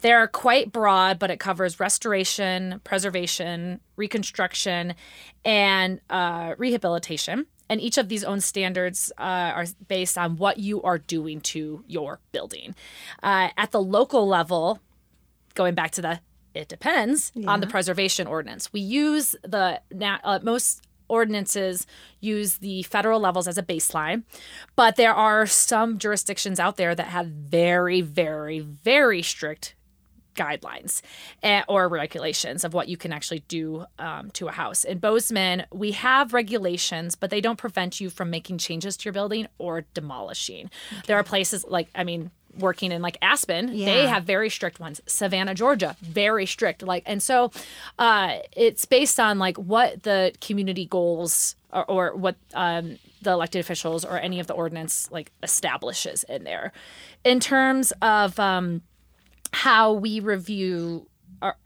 They're 0.00 0.28
quite 0.28 0.70
broad, 0.70 1.18
but 1.18 1.30
it 1.30 1.40
covers 1.40 1.80
restoration, 1.80 2.80
preservation, 2.84 3.80
reconstruction, 3.96 4.94
and 5.44 6.00
uh, 6.08 6.54
rehabilitation. 6.58 7.46
And 7.68 7.80
each 7.80 7.98
of 7.98 8.08
these 8.08 8.24
own 8.24 8.40
standards 8.40 9.12
uh, 9.18 9.22
are 9.54 9.66
based 9.88 10.16
on 10.16 10.36
what 10.36 10.58
you 10.58 10.80
are 10.82 10.98
doing 10.98 11.40
to 11.42 11.84
your 11.86 12.20
building. 12.32 12.74
Uh, 13.22 13.48
at 13.56 13.72
the 13.72 13.82
local 13.82 14.26
level, 14.26 14.80
going 15.54 15.74
back 15.74 15.90
to 15.92 16.02
the 16.02 16.20
it 16.54 16.68
depends 16.68 17.32
on 17.46 17.60
the 17.60 17.66
preservation 17.66 18.26
ordinance. 18.26 18.72
We 18.72 18.80
use 18.80 19.36
the 19.42 19.80
uh, 20.00 20.38
most 20.42 20.82
ordinances 21.08 21.86
use 22.20 22.58
the 22.58 22.82
federal 22.82 23.20
levels 23.20 23.48
as 23.48 23.58
a 23.58 23.62
baseline, 23.62 24.24
but 24.76 24.96
there 24.96 25.14
are 25.14 25.46
some 25.46 25.98
jurisdictions 25.98 26.60
out 26.60 26.76
there 26.76 26.94
that 26.94 27.08
have 27.08 27.26
very, 27.26 28.00
very, 28.00 28.60
very 28.60 29.22
strict 29.22 29.74
guidelines 30.38 31.02
eh, 31.42 31.62
or 31.68 31.88
regulations 31.88 32.62
of 32.62 32.72
what 32.72 32.88
you 32.88 32.96
can 32.96 33.12
actually 33.12 33.40
do 33.48 33.84
um, 33.98 34.30
to 34.30 34.46
a 34.46 34.52
house. 34.52 34.84
In 34.84 34.98
Bozeman, 34.98 35.66
we 35.72 35.90
have 35.92 36.32
regulations, 36.32 37.16
but 37.16 37.30
they 37.30 37.40
don't 37.40 37.58
prevent 37.58 38.00
you 38.00 38.08
from 38.08 38.30
making 38.30 38.58
changes 38.58 38.96
to 38.98 39.06
your 39.06 39.12
building 39.12 39.48
or 39.58 39.84
demolishing. 39.94 40.70
There 41.06 41.16
are 41.16 41.24
places 41.24 41.64
like, 41.66 41.88
I 41.94 42.04
mean, 42.04 42.30
working 42.58 42.92
in 42.92 43.02
like 43.02 43.16
Aspen, 43.22 43.66
they 43.86 44.06
have 44.06 44.24
very 44.24 44.50
strict 44.50 44.80
ones. 44.80 45.00
Savannah, 45.06 45.54
Georgia, 45.54 45.96
very 46.00 46.46
strict. 46.46 46.82
Like, 46.82 47.02
and 47.06 47.22
so 47.22 47.50
uh, 47.98 48.38
it's 48.52 48.84
based 48.84 49.18
on 49.18 49.38
like 49.38 49.56
what 49.56 50.02
the 50.02 50.32
community 50.40 50.86
goals 50.86 51.56
or, 51.72 51.84
or 51.90 52.16
what 52.16 52.36
um, 52.54 52.98
the 53.22 53.30
elected 53.30 53.60
officials 53.60 54.04
or 54.04 54.18
any 54.18 54.40
of 54.40 54.46
the 54.46 54.54
ordinance 54.54 55.08
like 55.10 55.30
establishes 55.42 56.24
in 56.24 56.44
there. 56.44 56.72
In 57.24 57.40
terms 57.40 57.92
of 58.02 58.38
um, 58.38 58.82
how 59.52 59.92
we 59.92 60.20
review 60.20 61.08
our, 61.42 61.56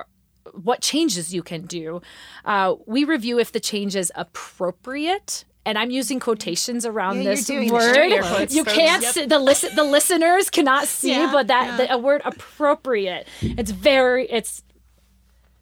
what 0.52 0.80
changes 0.80 1.32
you 1.32 1.42
can 1.42 1.62
do. 1.62 2.02
Uh, 2.44 2.74
we 2.86 3.04
review 3.04 3.38
if 3.38 3.52
the 3.52 3.60
change 3.60 3.96
is 3.96 4.12
appropriate. 4.14 5.44
And 5.64 5.78
I'm 5.78 5.90
using 5.90 6.18
quotations 6.18 6.84
around 6.84 7.18
Yeah, 7.22 7.30
this 7.36 7.48
word. 7.48 8.50
You 8.52 8.64
can't 8.64 9.02
Yep. 9.02 9.14
see 9.14 9.26
the 9.26 9.38
listen. 9.38 9.74
The 9.76 9.84
listeners 9.84 10.50
cannot 10.50 10.88
see, 10.88 11.10
Yeah, 11.10 11.30
but 11.30 11.46
that 11.46 11.66
yeah. 11.66 11.76
the 11.76 11.94
a 11.94 11.98
word 11.98 12.22
appropriate. 12.24 13.28
It's 13.40 13.70
very. 13.70 14.26
It's 14.28 14.62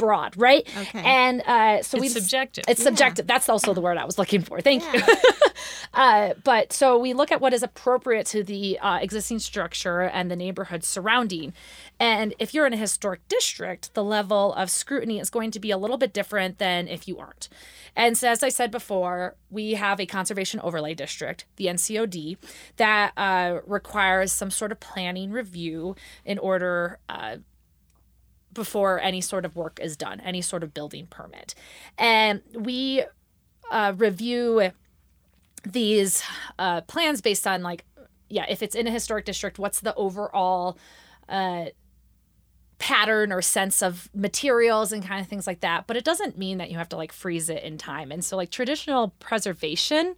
broad, 0.01 0.37
right? 0.37 0.67
Okay. 0.77 1.03
And 1.05 1.43
uh, 1.43 1.83
so 1.83 1.99
we 1.99 2.09
subjective. 2.09 2.65
It's 2.67 2.83
subjective. 2.83 3.27
That's 3.27 3.49
also 3.49 3.75
the 3.75 3.81
word 3.81 3.99
I 3.99 4.05
was 4.05 4.19
looking 4.19 4.43
for. 4.43 4.61
Thank 4.61 4.83
you. 4.93 5.03
uh, 5.95 6.35
but 6.43 6.73
so 6.73 6.99
we 6.99 7.13
look 7.13 7.31
at 7.31 7.41
what 7.41 7.53
is 7.53 7.63
appropriate 7.63 8.27
to 8.29 8.43
the 8.43 8.79
uh, 8.79 8.99
existing 9.01 9.39
structure 9.39 10.01
and 10.01 10.31
the 10.31 10.37
neighborhood 10.37 10.85
surrounding. 10.85 11.53
And 11.99 12.35
if 12.39 12.55
you're 12.55 12.67
in 12.67 12.73
a 12.73 12.79
historic 12.79 13.27
district, 13.29 13.95
the 13.95 14.03
level 14.03 14.55
of 14.55 14.71
scrutiny 14.71 15.21
is 15.21 15.29
going 15.29 15.51
to 15.51 15.61
be 15.61 15.71
a 15.71 15.77
little 15.77 15.99
bit 15.99 16.15
different 16.15 16.59
than 16.59 16.89
if 16.89 17.07
you 17.07 17.19
aren't. 17.19 17.49
And 17.97 18.17
so, 18.17 18.29
as 18.29 18.43
I 18.43 18.49
said 18.49 18.71
before, 18.71 19.37
we 19.51 19.75
have 19.75 20.01
a 20.01 20.07
conservation 20.07 20.61
overlay 20.61 20.95
district, 20.95 21.45
the 21.57 21.67
NCOD, 21.67 22.37
that 22.77 23.13
uh, 23.17 23.59
requires 23.67 24.33
some 24.33 24.51
sort 24.51 24.73
of 24.73 24.81
planning 24.81 25.31
review 25.31 25.97
in 26.25 26.39
order 26.39 26.99
uh, 27.09 27.39
before 28.53 29.01
any 29.01 29.21
sort 29.21 29.45
of 29.45 29.57
work 29.57 29.79
is 29.81 29.97
done, 29.97 30.21
any 30.21 30.43
sort 30.43 30.63
of 30.63 30.75
building 30.75 31.07
permit. 31.07 31.55
And 31.99 32.43
we 32.55 33.05
uh, 33.71 33.95
review 33.97 34.71
these 35.65 36.23
uh, 36.59 36.81
plans 36.83 37.21
based 37.21 37.47
on, 37.47 37.63
like, 37.63 37.85
yeah, 38.29 38.47
if 38.49 38.63
it's 38.63 38.75
in 38.75 38.87
a 38.87 38.91
historic 38.91 39.25
district, 39.25 39.59
what's 39.59 39.81
the 39.81 39.95
overall 39.95 40.79
uh, 41.29 41.67
pattern 42.79 43.31
or 43.31 43.43
sense 43.43 43.83
of 43.83 44.09
materials 44.15 44.91
and 44.91 45.05
kind 45.05 45.21
of 45.21 45.29
things 45.29 45.47
like 45.47 45.61
that. 45.61 45.87
But 45.87 45.97
it 45.97 46.05
doesn't 46.05 46.39
mean 46.39 46.59
that 46.59 46.71
you 46.71 46.79
have 46.79 46.89
to 46.89 46.97
like 46.97 47.13
freeze 47.13 47.49
it 47.49 47.63
in 47.63 47.79
time. 47.79 48.11
And 48.11 48.25
so, 48.25 48.37
like, 48.37 48.51
traditional 48.51 49.15
preservation 49.21 50.17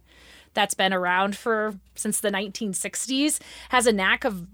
that's 0.53 0.73
been 0.73 0.93
around 0.93 1.35
for 1.35 1.75
since 1.95 2.19
the 2.19 2.29
1960s 2.31 3.39
has 3.69 3.85
a 3.85 3.91
knack 3.91 4.23
of 4.23 4.47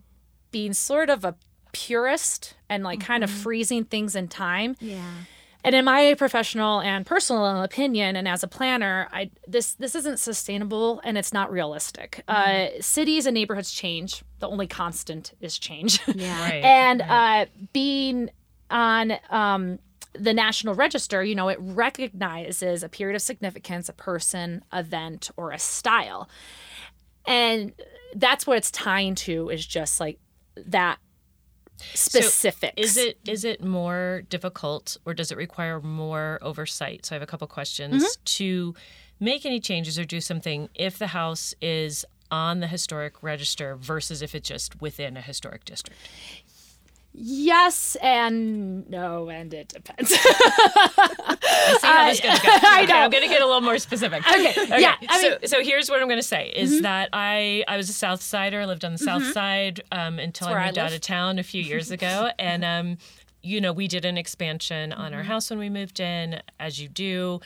being 0.52 0.74
sort 0.74 1.10
of 1.10 1.24
a 1.24 1.36
purist 1.72 2.56
and 2.70 2.84
like 2.84 3.00
kind 3.00 3.24
of 3.24 3.30
freezing 3.30 3.84
things 3.86 4.16
in 4.16 4.28
time. 4.28 4.76
Yeah. 4.80 5.04
And 5.64 5.76
in 5.76 5.84
my 5.84 6.16
professional 6.18 6.80
and 6.80 7.06
personal 7.06 7.62
opinion, 7.64 8.16
and 8.16 8.28
as 8.30 8.44
a 8.44 8.48
planner, 8.48 9.10
I 9.12 9.30
this 9.46 9.74
this 9.74 9.94
isn't 9.94 10.20
sustainable 10.20 11.02
and 11.04 11.18
it's 11.18 11.34
not 11.34 11.52
realistic. 11.52 12.24
Uh, 12.30 12.68
cities 12.80 13.26
and 13.26 13.34
neighborhoods 13.34 13.72
change. 13.72 14.24
The 14.40 14.48
only 14.48 14.68
constant 14.68 15.34
is 15.42 15.58
change. 15.60 16.00
Yeah. 16.16 16.42
Right. 16.42 16.64
and 16.64 17.02
uh, 17.02 17.46
being 17.74 18.30
on 18.72 19.14
um, 19.30 19.80
the 20.14 20.34
National 20.34 20.76
Register, 20.76 21.24
you 21.24 21.36
know, 21.36 21.50
it 21.50 21.58
recognizes 21.60 22.82
a 22.82 22.90
period 22.90 23.16
of 23.16 23.22
significance, 23.22 23.90
a 23.90 23.94
person, 23.94 24.64
event, 24.72 25.30
or 25.36 25.52
a 25.52 25.60
style, 25.60 26.30
and 27.26 27.74
that's 28.16 28.48
what 28.48 28.58
it's 28.58 28.72
tying 28.72 29.14
to 29.16 29.50
is 29.50 29.66
just 29.66 30.00
like 30.00 30.20
that 30.56 31.00
specifics. 31.94 32.74
Is 32.78 32.98
it 32.98 33.18
is 33.28 33.44
it 33.44 33.64
more 33.64 34.24
difficult 34.30 34.98
or 35.06 35.14
does 35.14 35.32
it 35.32 35.38
require 35.38 35.80
more 35.82 36.40
oversight? 36.42 37.06
So 37.06 37.14
I 37.14 37.18
have 37.18 37.24
a 37.24 37.28
couple 37.28 37.48
questions 37.48 38.04
Mm-hmm. 38.04 38.24
to 38.26 38.76
make 39.20 39.46
any 39.46 39.60
changes 39.60 39.98
or 40.00 40.06
do 40.06 40.22
something 40.22 40.70
if 40.76 40.98
the 40.98 41.08
house 41.08 41.54
is 41.62 42.06
on 42.32 42.60
the 42.60 42.68
historic 42.68 43.22
register 43.24 43.76
versus 43.76 44.22
if 44.22 44.36
it's 44.36 44.48
just 44.48 44.80
within 44.82 45.18
a 45.18 45.22
historic 45.22 45.66
district. 45.66 46.00
Yes 47.12 47.98
and 48.02 48.88
no, 48.90 49.30
and 49.30 49.54
it 49.54 49.68
depends. 49.70 50.10
See 50.20 51.88
how 51.88 52.10
this 52.10 52.20
is 52.20 52.22
gonna 52.24 52.40
go. 52.40 52.50
I 52.64 52.82
Okay, 52.84 52.94
know. 52.94 53.00
I'm 53.00 53.10
going 53.10 53.24
to 53.24 53.30
get 53.30 53.42
a 53.42 53.46
little 53.46 53.62
more 53.62 53.78
specific. 53.80 54.26
Okay, 54.28 54.54
yeah, 54.80 54.96
I 55.10 55.18
so, 55.22 55.22
mean- 55.30 55.38
Mm-hmm. 55.40 55.46
so 55.48 55.64
here's 55.64 55.90
what 55.90 56.02
I'm 56.02 56.08
going 56.08 56.20
to 56.20 56.24
say 56.24 56.50
is 56.56 56.82
that 56.82 57.10
I 57.14 57.64
I 57.68 57.78
was 57.78 57.90
a 57.90 57.94
South 57.94 58.22
Sider, 58.22 58.66
lived 58.66 58.86
on 58.86 58.92
the 58.94 58.98
South 58.98 59.26
Side 59.34 59.82
um, 59.92 60.20
until 60.20 60.48
I 60.48 60.54
I 60.54 60.66
moved 60.68 60.78
out 60.78 60.94
of 60.94 61.02
town 61.02 61.40
a 61.40 61.44
few 61.44 61.62
years 61.62 61.92
ago, 61.92 62.30
and 62.40 62.64
um, 62.64 62.98
you 63.44 63.60
know 63.60 63.74
we 63.74 63.88
did 63.88 64.06
an 64.06 64.18
expansion 64.18 64.94
on 64.94 65.08
Mm-hmm. 65.12 65.18
our 65.18 65.24
house 65.24 65.50
when 65.50 65.60
we 65.60 65.70
moved 65.70 66.00
in, 66.00 66.42
as 66.60 66.80
you 66.80 66.88
do, 66.88 67.40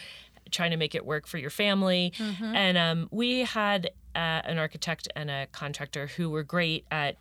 trying 0.52 0.72
to 0.72 0.78
make 0.78 0.94
it 0.94 1.06
work 1.06 1.26
for 1.26 1.38
your 1.38 1.50
family, 1.50 2.14
Mm-hmm. 2.18 2.56
and 2.56 2.78
um, 2.78 3.08
we 3.12 3.40
had 3.40 3.88
uh, 4.16 4.20
an 4.46 4.58
architect 4.60 5.08
and 5.16 5.32
a 5.32 5.48
contractor 5.52 6.08
who 6.08 6.30
were 6.30 6.44
great 6.44 6.86
at 6.92 7.18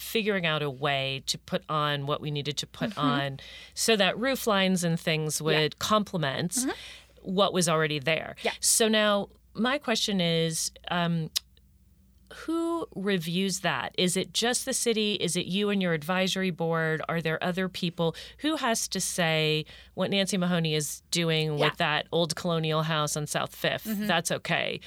figuring 0.00 0.46
out 0.46 0.62
a 0.62 0.70
way 0.70 1.22
to 1.26 1.38
put 1.38 1.62
on 1.68 2.06
what 2.06 2.20
we 2.20 2.30
needed 2.30 2.56
to 2.56 2.66
put 2.66 2.90
mm-hmm. 2.90 3.00
on 3.00 3.40
so 3.74 3.96
that 3.96 4.18
roof 4.18 4.46
lines 4.46 4.82
and 4.82 4.98
things 4.98 5.40
would 5.42 5.78
complement 5.78 6.52
mm-hmm. 6.52 6.70
what 7.22 7.52
was 7.52 7.68
already 7.68 7.98
there. 7.98 8.34
Yeah. 8.42 8.52
So 8.60 8.88
now 8.88 9.28
my 9.54 9.78
question 9.78 10.20
is 10.20 10.70
um, 10.90 11.30
who 12.46 12.86
reviews 12.94 13.60
that? 13.60 13.94
Is 13.98 14.16
it 14.16 14.32
just 14.32 14.64
the 14.64 14.72
city? 14.72 15.14
Is 15.14 15.36
it 15.36 15.46
you 15.46 15.70
and 15.70 15.82
your 15.82 15.92
advisory 15.92 16.50
board? 16.50 17.02
Are 17.08 17.20
there 17.20 17.42
other 17.42 17.68
people? 17.68 18.14
Who 18.38 18.56
has 18.56 18.88
to 18.88 19.00
say 19.00 19.64
what 19.94 20.10
Nancy 20.10 20.36
Mahoney 20.36 20.74
is 20.74 21.02
doing 21.10 21.58
Yeah. 21.58 21.66
with 21.66 21.76
that 21.78 22.06
old 22.12 22.36
colonial 22.36 22.82
house 22.82 23.16
on 23.16 23.26
South 23.26 23.54
5th? 23.54 23.86
Mm-hmm. 23.86 24.06
That's 24.06 24.30
okay. 24.30 24.80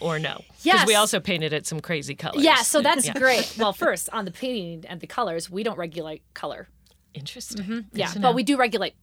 Or 0.00 0.18
no? 0.18 0.36
Because 0.48 0.64
Yes. 0.64 0.86
we 0.86 0.94
also 0.94 1.20
painted 1.20 1.52
it 1.52 1.66
some 1.66 1.80
crazy 1.80 2.14
colors. 2.14 2.42
yeah, 2.44 2.62
so 2.62 2.80
that's 2.82 3.06
Yeah. 3.06 3.14
great. 3.14 3.54
Well, 3.58 3.72
first 3.72 4.08
on 4.12 4.24
the 4.24 4.30
painting 4.30 4.84
and 4.88 5.00
the 5.00 5.06
colors, 5.06 5.50
we 5.50 5.62
don't 5.62 5.76
regulate 5.78 6.22
color. 6.34 6.68
Interesting. 7.14 7.62
Mm-hmm. 7.62 7.78
Yeah, 7.92 8.12
but 8.20 8.34
we 8.34 8.42
do 8.42 8.56
regulate 8.56 8.94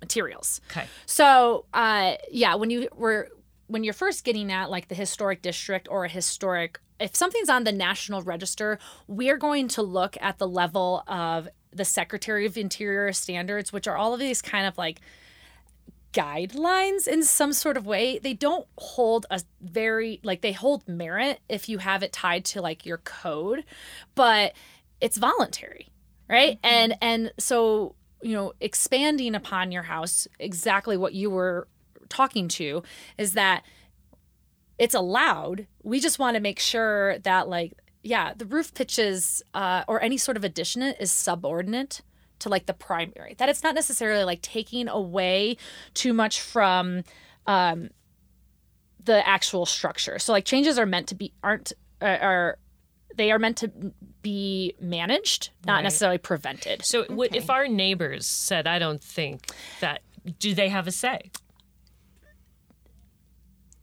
materials. 0.00 0.60
Okay. 0.70 0.86
So, 1.06 1.66
uh, 1.74 2.14
yeah, 2.30 2.54
when 2.54 2.70
you 2.70 2.88
were 2.94 3.28
when 3.66 3.84
you're 3.84 3.94
first 3.94 4.24
getting 4.24 4.50
at 4.50 4.68
like 4.68 4.88
the 4.88 4.94
historic 4.96 5.42
district 5.42 5.86
or 5.90 6.04
a 6.04 6.08
historic, 6.08 6.80
if 6.98 7.14
something's 7.14 7.48
on 7.48 7.62
the 7.62 7.70
national 7.70 8.20
register, 8.22 8.78
we're 9.06 9.36
going 9.36 9.68
to 9.68 9.82
look 9.82 10.16
at 10.20 10.38
the 10.38 10.48
level 10.48 11.04
of 11.06 11.48
the 11.72 11.84
Secretary 11.84 12.46
of 12.46 12.56
Interior 12.56 13.12
standards, 13.12 13.72
which 13.72 13.86
are 13.86 13.96
all 13.96 14.12
of 14.12 14.18
these 14.18 14.42
kind 14.42 14.66
of 14.66 14.76
like 14.76 15.00
guidelines 16.12 17.06
in 17.06 17.22
some 17.22 17.52
sort 17.52 17.76
of 17.76 17.86
way. 17.86 18.18
They 18.18 18.34
don't 18.34 18.66
hold 18.78 19.26
a 19.30 19.40
very 19.60 20.20
like 20.22 20.40
they 20.40 20.52
hold 20.52 20.86
merit 20.88 21.40
if 21.48 21.68
you 21.68 21.78
have 21.78 22.02
it 22.02 22.12
tied 22.12 22.44
to 22.46 22.62
like 22.62 22.84
your 22.84 22.98
code, 22.98 23.64
but 24.14 24.52
it's 25.00 25.16
voluntary, 25.16 25.88
right? 26.28 26.58
And 26.62 26.96
and 27.00 27.32
so 27.38 27.94
you 28.22 28.34
know 28.34 28.52
expanding 28.60 29.34
upon 29.34 29.72
your 29.72 29.84
house 29.84 30.28
exactly 30.38 30.96
what 30.96 31.14
you 31.14 31.30
were 31.30 31.68
talking 32.08 32.48
to 32.48 32.82
is 33.16 33.32
that 33.34 33.64
it's 34.78 34.94
allowed 34.94 35.66
we 35.82 36.00
just 36.00 36.18
want 36.18 36.34
to 36.34 36.40
make 36.40 36.58
sure 36.58 37.18
that 37.20 37.48
like 37.48 37.72
yeah 38.02 38.32
the 38.34 38.46
roof 38.46 38.74
pitches 38.74 39.42
uh, 39.54 39.84
or 39.88 40.02
any 40.02 40.16
sort 40.16 40.36
of 40.36 40.44
addition 40.44 40.82
is 40.82 41.10
subordinate 41.10 42.02
to 42.40 42.48
like 42.48 42.66
the 42.66 42.74
primary 42.74 43.34
that 43.38 43.48
it's 43.48 43.62
not 43.62 43.74
necessarily 43.74 44.24
like 44.24 44.42
taking 44.42 44.88
away 44.88 45.56
too 45.94 46.12
much 46.12 46.40
from 46.40 47.02
um 47.46 47.88
the 49.04 49.26
actual 49.26 49.64
structure 49.66 50.18
so 50.18 50.32
like 50.32 50.44
changes 50.44 50.78
are 50.78 50.86
meant 50.86 51.06
to 51.08 51.14
be 51.14 51.32
aren't 51.42 51.72
uh, 52.02 52.18
are 52.20 52.58
they 53.16 53.30
are 53.32 53.38
meant 53.38 53.56
to 53.56 53.70
be 54.22 54.74
managed 54.80 55.50
not 55.66 55.76
Right. 55.76 55.82
necessarily 55.84 56.18
prevented 56.18 56.84
So 56.84 57.04
what 57.08 57.34
if 57.34 57.50
our 57.50 57.66
neighbors 57.66 58.26
said, 58.26 58.66
I 58.66 58.78
don't 58.78 59.02
think 59.02 59.46
that, 59.80 60.00
do 60.38 60.54
they 60.54 60.68
have 60.68 60.86
a 60.86 60.92
say? 60.92 61.30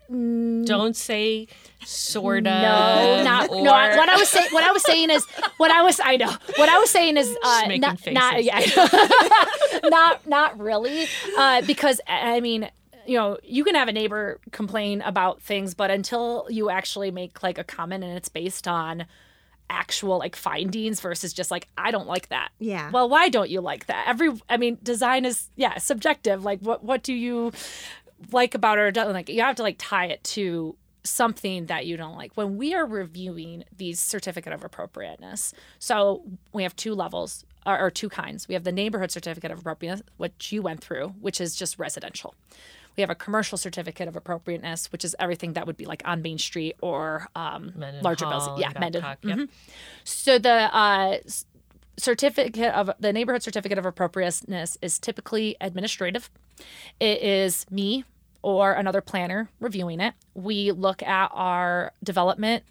Don't 0.09 0.95
say 0.95 1.47
sorta. 1.85 2.41
No, 2.41 3.23
not 3.23 3.49
or, 3.49 3.63
no. 3.63 3.71
I- 3.73 3.95
What 3.97 4.09
I 4.09 4.15
was 4.15 4.29
saying, 4.29 4.47
what 4.51 4.63
I 4.63 4.71
was 4.71 4.83
saying 4.83 5.09
is, 5.09 5.25
what 5.57 5.71
I 5.71 5.81
was, 5.81 5.99
I 6.03 6.17
know, 6.17 6.33
what 6.55 6.69
I 6.69 6.77
was 6.79 6.89
saying 6.89 7.17
is, 7.17 7.35
uh, 7.43 7.63
making 7.67 7.81
not, 7.81 7.99
not, 8.13 8.43
yeah, 8.43 8.59
not, 9.83 10.27
not 10.27 10.59
really, 10.59 11.07
uh, 11.37 11.61
because 11.63 11.99
I 12.07 12.39
mean, 12.39 12.69
you 13.05 13.17
know, 13.17 13.37
you 13.43 13.63
can 13.63 13.75
have 13.75 13.87
a 13.87 13.93
neighbor 13.93 14.39
complain 14.51 15.01
about 15.01 15.41
things, 15.41 15.73
but 15.73 15.91
until 15.91 16.45
you 16.49 16.69
actually 16.69 17.11
make 17.11 17.41
like 17.43 17.57
a 17.57 17.63
comment 17.63 18.03
and 18.03 18.17
it's 18.17 18.29
based 18.29 18.67
on 18.67 19.05
actual 19.69 20.17
like 20.17 20.35
findings 20.35 21.01
versus 21.01 21.33
just 21.33 21.51
like 21.51 21.67
I 21.77 21.91
don't 21.91 22.07
like 22.07 22.29
that. 22.29 22.49
Yeah. 22.59 22.89
Well, 22.91 23.09
why 23.09 23.29
don't 23.29 23.49
you 23.49 23.61
like 23.61 23.87
that? 23.87 24.05
Every, 24.07 24.31
I 24.49 24.57
mean, 24.57 24.77
design 24.83 25.25
is 25.25 25.49
yeah 25.55 25.77
subjective. 25.77 26.43
Like, 26.43 26.59
what 26.61 26.83
what 26.83 27.03
do 27.03 27.13
you 27.13 27.51
like 28.31 28.55
about 28.55 28.77
it 28.77 28.81
or 28.81 28.91
don't 28.91 29.13
like? 29.13 29.29
You 29.29 29.41
have 29.41 29.55
to 29.57 29.63
like 29.63 29.75
tie 29.77 30.05
it 30.05 30.23
to 30.25 30.75
something 31.03 31.67
that 31.67 31.85
you 31.85 31.97
don't 31.97 32.15
like. 32.15 32.31
When 32.35 32.57
we 32.57 32.73
are 32.73 32.85
reviewing 32.85 33.63
these 33.75 33.99
certificate 33.99 34.53
of 34.53 34.63
appropriateness, 34.63 35.53
so 35.79 36.23
we 36.53 36.63
have 36.63 36.75
two 36.75 36.93
levels 36.93 37.45
or, 37.65 37.79
or 37.79 37.89
two 37.89 38.09
kinds. 38.09 38.47
We 38.47 38.53
have 38.53 38.63
the 38.63 38.71
neighborhood 38.71 39.11
certificate 39.11 39.51
of 39.51 39.59
appropriateness, 39.59 40.03
which 40.17 40.51
you 40.51 40.61
went 40.61 40.81
through, 40.81 41.09
which 41.19 41.39
is 41.39 41.55
just 41.55 41.79
residential. 41.79 42.35
We 42.95 43.01
have 43.01 43.09
a 43.11 43.15
commercial 43.15 43.59
certificate 43.59 44.07
of 44.07 44.15
appropriateness, 44.15 44.91
which 44.91 45.05
is 45.05 45.15
everything 45.19 45.53
that 45.53 45.67
would 45.67 45.77
be 45.77 45.85
like 45.85 46.01
on 46.03 46.23
Main 46.23 46.39
Street 46.39 46.75
or 46.81 47.27
um, 47.35 47.73
larger 48.01 48.25
buildings. 48.25 48.59
Yeah, 48.59 48.71
Menden. 48.73 49.01
Babcock, 49.01 49.19
yep. 49.21 49.49
So 50.03 50.39
the 50.39 50.75
uh, 50.75 51.17
certificate 51.97 52.73
of 52.73 52.89
the 52.99 53.13
neighborhood 53.13 53.43
certificate 53.43 53.77
of 53.77 53.85
appropriateness 53.85 54.79
is 54.81 54.97
typically 54.97 55.55
administrative. 55.61 56.31
It 56.99 57.21
is 57.21 57.65
me 57.69 58.03
or 58.41 58.73
another 58.73 59.01
planner 59.01 59.49
reviewing 59.59 59.99
it. 59.99 60.13
We 60.33 60.71
look 60.71 61.01
at 61.03 61.29
our 61.33 61.91
development 62.03 62.63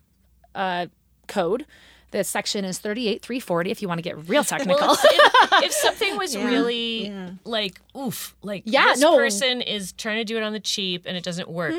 uh, 0.55 0.87
code. 1.29 1.67
The 2.13 2.23
section 2.25 2.65
is 2.65 2.79
38340 2.79 3.71
if 3.71 3.83
you 3.83 3.89
want 3.89 3.99
to 3.99 4.03
get 4.03 4.29
real 4.29 4.45
technical. 4.45 4.77
Well, 4.87 4.97
if, 5.03 5.53
if 5.65 5.73
something 5.73 6.17
was 6.17 6.35
Yeah, 6.35 6.45
really 6.47 7.09
yeah. 7.09 7.31
like 7.45 7.81
oof, 7.97 8.37
like 8.43 8.63
Yeah, 8.65 8.87
this 8.87 9.01
no. 9.01 9.11
Mm-hmm. 9.13 9.19
person 9.19 9.61
is 9.61 9.93
trying 9.93 10.19
to 10.19 10.25
do 10.25 10.37
it 10.37 10.43
on 10.43 10.53
the 10.53 10.61
cheap 10.61 11.03
and 11.05 11.17
it 11.17 11.25
doesn't 11.25 11.49
work. 11.51 11.75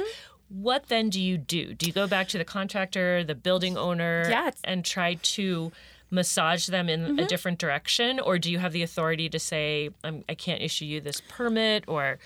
What 0.49 0.87
then 0.87 1.09
do 1.09 1.19
you 1.21 1.37
do? 1.37 1.73
Do 1.73 1.85
you 1.87 1.93
go 1.93 2.07
back 2.07 2.27
to 2.29 2.37
the 2.37 2.45
contractor, 2.45 3.23
the 3.23 3.35
building 3.35 3.77
owner, 3.77 4.25
Yeah, 4.29 4.51
and 4.63 4.83
try 4.85 5.15
to 5.15 5.71
massage 6.09 6.67
them 6.67 6.89
in 6.89 7.01
Mm-hmm. 7.01 7.19
a 7.19 7.25
different 7.27 7.59
direction, 7.59 8.19
or 8.19 8.37
do 8.39 8.51
you 8.51 8.59
have 8.59 8.73
the 8.73 8.83
authority 8.83 9.29
to 9.29 9.39
say, 9.39 9.89
I'm, 10.03 10.23
"I 10.27 10.35
can't 10.35 10.61
issue 10.61 10.85
you 10.85 11.01
this 11.01 11.21
permit"? 11.27 11.83
Or 11.87 12.19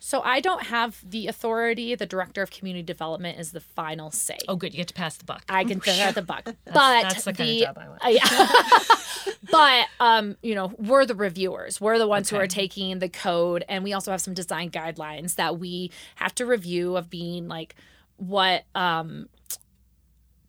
so 0.00 0.20
I 0.22 0.40
don't 0.40 0.64
have 0.64 1.02
the 1.08 1.26
authority. 1.26 1.94
The 1.94 2.06
director 2.06 2.40
of 2.42 2.50
community 2.50 2.84
development 2.84 3.38
is 3.38 3.50
the 3.52 3.60
final 3.60 4.10
say. 4.10 4.38
oh, 4.46 4.54
good, 4.56 4.72
you 4.72 4.78
get 4.78 4.88
to 4.88 4.94
pass 4.94 5.16
the 5.16 5.24
buck. 5.24 5.44
I 5.48 5.64
can 5.64 5.80
throw 5.80 6.12
the 6.12 6.22
buck. 6.22 6.44
but 6.64 7.02
that's 7.02 7.24
the 7.24 7.32
kind 7.32 7.50
of 7.50 7.74
job 7.74 7.78
I 7.78 7.88
want. 7.88 8.02
yeah. 9.26 9.32
but 9.50 9.86
um, 9.98 10.36
you 10.42 10.54
know, 10.54 10.72
we're 10.78 11.04
the 11.04 11.14
reviewers. 11.16 11.80
We're 11.80 11.98
the 11.98 12.06
ones 12.08 12.30
who 12.30 12.36
are 12.36 12.46
taking 12.46 12.98
the 13.00 13.08
code, 13.08 13.64
and 13.68 13.82
we 13.82 13.92
also 13.92 14.10
have 14.12 14.20
some 14.20 14.34
design 14.34 14.70
guidelines 14.70 15.34
that 15.34 15.58
we 15.58 15.90
have 16.16 16.34
to 16.36 16.46
review 16.46 16.96
of 16.96 17.10
being 17.10 17.48
like 17.48 17.74
what 18.18 18.64
um 18.74 19.28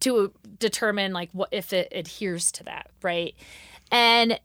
to 0.02 0.32
determine 0.58 1.14
like 1.14 1.30
what 1.34 1.50
if 1.52 1.74
it 1.74 1.90
adheres 1.92 2.52
to 2.54 2.64
that, 2.66 2.90
right? 3.02 3.36
And 3.92 4.40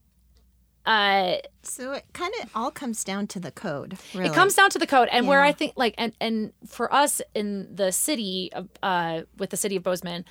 uh 0.86 1.36
So 1.62 1.92
it 1.92 2.04
kind 2.12 2.32
of 2.42 2.50
all 2.54 2.70
comes 2.70 3.04
down 3.04 3.26
to 3.28 3.40
the 3.40 3.50
code. 3.50 3.96
Really. 4.14 4.28
it 4.28 4.34
comes 4.34 4.54
down 4.54 4.70
to 4.70 4.78
the 4.78 4.86
code 4.86 5.08
and 5.10 5.26
where 5.26 5.42
i 5.42 5.50
think 5.52 5.72
like 5.76 5.94
and 5.96 6.12
and 6.20 6.52
for 6.66 6.92
us 6.92 7.22
in 7.34 7.74
the 7.74 7.90
city 7.90 8.50
of 8.52 8.68
uh 8.82 9.22
with 9.38 9.48
the 9.50 9.56
city 9.56 9.76
of 9.76 9.82
bozeman 9.82 10.26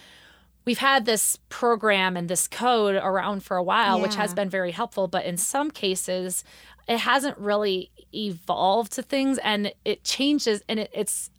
we've 0.65 0.77
had 0.77 1.05
this 1.05 1.39
program 1.49 2.15
and 2.15 2.29
this 2.29 2.47
code 2.47 2.95
around 2.95 3.43
for 3.43 3.57
a 3.57 3.63
while 3.63 3.99
which 3.99 4.13
has 4.15 4.33
been 4.35 4.49
very 4.49 4.71
helpful 4.71 5.07
but 5.07 5.25
in 5.25 5.37
some 5.37 5.71
cases 5.71 6.43
it 6.87 6.99
hasn't 6.99 7.37
really 7.39 7.89
evolved 8.13 8.91
to 8.91 9.01
things 9.01 9.39
and 9.39 9.73
it 9.85 10.03
changes 10.03 10.61
and 10.69 10.79
it, 10.81 10.91
it's 10.93 11.31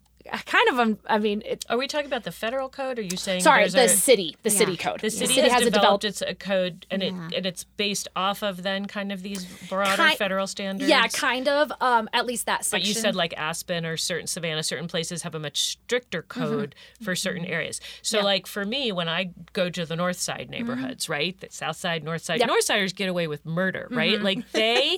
kind 0.45 0.67
of 0.69 0.79
um, 0.79 0.97
i 1.07 1.17
mean 1.17 1.41
it, 1.45 1.65
Are 1.69 1.77
we 1.77 1.87
talking 1.87 2.07
about 2.07 2.23
the 2.23 2.31
federal 2.31 2.69
code? 2.69 2.97
Or 2.97 3.01
are 3.01 3.05
you 3.05 3.17
saying 3.17 3.41
sorry 3.41 3.67
the 3.69 3.85
a- 3.85 3.89
city 3.89 4.35
the 4.43 4.49
Yeah. 4.49 4.55
city 4.57 4.77
code 4.77 4.99
The 5.01 5.09
city, 5.09 5.39
has, 5.41 5.61
a 5.61 5.65
developed 5.65 5.73
developed 5.73 6.05
its 6.05 6.21
a 6.21 6.33
code, 6.35 6.85
and 6.89 7.01
Yeah. 7.03 7.09
it 7.27 7.33
and 7.37 7.45
it's 7.45 7.63
based 7.63 8.07
off 8.15 8.41
of 8.43 8.63
then 8.63 8.85
kind 8.87 9.11
of 9.11 9.21
these 9.21 9.45
broader 9.69 10.09
Ki- 10.09 10.15
federal 10.15 10.47
standards. 10.47 10.89
yeah 10.89 11.07
kind 11.07 11.47
of 11.47 11.71
um 11.81 12.09
at 12.13 12.25
least 12.25 12.45
that 12.47 12.65
section 12.65 12.81
But 12.83 12.87
you 12.87 12.93
said 12.95 13.15
like 13.15 13.33
Aspen 13.37 13.85
or 13.85 13.97
certain 13.97 14.27
Savannah, 14.27 14.63
certain 14.63 14.87
places 14.87 15.21
have 15.23 15.35
a 15.35 15.39
much 15.39 15.57
stricter 15.61 16.21
code 16.23 16.73
for 17.03 17.15
certain 17.15 17.45
areas. 17.45 17.79
So 18.01 18.17
Mm-hmm. 18.17 18.23
Yeah. 18.23 18.25
like 18.33 18.47
for 18.47 18.65
me, 18.65 18.91
when 18.91 19.07
I 19.09 19.31
go 19.53 19.69
to 19.69 19.85
the 19.85 19.95
North 19.95 20.17
Side 20.17 20.49
neighborhoods, 20.49 21.07
right, 21.09 21.39
the 21.39 21.47
South 21.51 21.75
Side, 21.77 22.03
North 22.03 22.23
Side, 22.23 22.39
Yep. 22.39 22.47
North 22.47 22.63
Siders 22.63 22.93
get 22.93 23.09
away 23.09 23.27
with 23.27 23.45
murder, 23.45 23.87
right? 23.91 24.21
Like 24.21 24.51
they 24.53 24.97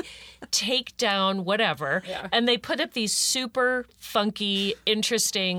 take 0.52 0.96
down 0.98 1.44
whatever, 1.46 2.04
Yeah. 2.08 2.28
and 2.32 2.48
they 2.48 2.58
put 2.58 2.80
up 2.80 2.94
these 2.94 3.12
super 3.14 3.86
funky, 3.98 4.74
interesting, 4.86 5.17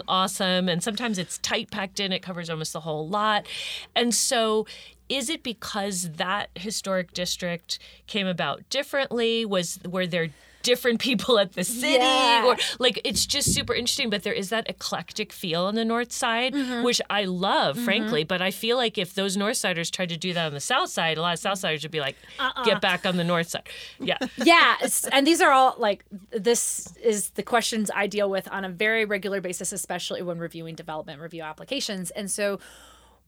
awesome, 0.09 0.69
and 0.69 0.83
sometimes 0.83 1.19
it's 1.19 1.39
tight 1.39 1.71
packed 1.71 2.01
in. 2.01 2.13
It 2.13 2.21
covers 2.21 2.51
almost 2.51 2.73
the 2.73 2.81
whole 2.81 3.09
lot, 3.09 3.47
and 3.95 4.15
so. 4.15 4.67
Is 5.09 5.29
it 5.31 5.43
because 5.43 6.11
that 6.17 6.51
historic 6.55 7.13
district 7.13 7.79
came 8.07 8.27
about 8.27 8.69
differently? 8.71 9.45
Was 9.45 9.79
were 9.89 10.07
there 10.07 10.29
different 10.65 11.01
people 11.01 11.39
at 11.39 11.53
the 11.53 11.63
city 11.63 11.95
Yeah. 12.03 12.45
or 12.45 12.57
like 12.81 13.01
it's 13.05 13.25
just 13.25 13.55
super 13.55 13.73
interesting 13.73 14.11
but 14.11 14.25
there 14.25 14.33
is 14.33 14.51
that 14.51 14.69
eclectic 14.69 15.33
feel 15.33 15.65
on 15.67 15.77
the 15.77 15.85
north 15.85 16.11
side 16.13 16.53
Mm-hmm. 16.53 16.83
which 16.83 17.01
i 17.09 17.25
love 17.25 17.79
frankly 17.79 18.25
but 18.25 18.43
i 18.43 18.51
feel 18.51 18.77
like 18.77 18.99
if 18.99 19.15
those 19.15 19.37
north 19.37 19.57
siders 19.57 19.89
tried 19.89 20.09
to 20.09 20.17
do 20.17 20.33
that 20.35 20.47
on 20.47 20.53
the 20.55 20.61
south 20.61 20.91
side 20.91 21.17
a 21.17 21.23
lot 21.23 21.33
of 21.35 21.39
south 21.39 21.59
siders 21.61 21.85
would 21.85 21.93
be 21.93 22.01
like 22.01 22.17
Uh-uh. 22.41 22.65
get 22.65 22.81
back 22.81 23.07
on 23.07 23.17
the 23.17 23.23
north 23.25 23.49
side 23.49 23.69
yeah 24.01 24.19
yeah 24.37 24.75
and 25.13 25.25
these 25.25 25.41
are 25.41 25.53
all 25.53 25.77
like 25.79 26.05
this 26.33 26.93
is 27.03 27.31
the 27.31 27.43
questions 27.45 27.89
i 27.95 28.09
deal 28.09 28.29
with 28.29 28.49
on 28.51 28.65
a 28.65 28.69
very 28.69 29.05
regular 29.05 29.41
basis 29.41 29.73
especially 29.73 30.23
when 30.23 30.39
reviewing 30.39 30.75
development 30.75 31.21
review 31.23 31.43
applications 31.45 32.11
and 32.11 32.29
so 32.33 32.59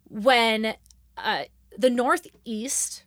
when 0.09 0.75
uh, 1.17 1.45
the 1.77 1.91
northeast 1.91 3.05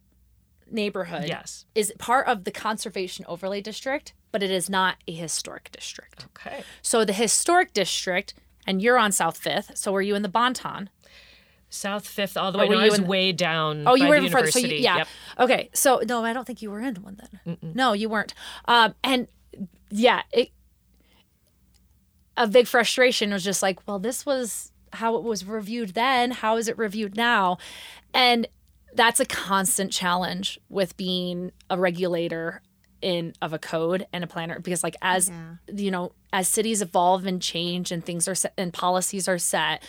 neighborhood 0.71 1.25
yes 1.27 1.65
is 1.75 1.91
part 1.99 2.27
of 2.27 2.43
the 2.45 2.51
conservation 2.51 3.25
overlay 3.27 3.61
district 3.61 4.13
but 4.31 4.41
it 4.41 4.49
is 4.49 4.69
not 4.69 4.95
a 5.07 5.11
historic 5.13 5.71
district 5.71 6.25
okay 6.37 6.63
so 6.81 7.05
the 7.05 7.13
historic 7.13 7.73
district 7.73 8.33
and 8.65 8.81
you're 8.81 8.97
on 8.97 9.11
south 9.11 9.37
fifth 9.37 9.77
so 9.77 9.91
were 9.91 10.01
you 10.01 10.15
in 10.15 10.21
the 10.23 10.29
Bon 10.29 10.53
Ton 10.53 10.89
south 11.69 12.07
fifth 12.07 12.37
all 12.37 12.51
the 12.51 12.57
way 12.57 12.67
no, 12.69 12.79
i 12.79 12.85
was 12.85 12.99
in- 12.99 13.07
way 13.07 13.31
down 13.31 13.83
Oh, 13.87 13.95
you 13.95 14.07
were 14.07 14.19
the 14.19 14.25
even 14.27 14.31
further. 14.31 14.51
So 14.51 14.59
you, 14.59 14.75
yeah. 14.77 14.97
Yep. 14.97 15.07
Okay. 15.39 15.69
So 15.73 16.01
no, 16.07 16.23
I 16.23 16.31
don't 16.31 16.45
think 16.45 16.61
you 16.61 16.69
were 16.69 16.79
in 16.79 16.95
one 16.97 17.19
then. 17.43 17.57
No, 17.61 17.93
you 17.93 18.09
weren't. 18.09 18.33
Um, 18.65 18.93
and 19.03 19.27
yeah, 19.89 20.21
it, 20.31 20.49
a 22.37 22.47
big 22.47 22.67
frustration 22.67 23.31
was 23.31 23.43
just 23.43 23.61
like, 23.63 23.79
well, 23.87 23.97
this 23.99 24.23
was 24.25 24.71
how 24.93 25.15
it 25.15 25.23
was 25.23 25.45
reviewed 25.45 25.89
then. 25.95 26.29
How 26.31 26.57
is 26.57 26.67
it 26.67 26.77
reviewed 26.77 27.15
now? 27.17 27.57
And 28.13 28.47
that's 28.93 29.19
a 29.19 29.25
constant 29.25 29.91
challenge 29.91 30.59
with 30.69 30.95
being 30.97 31.51
a 31.69 31.77
regulator 31.79 32.61
in 33.01 33.33
of 33.41 33.51
a 33.51 33.59
code 33.59 34.07
and 34.13 34.23
a 34.23 34.27
planner 34.27 34.59
because 34.59 34.81
like 34.81 34.95
as 35.01 35.27
Yeah. 35.29 35.55
you 35.75 35.91
know 35.91 36.13
as 36.31 36.47
cities 36.47 36.81
evolve 36.81 37.25
and 37.25 37.41
change 37.41 37.91
and 37.91 38.05
things 38.05 38.29
are 38.29 38.35
set 38.35 38.53
and 38.57 38.71
policies 38.71 39.27
are 39.27 39.37
set 39.37 39.83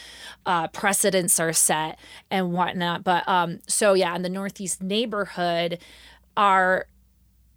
uh, 0.47 0.67
precedents 0.69 1.39
are 1.39 1.53
set 1.53 1.97
and 2.29 2.53
whatnot 2.53 3.05
but 3.05 3.23
um 3.29 3.61
so 3.69 3.95
yeah 3.95 4.17
in 4.17 4.23
the 4.23 4.29
northeast 4.29 4.83
neighborhood 4.83 5.79
are 6.37 6.87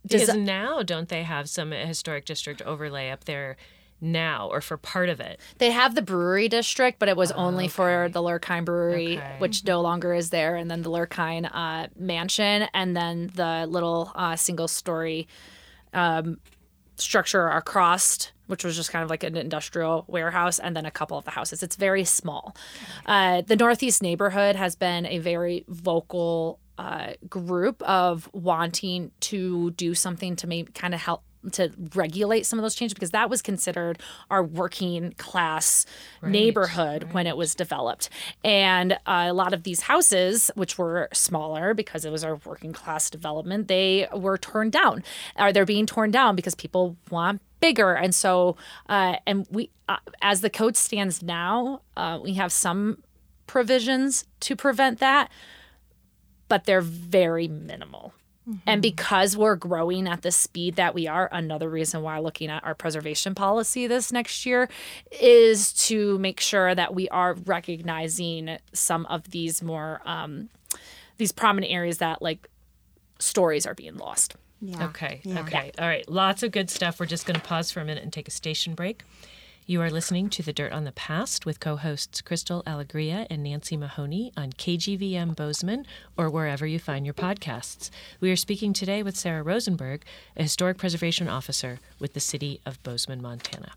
because 0.04 0.30
desi- 0.30 0.44
now 0.46 0.84
don't 0.84 1.10
they 1.10 1.24
have 1.24 1.50
some 1.50 1.72
historic 1.72 2.24
district 2.26 2.62
overlay 2.62 3.10
up 3.10 3.26
there 3.26 3.58
now 4.00 4.48
or 4.52 4.62
for 4.62 4.78
part 4.78 5.10
of 5.10 5.20
it 5.20 5.40
They 5.58 5.72
have 5.72 5.96
the 5.96 6.02
brewery 6.02 6.48
district, 6.50 7.00
but 7.00 7.10
it 7.10 7.18
was 7.18 7.32
only 7.32 7.68
for 7.68 8.10
the 8.12 8.22
Lehrkind 8.22 8.66
Brewery, 8.66 9.18
Okay. 9.18 9.36
which 9.40 9.64
no 9.66 9.82
longer 9.82 10.14
is 10.14 10.30
there, 10.30 10.56
and 10.56 10.70
then 10.70 10.82
the 10.84 10.90
Lehrkind 10.92 11.50
uh, 11.54 11.88
Mansion, 11.98 12.68
and 12.74 12.96
then 12.96 13.32
the 13.34 13.66
little 13.68 14.12
uh, 14.16 14.36
single 14.36 14.68
story 14.68 15.28
um, 15.94 16.38
structure 16.96 17.48
across, 17.50 18.32
which 18.48 18.64
was 18.64 18.76
just 18.76 18.92
kind 18.92 19.04
of 19.04 19.10
like 19.10 19.24
an 19.24 19.36
industrial 19.36 20.06
warehouse, 20.08 20.60
and 20.60 20.76
then 20.76 20.86
a 20.86 20.92
couple 20.92 21.18
of 21.18 21.26
the 21.26 21.32
houses. 21.32 21.64
It's 21.64 21.76
very 21.76 22.04
small. 22.04 22.56
Uh, 23.06 23.42
the 23.42 23.56
Northeast 23.56 24.02
neighborhood 24.02 24.56
has 24.56 24.76
been 24.76 25.06
a 25.06 25.20
very 25.20 25.66
vocal 25.68 26.60
uh, 26.78 27.14
group 27.28 27.82
of 27.84 28.30
wanting 28.34 29.12
to 29.20 29.72
do 29.72 29.94
something 29.96 30.36
to 30.38 30.48
maybe 30.48 30.72
kind 30.72 30.94
of 30.94 31.02
help 31.02 31.24
to 31.52 31.72
regulate 31.96 32.46
some 32.46 32.60
of 32.60 32.64
those 32.64 32.76
changes 32.76 32.94
because 32.94 33.12
that 33.12 33.30
was 33.30 33.42
considered 33.42 34.00
our 34.30 34.44
working 34.44 35.14
class 35.18 35.86
neighborhood 36.22 37.14
when 37.14 37.28
it 37.28 37.38
was 37.38 37.56
developed. 37.56 38.10
And 38.44 38.94
uh, 38.94 39.28
a 39.28 39.34
lot 39.34 39.54
of 39.54 39.64
these 39.64 39.82
houses 39.82 40.52
which 40.56 40.78
were 40.78 41.10
smaller 41.14 41.74
because 41.74 42.06
it 42.06 42.12
was 42.12 42.24
our 42.24 42.36
working 42.46 42.74
class 42.74 43.10
development 43.10 43.68
they 43.68 44.08
were 44.14 44.38
torn 44.38 44.70
down. 44.70 45.04
Or 45.38 45.52
they're 45.54 45.66
being 45.66 45.86
torn 45.86 46.12
down 46.12 46.36
because 46.36 46.56
people 46.56 46.98
want 47.10 47.42
bigger? 47.60 47.94
And 47.94 48.14
so 48.14 48.56
uh, 48.90 49.18
and 49.26 49.48
we 49.52 49.72
uh, 49.90 49.98
as 50.22 50.42
the 50.42 50.50
code 50.50 50.76
stands 50.76 51.24
now 51.24 51.82
uh, 51.96 52.20
we 52.22 52.34
have 52.34 52.52
some 52.52 53.04
provisions 53.46 54.26
to 54.42 54.56
prevent 54.56 55.00
that 55.00 55.32
but 56.50 56.66
they're 56.66 56.82
very 56.82 57.48
minimal 57.48 58.14
and 58.66 58.82
because 58.82 59.36
we're 59.36 59.56
growing 59.56 60.08
at 60.08 60.22
the 60.22 60.32
speed 60.32 60.76
that 60.76 60.94
we 60.94 61.08
are, 61.08 61.30
another 61.32 61.70
reason 61.70 62.02
why 62.02 62.20
looking 62.20 62.50
at 62.50 62.64
our 62.64 62.76
preservation 62.76 63.36
policy 63.36 63.88
this 63.88 64.12
next 64.12 64.46
year 64.46 64.70
is 65.20 65.74
to 65.88 66.18
make 66.20 66.40
sure 66.40 66.74
that 66.74 66.94
we 66.96 67.10
are 67.10 67.34
recognizing 67.34 68.58
some 68.74 69.06
of 69.08 69.32
these 69.32 69.62
more 69.62 70.02
um, 70.06 70.50
these 71.18 71.32
prominent 71.32 71.72
areas 71.72 71.98
that 71.98 72.22
like 72.22 72.48
stories 73.20 73.66
are 73.66 73.74
being 73.74 73.98
lost. 73.98 74.36
Yeah. 74.62 74.86
Okay. 74.86 75.22
Yeah. 75.24 75.42
Okay. 75.42 75.72
All 75.78 75.88
right. 75.88 76.08
Lots 76.10 76.44
of 76.44 76.52
good 76.52 76.70
stuff. 76.70 77.00
We're 77.00 77.06
just 77.06 77.26
going 77.26 77.40
to 77.40 77.46
pause 77.46 77.72
for 77.72 77.82
a 77.82 77.86
minute 77.86 78.04
and 78.04 78.12
take 78.12 78.28
a 78.28 78.32
station 78.32 78.74
break. 78.74 79.04
You 79.70 79.82
are 79.82 79.90
listening 79.90 80.30
to 80.30 80.42
The 80.42 80.54
Dirt 80.54 80.72
on 80.72 80.86
the 80.86 80.94
Past 80.94 81.46
with 81.46 81.60
co 81.60 81.76
hosts 81.76 82.22
Crystal 82.22 82.64
Alegria 82.66 83.28
and 83.30 83.44
Nancy 83.44 83.76
Mahoney 83.76 84.32
on 84.38 84.54
KGVM 84.54 85.36
Bozeman 85.36 85.86
or 86.18 86.30
wherever 86.30 86.66
you 86.66 86.80
find 86.80 87.06
your 87.06 87.14
podcasts. 87.14 87.90
We 88.22 88.32
are 88.32 88.38
speaking 88.38 88.72
today 88.72 89.04
with 89.04 89.18
Sarah 89.18 89.44
Rosenberg, 89.44 90.06
a 90.38 90.44
historic 90.44 90.78
preservation 90.78 91.28
officer 91.28 91.80
with 92.00 92.14
the 92.14 92.22
city 92.22 92.62
of 92.66 92.82
Bozeman, 92.84 93.22
Montana. 93.22 93.74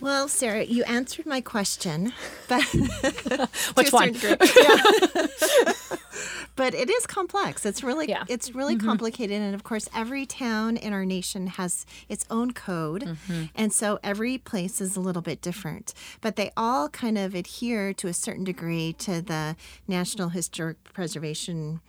Well, 0.00 0.28
Sarah, 0.28 0.64
you 0.64 0.82
answered 0.84 1.26
my 1.26 1.42
question, 1.42 2.14
but 2.48 2.62
Which 3.74 3.92
one? 3.92 4.14
Yeah. 4.14 4.82
but 6.56 6.74
it 6.74 6.90
is 6.90 7.06
complex. 7.06 7.64
It's 7.64 7.82
really 7.82 8.08
Yeah. 8.08 8.24
it's 8.28 8.54
really 8.54 8.76
mm-hmm. 8.76 8.86
complicated, 8.86 9.40
and 9.40 9.54
of 9.54 9.62
course, 9.62 9.88
every 9.94 10.26
town 10.26 10.76
in 10.76 10.92
our 10.92 11.04
nation 11.04 11.46
has 11.46 11.86
its 12.08 12.24
own 12.30 12.52
code, 12.52 13.02
mm-hmm. 13.02 13.44
and 13.54 13.72
so 13.72 13.98
every 14.02 14.38
place 14.38 14.80
is 14.80 14.96
a 14.96 15.00
little 15.00 15.22
bit 15.22 15.40
different. 15.40 15.94
But 16.20 16.36
they 16.36 16.50
all 16.56 16.88
kind 16.88 17.18
of 17.18 17.34
adhere 17.34 17.92
to 17.94 18.08
a 18.08 18.14
certain 18.14 18.44
degree 18.44 18.92
to 18.94 19.22
the 19.22 19.56
National 19.88 20.30
Historic 20.30 20.82
Preservation 20.92 21.80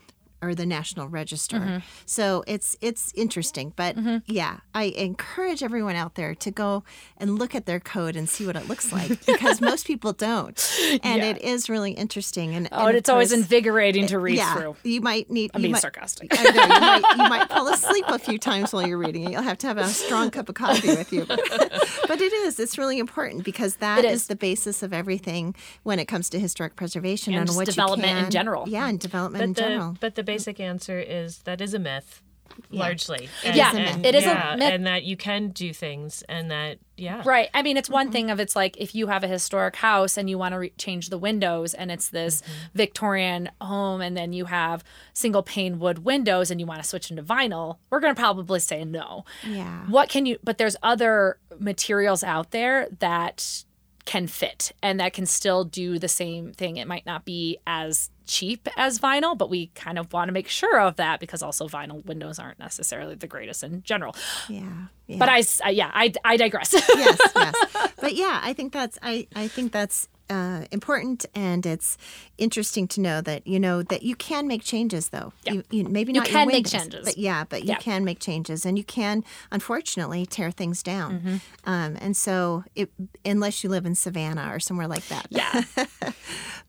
or 0.44 0.54
the 0.54 0.66
National 0.66 1.08
Register. 1.08 1.58
Mm-hmm. 1.60 1.78
So 2.06 2.44
it's 2.48 2.76
it's 2.82 3.12
interesting, 3.16 3.74
but 3.76 3.96
mm-hmm. 3.96 4.18
yeah, 4.26 4.58
I 4.76 4.84
encourage 4.86 5.64
everyone 5.64 5.96
out 5.96 6.16
there 6.16 6.36
to 6.36 6.52
go 6.52 6.84
and 7.18 7.40
look 7.40 7.56
at 7.56 7.66
their 7.66 7.80
code 7.80 8.16
and 8.16 8.28
see 8.28 8.46
what 8.46 8.56
it 8.56 8.68
looks 8.68 8.92
like 8.92 9.26
because 9.26 9.62
most 9.72 9.88
people 9.88 10.14
don't, 10.14 10.60
and 11.04 11.22
Yeah. 11.22 11.30
it 11.32 11.42
is 11.42 11.70
really 11.70 11.94
interesting. 11.94 12.54
And 12.56 12.68
Oh, 12.72 12.88
and 12.88 12.98
it's 12.98 13.10
always 13.10 13.30
course- 13.30 13.42
invigorating 13.42 14.08
to 14.08 14.20
read 14.20 14.38
yeah, 14.38 14.56
through. 14.56 14.76
you 14.84 15.02
might 15.02 15.30
need. 15.32 15.52
I'm 15.54 15.62
being 15.62 15.72
might, 15.72 15.82
sarcastic. 15.82 16.32
Know, 16.34 16.42
you, 16.42 16.54
might, 16.68 17.04
you 17.18 17.30
might 17.30 17.48
fall 17.50 17.68
asleep 17.74 18.06
a 18.08 18.20
few 18.20 18.38
times 18.38 18.74
while 18.74 18.86
you're 18.86 18.98
reading 18.98 19.24
it. 19.24 19.32
You'll 19.32 19.42
have 19.44 19.58
to 19.60 19.68
have 19.68 19.78
a 19.78 19.88
strong 19.88 20.30
cup 20.32 20.50
of 20.50 20.56
coffee 20.56 20.90
with 20.90 21.14
you. 21.14 21.26
but 22.08 22.22
it 22.22 22.34
is. 22.34 22.60
It's 22.60 22.78
really 22.78 23.00
important 23.00 23.44
because 23.44 23.76
that 23.78 24.04
is. 24.06 24.14
is. 24.22 24.28
the 24.28 24.36
basis 24.36 24.84
of 24.84 24.94
everything 24.94 25.56
when 25.84 26.00
it 26.00 26.06
comes 26.06 26.30
to 26.32 26.40
historic 26.40 26.76
preservation 26.76 27.34
And 27.34 27.48
and, 27.48 27.56
what 27.58 27.66
development 27.66 28.12
you 28.20 28.26
in 28.26 28.32
general. 28.32 28.68
Yeah, 28.68 28.88
and 28.88 29.00
development 29.00 29.40
But 29.42 29.44
in 29.46 29.54
the 29.54 29.62
general. 29.62 29.98
but 30.00 30.16
the 30.16 30.24
basic 30.34 30.60
answer 30.60 31.00
is 31.00 31.40
that 31.40 31.62
is 31.62 31.74
a 31.74 31.80
myth, 31.80 32.22
largely. 32.70 33.30
And, 33.44 33.56
Yeah, 33.56 33.76
and- 33.76 34.06
it 34.06 34.16
is 34.16 34.26
a 34.26 34.56
myth. 34.58 34.74
and 34.74 34.86
that 34.88 35.04
you 35.04 35.18
can 35.18 35.50
do 35.50 35.74
things, 35.74 36.24
and 36.28 36.52
that 36.52 36.80
yeah, 36.96 37.24
Right. 37.26 37.50
I 37.56 37.64
mean, 37.64 37.76
it's 37.76 37.90
one 37.90 38.08
mm-hmm. 38.08 38.14
thing 38.14 38.30
of 38.30 38.40
it's 38.40 38.56
like 38.56 38.78
if 38.78 38.94
you 38.94 39.08
have 39.08 39.24
a 39.24 39.28
historic 39.28 39.76
house 39.78 40.16
and 40.16 40.30
you 40.30 40.38
want 40.38 40.54
to 40.54 40.60
re- 40.60 40.74
change 40.78 41.10
the 41.10 41.18
windows 41.18 41.74
and 41.74 41.92
it's 41.92 42.10
this 42.10 42.42
mm-hmm. 42.42 42.52
Victorian 42.76 43.50
home 43.60 44.00
and 44.00 44.16
then 44.16 44.32
you 44.32 44.46
have 44.46 44.84
single 45.12 45.42
pane 45.42 45.80
wood 45.80 46.06
windows 46.06 46.52
and 46.52 46.60
you 46.60 46.68
want 46.68 46.84
to 46.84 46.88
switch 46.88 47.10
into 47.10 47.24
vinyl, 47.24 47.78
we're 47.90 48.00
going 48.00 48.14
to 48.14 48.20
probably 48.20 48.60
say 48.60 48.86
no. 48.86 49.26
Yeah. 49.44 49.86
What 49.88 50.10
can 50.10 50.28
you, 50.28 50.38
but 50.44 50.60
there's 50.60 50.76
other 50.84 51.40
materials 51.58 52.24
out 52.24 52.52
there 52.52 52.88
that 53.00 53.64
can 54.06 54.28
fit 54.28 54.72
and 54.82 55.00
that 55.00 55.14
can 55.14 55.26
still 55.26 55.64
do 55.64 55.98
the 55.98 56.08
same 56.08 56.52
thing. 56.52 56.78
It 56.78 56.88
might 56.88 57.06
not 57.06 57.26
be 57.26 57.58
as 57.66 58.10
cheap 58.26 58.68
as 58.78 59.00
vinyl, 59.00 59.38
but 59.38 59.50
we 59.50 59.68
kind 59.76 60.00
of 60.00 60.12
want 60.14 60.30
to 60.30 60.34
make 60.34 60.48
sure 60.48 60.80
of 60.80 60.96
that 60.98 61.20
because 61.20 61.42
also 61.42 61.68
vinyl 61.68 62.06
windows 62.06 62.40
aren't 62.40 62.60
necessarily 62.60 63.16
the 63.16 63.28
greatest 63.28 63.64
in 63.64 63.84
general. 63.84 64.16
Yeah. 64.50 64.88
yeah. 65.08 65.18
But 65.18 65.30
I, 65.30 65.40
uh, 65.66 65.70
yeah, 65.70 65.92
I, 65.94 66.14
I 66.24 66.38
digress. 66.38 66.74
yes, 66.74 67.20
yes. 67.36 67.56
But 68.00 68.16
yeah, 68.16 68.40
I 68.44 68.54
think 68.54 68.74
that's 68.74 68.98
I, 69.02 69.28
I 69.36 69.48
think 69.48 69.72
that's 69.72 70.08
uh, 70.30 70.66
important, 70.72 71.26
and 71.36 71.66
it's 71.66 71.98
interesting 72.38 72.88
to 72.90 73.02
know 73.02 73.22
that 73.22 73.46
you 73.46 73.60
know 73.60 73.84
that 73.84 74.04
you 74.04 74.16
can 74.16 74.48
make 74.48 74.64
changes 74.64 75.10
though. 75.10 75.34
You, 75.46 75.64
you 75.70 75.84
maybe 75.84 76.12
You 76.14 76.20
not 76.20 76.30
your 76.30 76.38
can 76.40 76.48
make 76.48 76.68
changes. 76.68 77.06
but 77.06 77.18
yeah, 77.18 77.44
but 77.48 77.64
you 77.64 77.70
Yeah. 77.70 77.78
can 77.80 78.04
make 78.06 78.20
changes, 78.20 78.66
and 78.66 78.78
you 78.78 78.84
can 78.84 79.24
unfortunately 79.52 80.26
tear 80.26 80.52
things 80.52 80.82
down. 80.84 81.20
Mm-hmm. 81.20 81.36
Um, 81.70 81.98
and 82.00 82.16
so, 82.18 82.64
it, 82.76 82.90
unless 83.26 83.64
you 83.64 83.70
live 83.70 83.86
in 83.86 83.96
Savannah 83.96 84.50
or 84.54 84.60
somewhere 84.60 84.88
like 84.88 85.08
that, 85.08 85.28
yeah. 85.30 85.64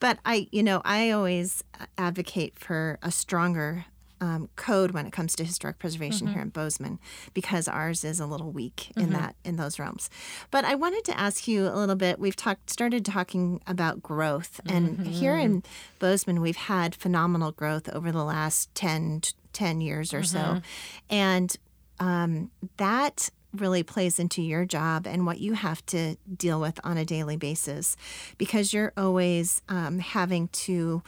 but 0.01 0.19
I, 0.25 0.49
you 0.53 0.63
know, 0.63 0.83
I 0.85 1.11
always 1.11 1.63
advocate 1.99 2.59
for 2.59 2.99
a 3.03 3.11
stronger 3.11 3.87
um, 4.21 4.49
code 4.57 4.93
when 4.93 5.07
it 5.07 5.13
comes 5.13 5.35
to 5.37 5.45
historic 5.45 5.79
preservation 5.79 6.27
here 6.29 6.43
in 6.43 6.49
Bozeman 6.49 6.99
because 7.35 7.69
ours 7.69 8.05
is 8.05 8.21
a 8.21 8.27
little 8.27 8.51
weak 8.51 8.93
in 8.97 9.11
that 9.11 9.37
in 9.45 9.57
those 9.57 9.79
realms. 9.79 10.09
But 10.51 10.65
I 10.65 10.75
wanted 10.75 11.05
to 11.05 11.19
ask 11.19 11.47
you 11.49 11.67
a 11.67 11.77
little 11.77 11.97
bit. 11.97 12.19
We've 12.19 12.37
talked 12.37 12.71
started 12.71 13.05
talking 13.05 13.61
about 13.67 14.03
growth, 14.03 14.61
and 14.67 15.07
here 15.07 15.37
in 15.37 15.63
Bozeman, 15.99 16.41
we've 16.41 16.57
had 16.57 16.95
phenomenal 16.95 17.53
growth 17.53 17.89
over 17.91 18.13
the 18.13 18.25
last 18.25 18.75
10, 18.75 19.23
10 19.53 19.81
years 19.81 20.15
or 20.15 20.23
so, 20.23 20.63
and 21.11 21.57
um, 22.01 22.51
that 22.77 23.31
really 23.55 23.83
plays 23.83 24.19
into 24.19 24.43
your 24.43 24.65
job 24.65 25.07
and 25.07 25.27
what 25.27 25.39
you 25.39 25.53
have 25.53 25.85
to 25.87 26.17
deal 26.37 26.61
with 26.61 26.81
on 26.85 26.97
a 26.97 27.05
daily 27.05 27.37
basis 27.37 27.97
because 28.37 28.73
you're 28.73 28.93
always 28.97 29.63
um, 29.69 30.01
having 30.01 30.49
to 30.49 31.03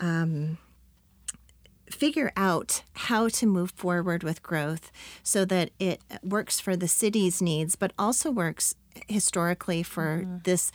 um, 0.00 0.58
figure 1.94 2.32
out 2.36 2.82
how 2.94 3.28
to 3.28 3.46
move 3.46 3.70
forward 3.70 4.22
with 4.22 4.42
growth 4.42 4.90
so 5.22 5.44
that 5.44 5.70
it 5.78 6.00
works 6.22 6.60
for 6.60 6.76
the 6.76 6.88
city's 6.88 7.40
needs 7.40 7.76
but 7.76 7.92
also 7.98 8.30
works 8.30 8.74
historically 9.08 9.82
for 9.82 10.24
this 10.44 10.70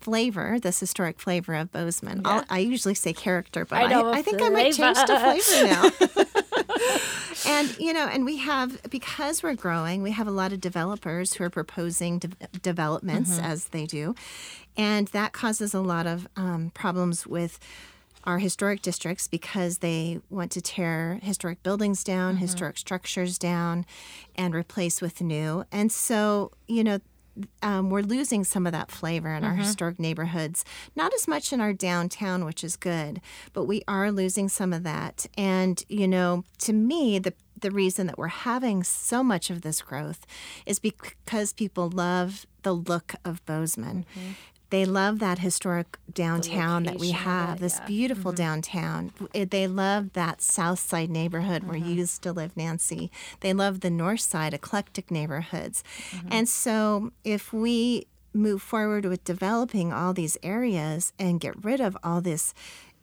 flavor 0.00 0.58
this 0.60 0.78
historic 0.78 1.18
flavor 1.18 1.54
of 1.54 1.72
bozeman. 1.72 2.20
I'll, 2.24 2.44
i 2.50 2.58
usually 2.58 2.94
say 2.94 3.12
character 3.12 3.64
but 3.64 3.78
I 3.78 4.00
i, 4.00 4.18
I 4.18 4.22
think 4.22 4.40
i 4.42 4.48
might 4.48 4.72
change 4.72 4.98
to 4.98 5.06
flavor. 5.06 5.40
flavor 5.40 5.66
now. 5.66 5.90
And 7.46 7.78
you 7.78 7.92
know 7.92 8.06
and 8.06 8.24
we 8.24 8.38
have 8.38 8.80
because 8.90 9.42
we're 9.42 9.54
growing 9.54 10.02
we 10.02 10.10
have 10.12 10.26
a 10.26 10.30
lot 10.30 10.52
of 10.52 10.60
developers 10.60 11.34
who 11.34 11.44
are 11.44 11.50
proposing 11.50 12.18
de- 12.18 12.28
developments 12.62 13.38
as 13.38 13.66
they 13.68 13.86
do. 13.86 14.14
And 14.76 15.08
that 15.08 15.32
causes 15.32 15.72
a 15.74 15.80
lot 15.80 16.06
of 16.06 16.26
um, 16.36 16.70
problems 16.74 17.26
with 17.26 17.58
our 18.26 18.38
historic 18.38 18.82
districts 18.82 19.28
because 19.28 19.78
they 19.78 20.20
want 20.30 20.50
to 20.52 20.60
tear 20.60 21.18
historic 21.22 21.62
buildings 21.62 22.02
down 22.02 22.34
mm-hmm. 22.34 22.42
historic 22.42 22.76
structures 22.78 23.38
down 23.38 23.86
and 24.34 24.54
replace 24.54 25.00
with 25.00 25.20
new 25.20 25.64
and 25.70 25.92
so 25.92 26.50
you 26.66 26.82
know 26.82 26.98
um, 27.62 27.90
we're 27.90 28.00
losing 28.00 28.44
some 28.44 28.66
of 28.66 28.72
that 28.72 28.90
flavor 28.90 29.34
in 29.34 29.44
our 29.44 29.52
mm-hmm. 29.52 29.60
historic 29.60 29.98
neighborhoods. 29.98 30.64
Not 30.94 31.12
as 31.14 31.28
much 31.28 31.52
in 31.52 31.60
our 31.60 31.72
downtown, 31.72 32.44
which 32.44 32.64
is 32.64 32.76
good, 32.76 33.20
but 33.52 33.64
we 33.64 33.82
are 33.86 34.10
losing 34.10 34.48
some 34.48 34.72
of 34.72 34.82
that. 34.84 35.26
And 35.36 35.82
you 35.88 36.08
know, 36.08 36.44
to 36.58 36.72
me, 36.72 37.18
the 37.18 37.34
the 37.58 37.70
reason 37.70 38.06
that 38.06 38.18
we're 38.18 38.28
having 38.28 38.84
so 38.84 39.22
much 39.22 39.48
of 39.50 39.62
this 39.62 39.80
growth 39.80 40.26
is 40.66 40.78
because 40.78 41.52
people 41.54 41.88
love 41.88 42.46
the 42.62 42.74
look 42.74 43.14
of 43.24 43.44
Bozeman. 43.46 44.04
Mm-hmm. 44.18 44.32
They 44.70 44.84
love 44.84 45.18
that 45.20 45.38
historic 45.40 45.98
downtown 46.12 46.84
that 46.84 46.98
we 46.98 47.12
have, 47.12 47.58
it, 47.58 47.60
this 47.60 47.74
yeah. 47.74 47.78
Mm-hmm. 47.80 47.86
beautiful 47.86 48.32
downtown. 48.32 49.12
They 49.32 49.66
love 49.66 50.12
that 50.14 50.40
south 50.42 50.80
side 50.80 51.10
neighborhood 51.10 51.64
where 51.64 51.76
Mm-hmm. 51.78 51.88
you 51.90 51.94
used 51.96 52.22
to 52.22 52.32
live, 52.32 52.56
Nancy. 52.56 53.10
They 53.40 53.52
love 53.52 53.80
the 53.80 53.90
north 53.90 54.20
side, 54.20 54.54
eclectic 54.54 55.10
neighborhoods. 55.10 55.84
Mm-hmm. 56.10 56.28
And 56.32 56.48
so 56.48 57.12
if 57.22 57.52
we 57.52 58.06
move 58.32 58.60
forward 58.60 59.04
with 59.06 59.24
developing 59.24 59.92
all 59.92 60.12
these 60.12 60.36
areas 60.42 61.12
and 61.18 61.40
get 61.40 61.64
rid 61.64 61.80
of 61.80 61.96
all 62.02 62.20
this 62.20 62.52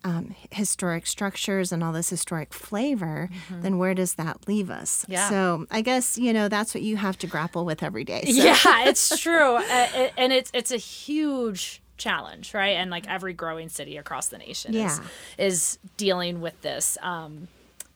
um, 0.04 0.36
historic 0.52 1.08
structures 1.08 1.72
and 1.72 1.84
all 1.84 1.94
this 1.94 2.10
historic 2.10 2.54
flavor, 2.54 3.30
then 3.50 3.78
where 3.78 3.94
does 3.94 4.16
that 4.16 4.48
leave 4.48 4.70
us? 4.70 5.04
Mm-hmm. 5.04 5.12
Yeah. 5.14 5.30
So 5.30 5.66
I 5.72 5.82
guess, 5.82 6.18
you 6.18 6.34
know, 6.34 6.50
that's 6.50 6.74
what 6.74 6.84
you 6.84 6.98
have 6.98 7.18
to 7.20 7.28
grapple 7.28 7.64
with 7.66 7.82
every 7.84 8.04
day. 8.04 8.24
So. 8.26 8.32
yeah, 8.44 8.58
it's 8.88 9.18
true, 9.20 9.56
uh, 9.56 9.88
it- 9.96 10.14
and 10.18 10.34
it's 10.34 10.52
it's 10.54 10.72
a 10.72 10.78
huge 10.78 11.82
challenge, 11.98 12.54
right? 12.54 12.76
And 12.76 12.90
like 12.92 13.08
every 13.08 13.34
growing 13.34 13.70
city 13.70 13.98
across 13.98 14.28
the 14.28 14.38
nation 14.38 14.74
Yeah. 14.74 14.88
is 14.88 15.00
is 15.38 15.80
dealing 15.98 16.42
with 16.42 16.60
this. 16.62 16.98
Um, 17.02 17.48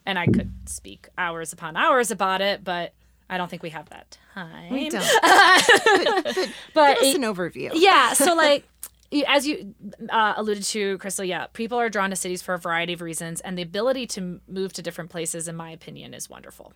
and 0.06 0.18
I 0.18 0.26
could 0.28 0.54
speak 0.70 1.10
hours 1.18 1.52
upon 1.52 1.76
hours 1.76 2.12
about 2.12 2.40
it, 2.42 2.64
but 2.64 2.94
I 3.30 3.38
don't 3.38 3.50
think 3.50 3.62
we 3.64 3.72
have 3.72 3.90
that 3.90 4.18
time. 4.34 4.72
We 4.72 4.88
don't. 4.90 5.04
but, 5.22 6.24
but 6.34 6.50
But 6.74 7.00
give 7.02 7.10
us 7.10 7.16
it- 7.16 7.16
an 7.18 7.24
overview. 7.24 7.72
yeah 7.74 8.14
so 8.14 8.34
like 8.36 8.64
as 9.28 9.48
you 9.48 9.74
uh, 10.10 10.34
alluded 10.36 10.64
to 10.64 10.98
crystal 10.98 11.26
yeah 11.26 11.48
people 11.54 11.78
are 11.78 11.90
drawn 11.90 12.10
to 12.10 12.16
cities 12.16 12.42
for 12.42 12.54
a 12.54 12.60
variety 12.60 12.94
of 12.94 13.02
reasons 13.02 13.42
and 13.42 13.58
the 13.58 13.62
ability 13.62 14.06
to 14.06 14.42
move 14.48 14.74
to 14.74 14.82
different 14.82 15.10
places 15.10 15.48
in 15.48 15.56
my 15.56 15.72
opinion 15.72 16.14
is 16.14 16.30
wonderful 16.30 16.74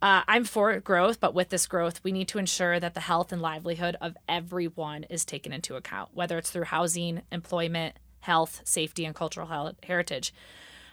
uh, 0.00 0.22
i'm 0.28 0.44
for 0.44 0.78
growth 0.80 1.20
but 1.20 1.34
with 1.34 1.50
this 1.50 1.66
growth 1.66 2.00
we 2.02 2.12
need 2.12 2.28
to 2.28 2.38
ensure 2.38 2.80
that 2.80 2.94
the 2.94 3.00
health 3.00 3.32
and 3.32 3.42
livelihood 3.42 3.96
of 4.00 4.16
everyone 4.28 5.04
is 5.04 5.24
taken 5.24 5.52
into 5.52 5.76
account 5.76 6.10
whether 6.12 6.38
it's 6.38 6.50
through 6.50 6.64
housing 6.64 7.22
employment 7.30 7.96
health 8.20 8.60
safety 8.64 9.04
and 9.04 9.14
cultural 9.14 9.74
heritage 9.82 10.32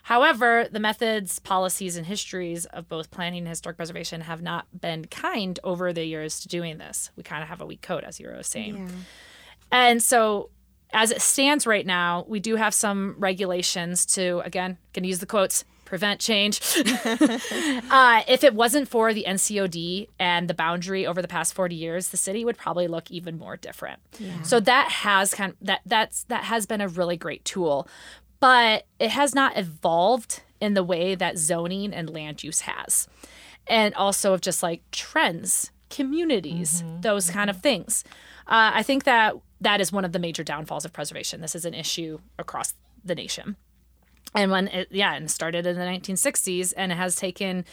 However, 0.02 0.66
the 0.70 0.80
methods, 0.80 1.38
policies, 1.38 1.96
and 1.96 2.06
histories 2.06 2.64
of 2.66 2.88
both 2.88 3.10
planning 3.10 3.40
and 3.40 3.48
historic 3.48 3.76
preservation 3.76 4.22
have 4.22 4.42
not 4.42 4.66
been 4.78 5.04
kind 5.04 5.58
over 5.62 5.92
the 5.92 6.04
years 6.04 6.40
to 6.40 6.48
doing 6.48 6.78
this. 6.78 7.10
We 7.16 7.22
kind 7.22 7.42
of 7.42 7.48
have 7.48 7.60
a 7.60 7.66
weak 7.66 7.82
code, 7.82 8.04
as 8.04 8.18
you 8.18 8.28
were 8.28 8.42
saying. 8.42 8.76
And 9.72 10.02
so, 10.02 10.50
as 10.92 11.10
it 11.10 11.22
stands 11.22 11.66
right 11.66 11.86
now, 11.86 12.24
we 12.28 12.40
do 12.40 12.56
have 12.56 12.74
some 12.74 13.14
regulations 13.18 14.04
to, 14.06 14.40
again, 14.40 14.76
going 14.92 15.04
to 15.04 15.08
use 15.08 15.20
the 15.20 15.26
quotes, 15.26 15.64
prevent 15.84 16.20
change. 16.20 16.60
uh, 17.90 18.22
if 18.28 18.44
it 18.44 18.54
wasn't 18.54 18.88
for 18.88 19.12
the 19.12 19.24
NCOD 19.28 20.08
and 20.18 20.48
the 20.48 20.54
boundary 20.54 21.06
over 21.06 21.20
the 21.20 21.28
past 21.28 21.52
40 21.52 21.74
years, 21.74 22.08
the 22.08 22.16
city 22.16 22.44
would 22.44 22.56
probably 22.56 22.88
look 22.88 23.10
even 23.10 23.36
more 23.38 23.56
different. 23.56 24.00
So 24.44 24.60
that 24.60 24.90
has 24.90 25.34
kind 25.34 25.52
of, 25.52 25.56
that 25.66 25.80
that's 25.84 26.24
that 26.24 26.44
has 26.44 26.64
been 26.66 26.80
a 26.80 26.88
really 26.88 27.16
great 27.16 27.44
tool, 27.44 27.88
but 28.38 28.86
it 28.98 29.10
has 29.10 29.34
not 29.34 29.58
evolved 29.58 30.42
in 30.60 30.74
the 30.74 30.84
way 30.84 31.14
that 31.14 31.38
zoning 31.38 31.92
and 31.92 32.08
land 32.10 32.42
use 32.44 32.60
has. 32.62 33.08
And 33.66 33.94
also 33.94 34.32
of 34.32 34.40
just 34.40 34.62
like 34.62 34.82
trends, 34.92 35.70
communities, 35.90 36.82
those 37.00 37.30
kind 37.30 37.50
of 37.50 37.60
things. 37.60 38.04
Uh, 38.46 38.70
I 38.74 38.82
think 38.82 39.04
that 39.04 39.34
that 39.60 39.80
is 39.80 39.92
one 39.92 40.04
of 40.04 40.12
the 40.12 40.18
major 40.18 40.42
downfalls 40.42 40.84
of 40.84 40.92
preservation. 40.92 41.40
This 41.40 41.54
is 41.54 41.64
an 41.64 41.74
issue 41.74 42.18
across 42.38 42.74
the 43.04 43.14
nation. 43.14 43.56
and 44.34 44.50
when 44.50 44.68
it 44.68 44.88
yeah 44.90 45.14
and 45.14 45.30
started 45.30 45.66
in 45.66 45.76
the 45.76 45.84
1960s 45.84 46.72
and 46.76 46.92
it 46.92 46.96
has 46.96 47.16
taken 47.16 47.64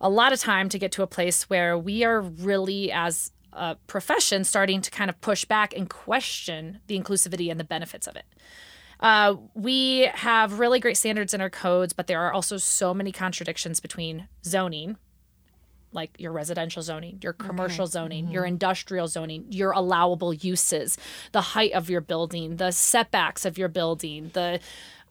a 0.00 0.08
lot 0.08 0.32
of 0.32 0.40
time 0.40 0.68
to 0.68 0.78
get 0.78 0.92
to 0.92 1.02
a 1.02 1.06
place 1.06 1.48
where 1.48 1.78
we 1.78 2.04
are 2.04 2.20
really 2.20 2.90
as 2.92 3.30
a 3.52 3.76
profession 3.86 4.44
starting 4.44 4.80
to 4.82 4.90
kind 4.90 5.08
of 5.08 5.18
push 5.20 5.44
back 5.44 5.72
and 5.76 5.88
question 5.88 6.80
the 6.88 6.98
inclusivity 7.00 7.50
and 7.50 7.58
the 7.60 7.64
benefits 7.64 8.06
of 8.06 8.16
it 8.16 8.24
uh, 9.00 9.34
we 9.54 10.10
have 10.14 10.58
really 10.58 10.80
great 10.80 10.96
standards 10.96 11.32
in 11.32 11.40
our 11.40 11.50
codes 11.50 11.92
but 11.92 12.06
there 12.06 12.20
are 12.20 12.32
also 12.32 12.56
so 12.58 12.92
many 12.92 13.12
contradictions 13.12 13.80
between 13.80 14.28
zoning 14.44 14.96
like 15.94 16.10
your 16.18 16.32
residential 16.32 16.82
zoning, 16.82 17.18
your 17.22 17.32
commercial 17.32 17.86
zoning, 17.86 18.28
your 18.30 18.44
industrial 18.44 19.06
zoning, 19.08 19.46
your 19.50 19.70
allowable 19.70 20.34
uses, 20.34 20.98
the 21.32 21.40
height 21.40 21.72
of 21.72 21.88
your 21.88 22.00
building, 22.00 22.56
the 22.56 22.70
setbacks 22.72 23.44
of 23.44 23.56
your 23.56 23.68
building, 23.68 24.30
the 24.34 24.60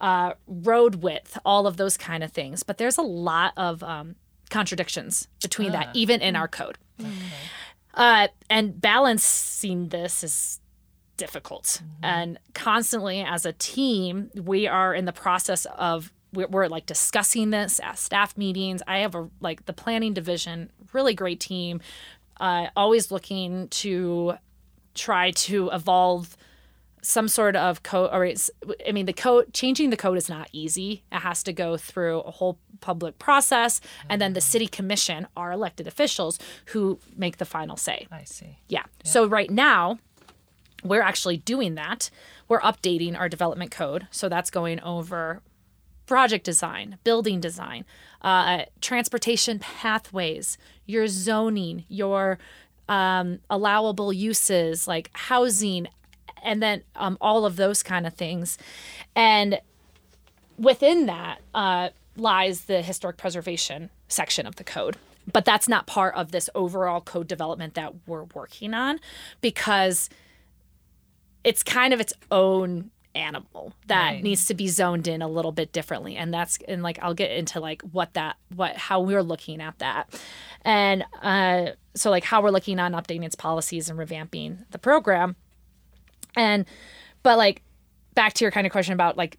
uh, 0.02 0.34
road 0.48 0.96
width, 0.96 1.38
all 1.46 1.66
of 1.66 1.78
those 1.78 1.96
kind 1.98 2.24
of 2.24 2.32
things. 2.32 2.64
But 2.64 2.78
there's 2.78 2.98
a 2.98 3.02
lot 3.02 3.54
of 3.56 3.82
um, 3.84 4.16
contradictions 4.50 5.28
between 5.42 5.72
that, 5.72 5.96
even 5.96 6.22
in 6.22 6.36
our 6.36 6.48
code. 6.48 6.78
Uh, 7.94 8.28
and 8.50 8.82
balancing 8.82 9.90
this 9.90 10.24
is 10.24 10.60
difficult. 11.16 11.82
And 12.02 12.40
constantly, 12.54 13.22
as 13.22 13.46
a 13.46 13.54
team, 13.54 14.32
we 14.36 14.68
are 14.68 14.94
in 14.94 15.06
the 15.06 15.14
process 15.14 15.66
of 15.78 16.12
we're, 16.34 16.48
we're 16.48 16.68
like 16.68 16.88
discussing 16.88 17.52
this 17.52 17.80
at 17.80 18.00
staff 18.00 18.36
meetings. 18.36 18.82
I 18.88 19.00
have 19.00 19.14
a 19.14 19.30
like 19.40 19.68
the 19.68 19.74
planning 19.74 20.14
division, 20.14 20.72
really 20.94 21.14
great 21.14 21.40
team, 21.40 21.82
uh, 22.40 22.68
always 22.76 23.12
looking 23.12 23.68
to 23.70 24.36
try 24.94 25.32
to 25.32 25.70
evolve 25.72 26.38
some 27.02 27.28
sort 27.28 27.56
of 27.58 27.84
code 27.84 28.10
or 28.14 28.24
it's 28.24 28.50
i 28.88 28.92
mean 28.94 29.06
the 29.06 29.12
code 29.12 29.54
changing 29.54 29.90
the 29.90 29.98
code 29.98 30.18
is 30.18 30.30
not 30.30 30.48
easy 30.54 31.04
it 31.12 31.20
has 31.20 31.44
to 31.44 31.52
go 31.52 31.76
through 31.76 32.22
a 32.22 32.32
whole 32.32 32.58
public 32.80 33.20
process 33.20 33.82
and 34.08 34.22
then 34.22 34.32
the 34.32 34.40
city 34.40 34.68
commission 34.68 35.28
are 35.36 35.52
elected 35.52 35.86
officials 35.86 36.40
who 36.68 36.98
make 37.18 37.38
the 37.38 37.46
final 37.46 37.76
say 37.76 38.08
I 38.10 38.24
see. 38.24 38.58
yeah. 38.70 38.84
So 39.04 39.26
right 39.26 39.50
now, 39.50 40.00
we're 40.84 41.02
actually 41.02 41.38
doing 41.38 41.76
that. 41.76 42.10
We're 42.48 42.62
updating 42.62 43.18
our 43.18 43.30
development 43.30 43.72
code. 43.72 44.08
So 44.12 44.30
that's 44.30 44.50
going 44.50 44.80
over 44.82 45.42
project 46.06 46.46
design, 46.46 46.98
building 47.04 47.40
design, 47.40 47.86
uh, 48.24 48.64
transportation 48.82 49.60
pathways, 49.60 50.58
your 50.86 51.08
zoning, 51.08 51.86
your 51.90 52.40
um, 52.90 53.40
allowable 53.50 54.14
uses 54.14 54.88
like 54.88 55.10
housing, 55.14 55.88
and 56.44 56.62
then 56.62 56.84
um, 56.96 57.18
all 57.22 57.46
of 57.46 57.56
those 57.56 57.84
kind 57.84 58.06
of 58.06 58.14
things. 58.14 58.58
And 59.16 59.60
within 60.58 61.06
that 61.08 61.42
uh, 61.54 61.90
lies 62.16 62.66
the 62.66 62.82
historic 62.82 63.18
preservation 63.18 63.90
section 64.08 64.46
of 64.46 64.56
the 64.56 64.64
code. 64.64 64.98
But 65.32 65.46
that's 65.46 65.70
not 65.70 65.88
part 65.88 66.16
of 66.16 66.32
this 66.32 66.50
overall 66.54 67.00
code 67.00 67.28
development 67.28 67.76
that 67.76 67.94
we're 68.06 68.26
working 68.36 68.74
on 68.74 69.00
because 69.40 70.10
it's 71.44 71.64
kind 71.64 71.94
of 71.94 72.02
its 72.02 72.14
own 72.30 72.92
animal 73.16 73.74
that 73.88 74.12
Right. 74.14 74.24
needs 74.24 74.46
to 74.46 74.54
be 74.54 74.68
zoned 74.68 75.08
in 75.08 75.22
a 75.22 75.28
little 75.28 75.52
bit 75.52 75.72
differently. 75.72 76.16
And 76.16 76.34
that's 76.34 76.58
and 76.68 76.82
like 76.82 76.98
I'll 77.02 77.14
get 77.14 77.32
into 77.32 77.60
like 77.60 77.82
what 77.84 78.14
that 78.16 78.38
what 78.56 78.76
how 78.76 79.02
we're 79.02 79.24
looking 79.24 79.62
at 79.62 79.78
that. 79.80 80.10
And 80.64 81.04
uh 81.22 81.72
so 81.96 82.10
like 82.10 82.24
how 82.24 82.42
we're 82.42 82.50
looking 82.50 82.80
on 82.80 82.94
updating 82.94 83.24
its 83.24 83.36
policies 83.36 83.90
and 83.90 84.00
revamping 84.00 84.66
the 84.72 84.80
program. 84.80 85.36
And 86.36 86.66
but 87.22 87.38
like 87.38 87.62
back 88.16 88.34
to 88.34 88.46
your 88.46 88.52
kind 88.52 88.66
of 88.66 88.72
question 88.72 88.94
about 88.94 89.18
like 89.18 89.38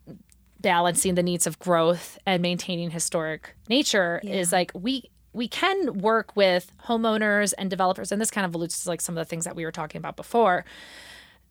balancing 0.60 1.14
the 1.14 1.22
needs 1.22 1.46
of 1.46 1.58
growth 1.58 2.18
and 2.26 2.40
maintaining 2.42 2.90
historic 2.90 3.54
nature 3.68 4.20
is 4.24 4.52
like 4.52 4.70
we 4.74 5.10
we 5.32 5.48
can 5.48 5.98
work 5.98 6.34
with 6.36 6.72
homeowners 6.86 7.52
and 7.58 7.68
developers 7.68 8.12
and 8.12 8.20
this 8.20 8.30
kind 8.30 8.46
of 8.46 8.54
alludes 8.54 8.82
to 8.84 8.88
like 8.88 9.00
some 9.00 9.16
of 9.18 9.20
the 9.20 9.28
things 9.28 9.44
that 9.44 9.56
we 9.56 9.64
were 9.64 9.72
talking 9.72 9.98
about 9.98 10.16
before 10.16 10.64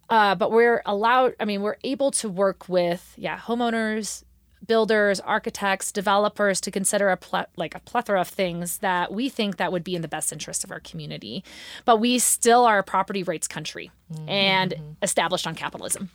uh, 0.09 0.35
but 0.35 0.51
we're 0.51 0.81
allowed 0.85 1.33
i 1.39 1.45
mean 1.45 1.61
we're 1.61 1.77
able 1.83 2.11
to 2.11 2.29
work 2.29 2.67
with 2.69 3.13
yeah 3.17 3.37
homeowners 3.37 4.23
builders 4.65 5.19
architects 5.19 5.91
developers 5.91 6.61
to 6.61 6.71
consider 6.71 7.09
a 7.09 7.17
ple- 7.17 7.45
like 7.57 7.75
a 7.75 7.79
plethora 7.79 8.21
of 8.21 8.27
things 8.27 8.77
that 8.79 9.11
we 9.11 9.27
think 9.29 9.57
that 9.57 9.71
would 9.71 9.83
be 9.83 9.95
in 9.95 10.01
the 10.01 10.07
best 10.07 10.31
interest 10.31 10.63
of 10.63 10.71
our 10.71 10.79
community. 10.79 11.43
But 11.85 11.97
we 11.97 12.17
still 12.19 12.63
are 12.63 12.79
a 12.79 12.83
property 12.83 13.23
rights 13.23 13.47
country 13.47 13.91
and 14.27 14.73
established 15.01 15.47
on 15.47 15.55
capitalism. 15.55 16.09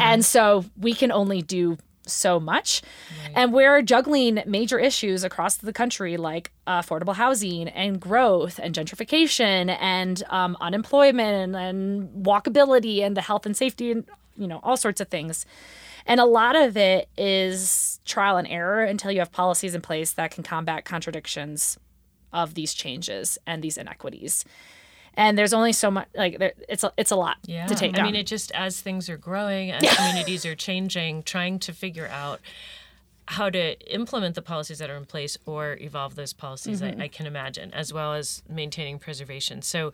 And 0.00 0.24
so 0.24 0.64
we 0.78 0.94
can 0.94 1.10
only 1.10 1.42
do 1.42 1.76
so 2.08 2.40
much. 2.40 2.82
And 3.34 3.52
we're 3.52 3.82
juggling 3.82 4.42
major 4.46 4.78
issues 4.78 5.24
across 5.24 5.56
the 5.56 5.72
country 5.72 6.16
like 6.16 6.50
affordable 6.66 7.14
housing 7.14 7.68
and 7.68 8.00
growth 8.00 8.58
and 8.62 8.74
gentrification 8.74 9.76
and 9.80 10.22
um, 10.30 10.56
unemployment 10.60 11.54
and 11.54 12.24
walkability 12.24 13.02
and 13.02 13.16
the 13.16 13.22
health 13.22 13.46
and 13.46 13.56
safety 13.56 13.92
and, 13.92 14.04
you 14.36 14.46
know, 14.46 14.60
all 14.62 14.76
sorts 14.76 15.00
of 15.00 15.08
things. 15.08 15.46
And 16.06 16.20
a 16.20 16.24
lot 16.24 16.56
of 16.56 16.76
it 16.76 17.08
is 17.18 18.00
trial 18.04 18.38
and 18.38 18.48
error 18.48 18.82
until 18.82 19.12
you 19.12 19.18
have 19.18 19.30
policies 19.30 19.74
in 19.74 19.82
place 19.82 20.12
that 20.12 20.30
can 20.30 20.42
combat 20.42 20.84
contradictions 20.84 21.78
of 22.32 22.54
these 22.54 22.74
changes 22.74 23.38
and 23.46 23.62
these 23.62 23.76
inequities. 23.76 24.44
And 25.18 25.36
there's 25.36 25.52
only 25.52 25.72
so 25.74 25.90
much 25.90 26.08
like 26.16 26.38
there, 26.38 26.52
it's 26.68 26.84
a, 26.84 26.92
it's 26.96 27.10
a 27.10 27.16
lot 27.16 27.36
Yeah. 27.44 27.66
to 27.66 27.74
take 27.74 27.92
I 27.94 27.96
down. 27.98 28.06
mean, 28.06 28.14
it 28.14 28.26
just 28.26 28.50
as 28.52 28.80
things 28.80 29.10
are 29.10 29.18
growing, 29.18 29.72
as 29.72 29.82
communities 29.96 30.46
are 30.46 30.54
changing, 30.54 31.24
trying 31.24 31.58
to 31.58 31.72
figure 31.74 32.06
out 32.10 32.40
how 33.26 33.50
to 33.50 33.78
implement 33.92 34.34
the 34.36 34.42
policies 34.42 34.78
that 34.78 34.88
are 34.88 34.96
in 34.96 35.04
place 35.04 35.36
or 35.44 35.76
evolve 35.80 36.14
those 36.14 36.32
policies, 36.32 36.82
I, 36.82 36.94
I 36.98 37.08
can 37.08 37.26
imagine, 37.26 37.74
as 37.74 37.92
well 37.92 38.14
as 38.14 38.42
maintaining 38.48 38.98
preservation. 38.98 39.60
So 39.60 39.92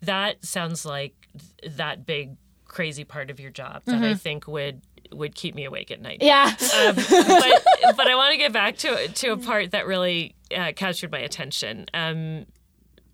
that 0.00 0.44
sounds 0.44 0.84
like 0.84 1.14
th- 1.62 1.76
that 1.76 2.04
big 2.06 2.36
crazy 2.64 3.04
part 3.04 3.30
of 3.30 3.38
your 3.38 3.50
job 3.50 3.82
that 3.84 4.02
I 4.02 4.14
think 4.14 4.48
would 4.48 4.80
would 5.12 5.34
keep 5.34 5.54
me 5.54 5.64
awake 5.66 5.90
at 5.90 6.00
night. 6.00 6.18
yeah. 6.22 6.46
Um, 6.86 6.94
but 6.96 7.62
but 7.98 8.06
I 8.08 8.14
want 8.16 8.32
to 8.32 8.38
get 8.38 8.52
back 8.52 8.78
to 8.78 9.08
to 9.08 9.28
a 9.32 9.36
part 9.36 9.72
that 9.72 9.86
really 9.86 10.34
uh, 10.56 10.72
captured 10.74 11.12
my 11.12 11.18
attention. 11.18 11.86
Um, 11.92 12.46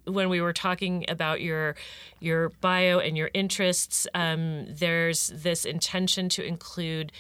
when 0.09 0.29
we 0.29 0.41
were 0.41 0.53
talking 0.53 1.05
about 1.09 1.41
your 1.41 1.77
your 2.21 2.51
bio 2.61 2.99
and 2.99 3.17
your 3.17 3.31
interests, 3.35 4.07
um, 4.15 4.67
there's 4.69 5.29
this 5.29 5.65
intention 5.65 6.29
to 6.31 6.45
include 6.45 7.13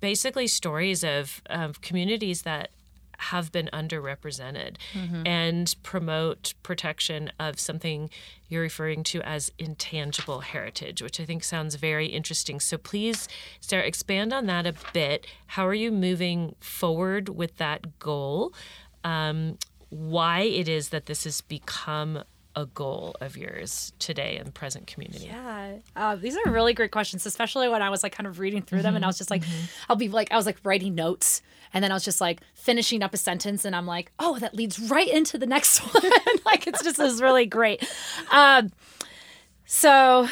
basically 0.00 0.46
stories 0.46 1.02
of, 1.02 1.40
of 1.46 1.80
communities 1.80 2.42
that 2.42 2.68
have 3.18 3.50
been 3.52 3.70
underrepresented 3.72 4.76
and 5.24 5.76
promote 5.82 6.52
protection 6.62 7.30
of 7.38 7.58
something 7.58 8.10
you're 8.48 8.60
referring 8.60 9.02
to 9.04 9.22
as 9.22 9.50
intangible 9.58 10.40
heritage, 10.40 11.00
which 11.00 11.20
I 11.20 11.24
think 11.24 11.42
sounds 11.44 11.76
very 11.76 12.06
interesting. 12.06 12.60
So 12.60 12.76
please, 12.76 13.28
Sarah, 13.60 13.84
expand 13.86 14.32
on 14.32 14.46
that 14.46 14.66
a 14.66 14.74
bit. 14.92 15.26
How 15.46 15.66
are 15.66 15.74
you 15.74 15.90
moving 15.90 16.54
forward 16.60 17.30
with 17.30 17.56
that 17.58 17.98
goal? 17.98 18.52
Um, 19.04 19.58
why 19.94 20.40
it 20.40 20.68
is 20.68 20.88
that 20.88 21.06
this 21.06 21.22
has 21.22 21.40
become 21.40 22.24
a 22.56 22.66
goal 22.66 23.16
of 23.20 23.36
yours 23.36 23.92
today 24.00 24.40
in 24.44 24.50
present 24.50 24.88
community. 24.88 25.26
Yeah, 25.26 25.76
uh, 25.94 26.16
these 26.16 26.36
are 26.36 26.50
really 26.50 26.74
great 26.74 26.90
questions, 26.90 27.26
especially 27.26 27.68
when 27.68 27.80
I 27.80 27.90
was 27.90 28.02
like 28.02 28.12
kind 28.12 28.26
of 28.26 28.40
reading 28.40 28.62
through 28.62 28.82
them, 28.82 28.96
and 28.96 29.04
I 29.04 29.08
was 29.08 29.18
just 29.18 29.30
like, 29.30 29.44
I'll 29.88 29.96
be 29.96 30.08
like, 30.08 30.32
I 30.32 30.36
was 30.36 30.46
like 30.46 30.58
writing 30.64 30.96
notes, 30.96 31.42
and 31.72 31.82
then 31.82 31.92
I 31.92 31.94
was 31.94 32.04
just 32.04 32.20
like 32.20 32.40
finishing 32.54 33.02
up 33.04 33.14
a 33.14 33.16
sentence, 33.16 33.64
and 33.64 33.74
I'm 33.74 33.86
like, 33.86 34.10
oh, 34.18 34.38
that 34.40 34.54
leads 34.54 34.78
right 34.78 35.08
into 35.08 35.38
the 35.38 35.46
next 35.46 35.78
one. 35.94 36.12
like 36.44 36.66
it's 36.66 36.82
just 36.82 36.98
is 36.98 37.22
really 37.22 37.46
great. 37.46 37.88
Um, 38.32 38.72
so, 39.64 40.28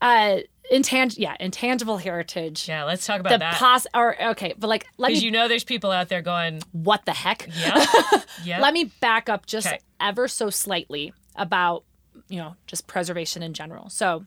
uh, 0.00 0.38
intang- 0.70 1.14
yeah, 1.18 1.36
intangible 1.40 1.98
heritage. 1.98 2.68
Yeah, 2.68 2.84
let's 2.84 3.06
talk 3.06 3.20
about 3.20 3.30
The 3.30 3.38
that. 3.38 3.54
pos 3.54 3.86
or 3.94 4.20
okay, 4.30 4.54
but 4.58 4.68
like 4.68 4.86
let 4.98 5.12
me 5.12 5.18
you 5.18 5.30
know 5.30 5.48
there's 5.48 5.64
people 5.64 5.90
out 5.90 6.08
there 6.08 6.22
going, 6.22 6.60
what 6.72 7.04
the 7.04 7.12
heck? 7.12 7.48
yeah, 7.58 7.84
yeah. 8.44 8.60
Let 8.60 8.74
me 8.74 8.92
back 9.00 9.28
up 9.28 9.46
just 9.46 9.66
Okay. 9.66 9.80
ever 10.00 10.28
so 10.28 10.50
slightly 10.50 11.12
about, 11.36 11.84
you 12.28 12.38
know, 12.38 12.56
just 12.66 12.86
preservation 12.86 13.42
in 13.42 13.54
general. 13.54 13.88
So, 13.88 14.24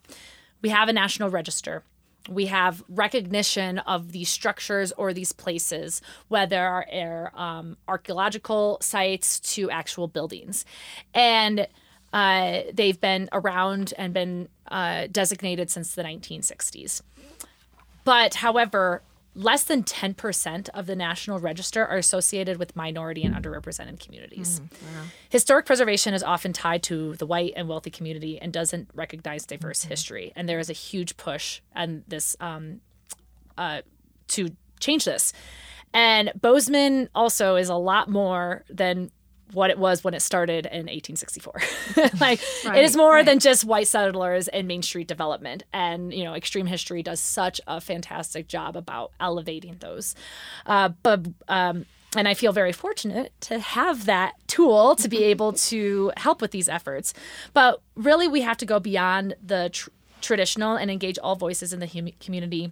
we 0.61 0.69
have 0.69 0.89
a 0.89 0.93
national 0.93 1.29
register. 1.29 1.83
We 2.27 2.47
have 2.47 2.83
recognition 2.89 3.77
of 3.79 4.11
these 4.11 4.29
structures 4.29 4.91
or 4.93 5.13
these 5.13 5.31
places, 5.31 6.01
whether 6.27 6.59
are 6.59 7.31
um, 7.35 7.77
archaeological 7.87 8.79
sites 8.81 9.39
to 9.53 9.69
actual 9.69 10.07
buildings. 10.07 10.65
And 11.13 11.67
uh, 12.15 12.61
they've 12.73 12.99
been 13.01 13.27
around 13.33 13.93
and 13.97 14.13
been 14.13 14.47
uh, 14.71 15.05
designated 15.11 15.69
since 15.69 15.93
the 15.93 16.01
1960s. 16.01 17.01
But 18.05 18.35
however, 18.35 19.01
less 19.35 19.65
than 19.65 19.83
10% 19.83 20.69
of 20.69 20.85
the 20.85 20.95
National 20.95 21.39
Register 21.39 21.85
are 21.85 21.97
associated 21.97 22.57
with 22.57 22.73
minority 22.73 23.23
and 23.23 23.35
underrepresented 23.35 23.99
communities. 23.99 24.61
Historic 25.29 25.65
preservation 25.65 26.13
is 26.13 26.23
often 26.23 26.53
tied 26.53 26.83
to 26.83 27.15
the 27.15 27.25
white 27.25 27.51
and 27.57 27.67
wealthy 27.67 27.89
community 27.89 28.39
and 28.39 28.53
doesn't 28.53 28.89
recognize 28.93 29.45
diverse 29.45 29.83
history. 29.83 30.31
And 30.37 30.47
there 30.47 30.59
is 30.59 30.69
a 30.69 30.73
huge 30.73 31.17
push 31.17 31.59
and 31.75 32.05
this 32.07 32.37
um, 32.39 32.79
uh, 33.57 33.81
to 34.29 34.55
change 34.79 35.03
this. 35.03 35.33
And 35.93 36.31
Bozeman 36.39 37.09
also 37.13 37.57
is 37.57 37.67
a 37.67 37.75
lot 37.75 38.09
more 38.09 38.63
than 38.69 39.11
what 39.53 39.69
it 39.69 39.77
was 39.77 40.03
when 40.03 40.13
it 40.13 40.21
started 40.21 40.65
in 40.65 40.87
1864. 40.87 41.53
like 42.19 42.41
Right, 42.65 42.77
it 42.77 42.83
is 42.83 42.95
more 42.95 43.13
right. 43.13 43.25
than 43.25 43.39
just 43.39 43.63
white 43.63 43.87
settlers 43.87 44.47
and 44.47 44.67
Main 44.67 44.81
Street 44.81 45.07
development. 45.07 45.63
And 45.73 46.13
you 46.13 46.23
know, 46.23 46.33
Extreme 46.33 46.65
History 46.67 47.03
does 47.03 47.19
such 47.19 47.61
a 47.67 47.79
fantastic 47.79 48.47
job 48.47 48.75
about 48.75 49.11
elevating 49.19 49.77
those. 49.79 50.15
Uh, 50.65 50.89
but 51.03 51.25
um, 51.47 51.85
and 52.17 52.27
I 52.27 52.33
feel 52.33 52.53
very 52.53 52.71
fortunate 52.71 53.33
to 53.41 53.59
have 53.59 54.05
that 54.05 54.33
tool 54.47 54.95
to 54.95 55.07
be 55.09 55.23
able 55.25 55.53
to 55.69 56.11
help 56.17 56.41
with 56.41 56.51
these 56.51 56.69
efforts. 56.69 57.13
But 57.53 57.81
really, 57.95 58.27
we 58.27 58.41
have 58.41 58.57
to 58.57 58.65
go 58.65 58.79
beyond 58.79 59.35
the 59.43 59.69
tr- 59.71 59.89
traditional 60.21 60.75
and 60.75 60.89
engage 60.89 61.19
all 61.19 61.35
voices 61.35 61.73
in 61.73 61.79
the 61.79 61.87
hum- 61.87 62.13
community 62.19 62.71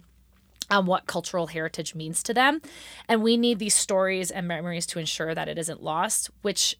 what 0.80 1.06
cultural 1.06 1.48
heritage 1.48 1.94
means 1.94 2.22
to 2.24 2.34
them. 2.34 2.60
And 3.08 3.22
we 3.22 3.36
need 3.36 3.58
these 3.58 3.74
stories 3.74 4.30
and 4.30 4.46
memories 4.48 4.86
to 4.86 4.98
ensure 4.98 5.34
that 5.34 5.48
it 5.48 5.58
isn't 5.58 5.82
lost, 5.82 6.30
which 6.42 6.76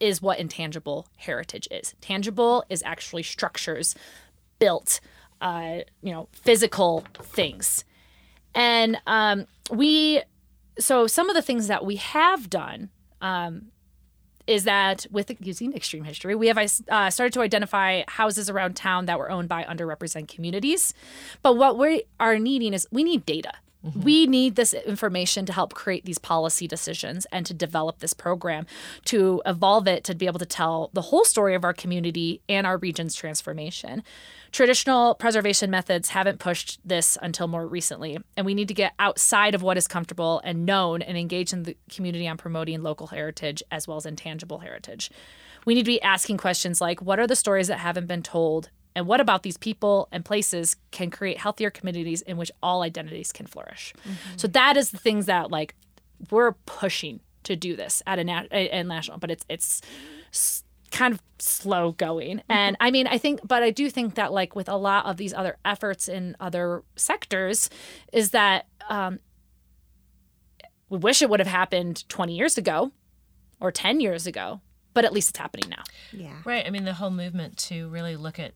is 0.00 0.20
what 0.20 0.38
intangible 0.38 1.06
heritage 1.16 1.68
is. 1.70 1.94
Tangible 2.00 2.64
is 2.68 2.82
actually 2.84 3.22
structures 3.22 3.94
built, 4.58 5.00
uh, 5.40 5.78
you 6.02 6.12
know, 6.12 6.28
physical 6.32 7.04
things. 7.14 7.84
And 8.54 8.98
um, 9.06 9.46
we, 9.70 10.22
so 10.78 11.06
some 11.06 11.28
of 11.28 11.34
the 11.34 11.42
things 11.42 11.68
that 11.68 11.84
we 11.84 11.96
have 11.96 12.48
done 12.50 12.90
um, 13.20 13.72
is 14.46 14.64
that 14.64 15.06
with 15.10 15.34
using 15.40 15.74
extreme 15.74 16.04
history, 16.04 16.34
we 16.34 16.48
have 16.48 16.58
uh, 16.58 17.10
started 17.10 17.32
to 17.32 17.40
identify 17.40 18.02
houses 18.08 18.48
around 18.48 18.76
town 18.76 19.06
that 19.06 19.18
were 19.18 19.30
owned 19.30 19.48
by 19.48 19.64
underrepresented 19.64 20.28
communities. 20.28 20.94
But 21.42 21.56
what 21.56 21.78
we 21.78 22.04
are 22.20 22.38
needing 22.38 22.72
is 22.72 22.86
we 22.90 23.04
need 23.04 23.26
data. 23.26 23.52
We 23.94 24.26
need 24.26 24.56
this 24.56 24.74
information 24.74 25.46
to 25.46 25.52
help 25.52 25.74
create 25.74 26.04
these 26.04 26.18
policy 26.18 26.66
decisions 26.66 27.24
and 27.30 27.46
to 27.46 27.54
develop 27.54 28.00
this 28.00 28.14
program 28.14 28.66
to 29.04 29.42
evolve 29.46 29.86
it 29.86 30.02
to 30.04 30.14
be 30.14 30.26
able 30.26 30.40
to 30.40 30.46
tell 30.46 30.90
the 30.92 31.02
whole 31.02 31.24
story 31.24 31.54
of 31.54 31.62
our 31.62 31.72
community 31.72 32.40
and 32.48 32.66
our 32.66 32.78
region's 32.78 33.14
transformation. 33.14 34.02
Traditional 34.56 35.14
preservation 35.16 35.70
methods 35.70 36.08
haven't 36.08 36.38
pushed 36.38 36.80
this 36.82 37.18
until 37.20 37.46
more 37.46 37.66
recently, 37.66 38.16
and 38.38 38.46
we 38.46 38.54
need 38.54 38.68
to 38.68 38.74
get 38.74 38.94
outside 38.98 39.54
of 39.54 39.60
what 39.60 39.76
is 39.76 39.86
comfortable 39.86 40.40
and 40.44 40.64
known 40.64 41.02
and 41.02 41.18
engage 41.18 41.52
in 41.52 41.64
the 41.64 41.76
community 41.90 42.26
on 42.26 42.38
promoting 42.38 42.82
local 42.82 43.08
heritage 43.08 43.62
as 43.70 43.86
well 43.86 43.98
as 43.98 44.06
intangible 44.06 44.60
heritage. 44.60 45.10
We 45.66 45.74
need 45.74 45.82
to 45.82 45.90
be 45.90 46.00
asking 46.00 46.38
questions 46.38 46.80
like 46.80 47.02
what 47.02 47.20
are 47.20 47.26
the 47.26 47.36
stories 47.36 47.68
that 47.68 47.80
haven't 47.80 48.06
been 48.06 48.22
told? 48.22 48.70
And 48.94 49.06
what 49.06 49.20
about 49.20 49.42
these 49.42 49.58
people 49.58 50.08
and 50.10 50.24
places 50.24 50.76
can 50.90 51.10
create 51.10 51.36
healthier 51.36 51.68
communities 51.68 52.22
in 52.22 52.38
which 52.38 52.50
all 52.62 52.80
identities 52.80 53.32
can 53.32 53.46
flourish? 53.46 53.92
Mm-hmm. 53.98 54.38
So 54.38 54.48
that 54.48 54.78
is 54.78 54.90
the 54.90 54.96
things 54.96 55.26
that 55.26 55.50
like 55.50 55.74
we're 56.30 56.52
pushing 56.64 57.20
to 57.42 57.56
do 57.56 57.76
this 57.76 58.02
at 58.06 58.18
a, 58.18 58.24
nat- 58.24 58.48
national, 58.86 59.18
but 59.18 59.30
it's 59.30 59.44
it's 59.50 60.64
kind 60.96 61.12
of 61.12 61.20
slow 61.38 61.92
going. 61.92 62.38
Mm-hmm. 62.38 62.52
And 62.52 62.76
I 62.80 62.90
mean, 62.90 63.06
I 63.06 63.18
think, 63.18 63.40
but 63.44 63.62
I 63.62 63.70
do 63.70 63.90
think 63.90 64.14
that 64.14 64.32
like 64.32 64.56
with 64.56 64.68
a 64.68 64.76
lot 64.76 65.04
of 65.06 65.18
these 65.18 65.34
other 65.34 65.58
efforts 65.64 66.08
in 66.08 66.36
other 66.40 66.82
sectors, 66.96 67.68
is 68.12 68.30
that 68.30 68.66
um, 68.88 69.18
we 70.88 70.98
wish 70.98 71.20
it 71.20 71.28
would 71.28 71.40
have 71.40 71.48
happened 71.48 72.08
20 72.08 72.34
years 72.34 72.56
ago 72.56 72.92
or 73.60 73.70
10 73.70 74.00
years 74.00 74.26
ago, 74.26 74.60
but 74.94 75.04
at 75.04 75.12
least 75.12 75.30
it's 75.30 75.38
happening 75.38 75.68
now. 75.68 75.82
Yeah. 76.12 76.36
Right. 76.44 76.64
I 76.66 76.70
mean, 76.70 76.84
the 76.84 76.94
whole 76.94 77.10
movement 77.10 77.58
to 77.68 77.88
really 77.88 78.16
look 78.16 78.38
at 78.38 78.54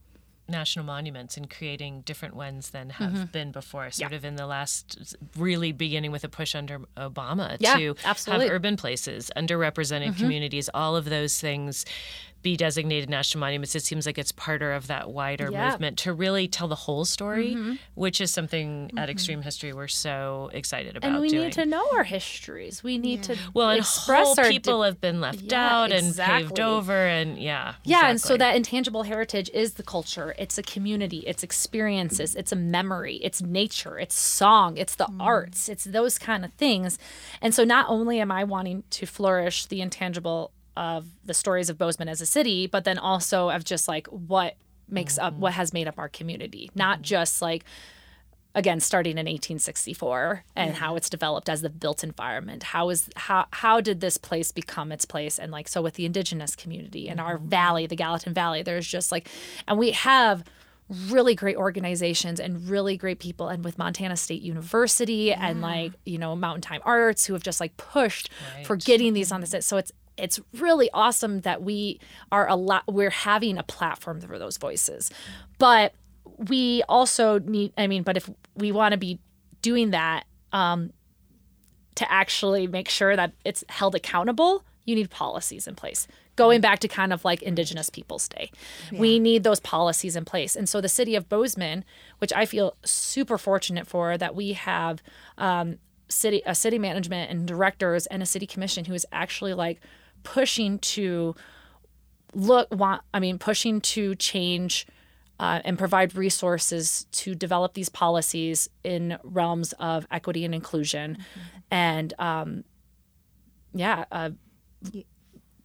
national 0.51 0.85
monuments 0.85 1.37
and 1.37 1.49
creating 1.49 2.03
different 2.03 2.35
ones 2.35 2.71
than 2.71 2.91
have 2.91 3.13
mm-hmm. 3.13 3.25
been 3.27 3.53
before, 3.53 3.91
sort 3.91 4.13
of 4.13 4.25
in 4.25 4.35
the 4.35 4.47
last, 4.47 5.15
really 5.37 5.73
beginning 5.73 6.11
with 6.11 6.25
a 6.25 6.29
push 6.29 6.55
under 6.55 6.81
Obama 6.97 7.57
Yeah, 7.61 7.77
to 7.77 7.95
absolutely. 8.05 8.47
have 8.47 8.55
urban 8.57 8.77
places, 8.77 9.31
underrepresented 9.37 10.09
mm-hmm. 10.09 10.21
communities, 10.21 10.69
all 10.75 10.97
of 10.97 11.05
those 11.05 11.41
things 11.41 11.85
be 12.43 12.57
designated 12.57 13.11
national 13.11 13.41
monuments. 13.41 13.75
It 13.75 13.83
seems 13.83 14.07
like 14.07 14.19
it's 14.19 14.33
part 14.33 14.63
of 14.63 14.87
that 14.87 15.11
wider 15.11 15.51
Yeah. 15.51 15.71
movement 15.71 15.99
to 15.99 16.13
really 16.13 16.49
tell 16.49 16.69
the 16.69 16.75
whole 16.75 17.05
story, 17.05 17.55
mm-hmm. 17.55 17.75
which 17.95 18.21
is 18.21 18.31
something 18.31 18.91
at 18.97 19.05
mm-hmm. 19.05 19.11
Extreme 19.11 19.43
History 19.43 19.73
we're 19.73 19.89
so 19.89 20.51
excited 20.53 20.97
about 20.97 21.13
and 21.13 21.21
we 21.21 21.29
doing. 21.29 21.45
need 21.45 21.53
to 21.55 21.67
know 21.67 21.87
our 21.93 22.05
histories. 22.05 22.83
We 22.83 22.99
need 22.99 23.23
to 23.25 23.37
well, 23.55 23.71
and 23.71 23.81
express 23.81 24.27
whole 24.27 24.41
our 24.41 24.49
people 24.51 24.81
di- 24.81 24.87
have 24.87 25.01
been 25.01 25.21
left 25.21 25.41
Yeah, 25.43 25.69
out 25.69 25.93
and 25.93 26.07
exactly. 26.07 26.49
paved 26.49 26.61
over, 26.61 27.07
and 27.07 27.39
yeah, 27.39 27.75
Yeah, 27.85 28.09
and 28.09 28.21
so 28.21 28.37
that 28.37 28.57
intangible 28.57 29.03
heritage 29.05 29.51
is 29.53 29.75
the 29.75 29.83
culture. 29.83 30.35
It's 30.39 30.57
a 30.59 30.63
community. 30.63 31.19
It's 31.27 31.43
experiences. 31.43 32.35
It's 32.35 32.53
a 32.53 32.57
memory. 32.57 33.17
It's 33.17 33.43
nature. 33.43 33.99
It's 33.99 34.15
song. 34.15 34.77
It's 34.77 34.95
the 34.95 35.07
mm. 35.07 35.21
arts. 35.21 35.69
It's 35.69 35.85
those 35.85 36.19
kind 36.19 36.45
of 36.45 36.53
things. 36.55 36.99
And 37.41 37.55
so 37.55 37.65
not 37.65 37.87
only 37.89 38.21
am 38.21 38.31
I 38.31 38.45
wanting 38.45 38.85
to 38.91 39.07
flourish 39.07 39.67
the 39.67 39.81
intangible 39.81 40.53
of 40.77 41.07
the 41.25 41.35
stories 41.35 41.69
of 41.69 41.79
Bozeman 41.79 42.09
as 42.09 42.21
a 42.21 42.27
city, 42.27 42.67
but 42.67 42.85
then 42.85 42.99
also 42.99 43.51
of 43.51 43.65
just 43.65 43.89
like 43.89 44.07
what 44.09 44.57
makes 44.89 45.19
up 45.19 45.33
mm-hmm. 45.33 45.43
what 45.43 45.53
has 45.55 45.73
made 45.73 45.89
up 45.89 45.99
our 45.99 46.09
community. 46.09 46.71
Not 46.75 46.99
mm-hmm. 46.99 47.05
just 47.05 47.43
like 47.43 47.65
again 48.55 48.81
starting 48.81 49.13
in 49.13 49.27
1864 49.27 50.45
and 50.57 50.75
how 50.75 50.97
it's 50.97 51.09
developed 51.09 51.49
as 51.49 51.63
the 51.63 51.71
built 51.71 52.03
environment. 52.03 52.65
How 52.65 52.91
is 52.91 53.09
how 53.17 53.47
how 53.53 53.81
did 53.81 54.01
this 54.01 54.17
place 54.17 54.53
become 54.53 54.93
its 54.93 55.05
place? 55.05 55.39
And 55.39 55.53
like 55.53 55.69
so 55.69 55.83
with 55.83 55.95
the 55.95 56.07
indigenous 56.07 56.57
community 56.57 57.09
and 57.09 57.21
our 57.21 57.37
mm-hmm. 57.39 57.49
valley 57.49 57.87
the 57.87 57.97
gallatin 57.97 58.35
valley 58.35 58.63
there's 58.63 58.87
just 58.87 59.13
like 59.13 59.29
and 59.67 59.79
we 59.79 59.93
have 59.93 60.45
really 61.09 61.37
great 61.37 61.57
organizations 61.57 62.41
and 62.41 62.69
really 62.69 62.97
great 62.97 63.21
people 63.21 63.47
and 63.47 63.63
with 63.63 63.79
montana 63.79 64.17
state 64.17 64.43
university 64.43 65.33
and 65.33 65.61
like 65.61 65.93
you 66.05 66.19
know 66.19 66.35
mountain 66.35 66.61
time 66.61 66.81
arts 66.85 67.25
who 67.27 67.33
have 67.33 67.45
just 67.45 67.61
like 67.61 67.77
pushed 67.77 68.29
for 68.65 68.75
getting 68.75 69.13
these 69.13 69.31
on 69.31 69.41
the 69.41 69.47
set. 69.47 69.63
So 69.63 69.77
it's 69.77 69.93
it's 70.21 70.41
really 70.55 70.91
awesome 70.93 71.41
that 71.41 71.63
we 71.63 72.01
are 72.31 72.49
a 72.49 72.57
lot 72.57 72.85
we're 72.87 73.11
having 73.11 73.59
a 73.59 73.63
platform 73.63 74.21
for 74.21 74.39
those 74.39 74.57
voices. 74.57 75.11
But 75.59 75.95
we 76.49 76.83
also 76.89 77.39
need 77.41 77.73
i 77.77 77.87
mean 77.87 78.03
but 78.03 78.17
if 78.17 78.31
we 78.55 78.73
want 78.73 78.93
to 78.93 78.99
be 78.99 79.19
doing 79.63 79.91
that 79.91 80.25
um, 80.53 80.91
to 81.95 82.11
actually 82.11 82.67
make 82.67 82.89
sure 82.89 83.15
that 83.15 83.33
it's 83.45 83.63
held 83.69 83.95
accountable 83.95 84.65
you 84.87 84.97
need 84.97 85.11
policies 85.11 85.69
in 85.69 85.77
place. 85.77 86.09
Going 86.35 86.63
back 86.63 86.81
to 86.81 86.89
kind 86.89 87.13
of 87.13 87.25
like 87.25 87.43
indigenous 87.43 87.91
peoples 87.91 88.27
day 88.29 88.51
we 88.91 89.19
need 89.19 89.45
those 89.45 89.61
policies 89.61 90.17
in 90.17 90.25
place. 90.25 90.57
And 90.57 90.69
so 90.69 90.81
the 90.81 90.89
city 90.89 91.15
of 91.15 91.29
bozeman 91.29 91.85
which 92.19 92.33
i 92.33 92.47
feel 92.47 92.77
super 92.85 93.37
fortunate 93.37 93.87
for 93.87 94.17
that 94.17 94.35
we 94.35 94.55
have 94.55 95.03
um, 95.37 95.79
city 96.09 96.43
a 96.47 96.55
city 96.55 96.79
management 96.79 97.31
and 97.31 97.47
directors 97.47 98.07
and 98.07 98.23
a 98.23 98.27
city 98.27 98.47
commission 98.47 98.87
who 98.87 98.95
is 98.95 99.07
actually 99.13 99.53
like 99.53 99.81
pushing 100.23 100.79
to 100.79 101.35
look 102.35 102.69
want 102.73 103.03
i 103.13 103.21
mean 103.21 103.39
pushing 103.39 103.81
to 103.81 104.15
change 104.15 104.87
uh, 105.41 105.61
and 105.65 105.79
provide 105.79 106.15
resources 106.15 107.07
to 107.13 107.35
develop 107.35 107.73
these 107.73 107.89
policies 107.89 108.69
in 108.85 109.17
realms 109.25 109.73
of 109.81 110.07
equity 110.11 110.45
and 110.45 110.55
inclusion. 110.55 111.17
And 111.71 112.13
um, 112.19 112.65
yeah 113.73 114.05
uh, 114.13 114.31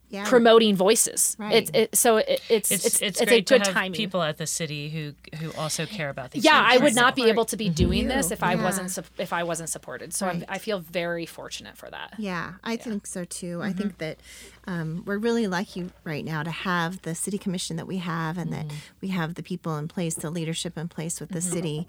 Yeah. 0.08 0.24
promoting 0.28 0.76
voices 0.76 1.34
Right. 1.38 1.54
it's 1.54 1.70
it, 1.74 1.96
so 1.96 2.18
it, 2.18 2.40
it's 2.48 2.70
it's 2.70 2.86
it's 2.86 3.02
it's, 3.02 3.20
it's, 3.20 3.20
a 3.22 3.26
good 3.26 3.46
to 3.46 3.58
have 3.58 3.74
timing 3.74 3.92
people 3.92 4.22
at 4.22 4.38
the 4.38 4.46
city 4.46 4.88
who 4.88 5.14
who 5.38 5.52
also 5.58 5.84
care 5.84 6.10
about 6.10 6.30
these. 6.30 6.44
yeah 6.44 6.62
i 6.64 6.76
would 6.76 6.84
Right. 6.84 6.94
not 6.94 7.16
be 7.16 7.24
able 7.28 7.44
to 7.46 7.56
be 7.56 7.68
doing 7.68 8.02
you. 8.04 8.08
this 8.08 8.30
if 8.30 8.42
i 8.42 8.54
wasn't 8.54 8.90
sup- 8.92 9.06
if 9.18 9.32
i 9.32 9.42
wasn't 9.42 9.68
supported 9.68 10.14
so 10.14 10.28
I'm, 10.28 10.38
Right. 10.38 10.48
i 10.48 10.58
feel 10.58 10.78
very 10.78 11.26
fortunate 11.26 11.76
for 11.76 11.90
that 11.90 12.14
Yeah, 12.18 12.52
I 12.62 12.76
think 12.76 13.06
so 13.06 13.24
too. 13.24 13.60
I 13.62 13.70
Mm-hmm. 13.70 13.78
think 13.78 13.98
that 13.98 14.18
um, 14.66 15.02
we're 15.06 15.18
really 15.18 15.46
lucky 15.46 15.90
right 16.04 16.24
now 16.24 16.42
to 16.42 16.50
have 16.50 17.02
the 17.02 17.14
city 17.14 17.38
commission 17.38 17.76
that 17.76 17.86
we 17.86 17.98
have, 17.98 18.36
and 18.38 18.52
that 18.52 18.66
Mm-hmm. 18.66 18.76
we 19.00 19.08
have 19.08 19.34
the 19.34 19.42
people 19.42 19.76
in 19.78 19.86
place, 19.88 20.14
the 20.14 20.30
leadership 20.30 20.76
in 20.76 20.88
place 20.88 21.20
with 21.20 21.30
the 21.30 21.40
city, 21.40 21.86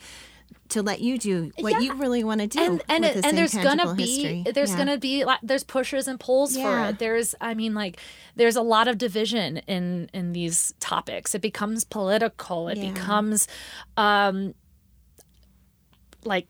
to 0.69 0.81
let 0.81 1.01
you 1.01 1.17
do 1.17 1.51
what 1.59 1.81
you 1.81 1.93
really 1.95 2.23
want 2.23 2.39
to 2.41 2.47
do. 2.47 2.59
and 2.61 2.83
and, 2.87 3.03
with 3.03 3.11
it, 3.11 3.15
this 3.15 3.25
and 3.25 3.37
there's 3.37 3.53
gonna 3.53 3.71
intangible 3.71 3.95
be 3.95 4.05
history. 4.23 4.51
there's 4.53 4.71
Yeah. 4.71 4.77
gonna 4.77 4.97
be 4.97 5.25
like 5.25 5.39
there's 5.43 5.63
pushes 5.63 6.07
and 6.07 6.19
pulls 6.19 6.55
for 6.55 6.79
it 6.79 6.99
there's 6.99 7.35
i 7.41 7.53
mean 7.53 7.73
like 7.73 7.99
there's 8.35 8.55
a 8.55 8.61
lot 8.61 8.87
of 8.87 8.97
division 8.97 9.57
in 9.67 10.09
in 10.13 10.31
these 10.33 10.73
topics 10.79 11.35
it 11.35 11.41
becomes 11.41 11.83
political 11.83 12.69
it 12.69 12.77
Yeah. 12.77 12.91
becomes 12.93 13.47
um 13.97 14.53
like 16.23 16.47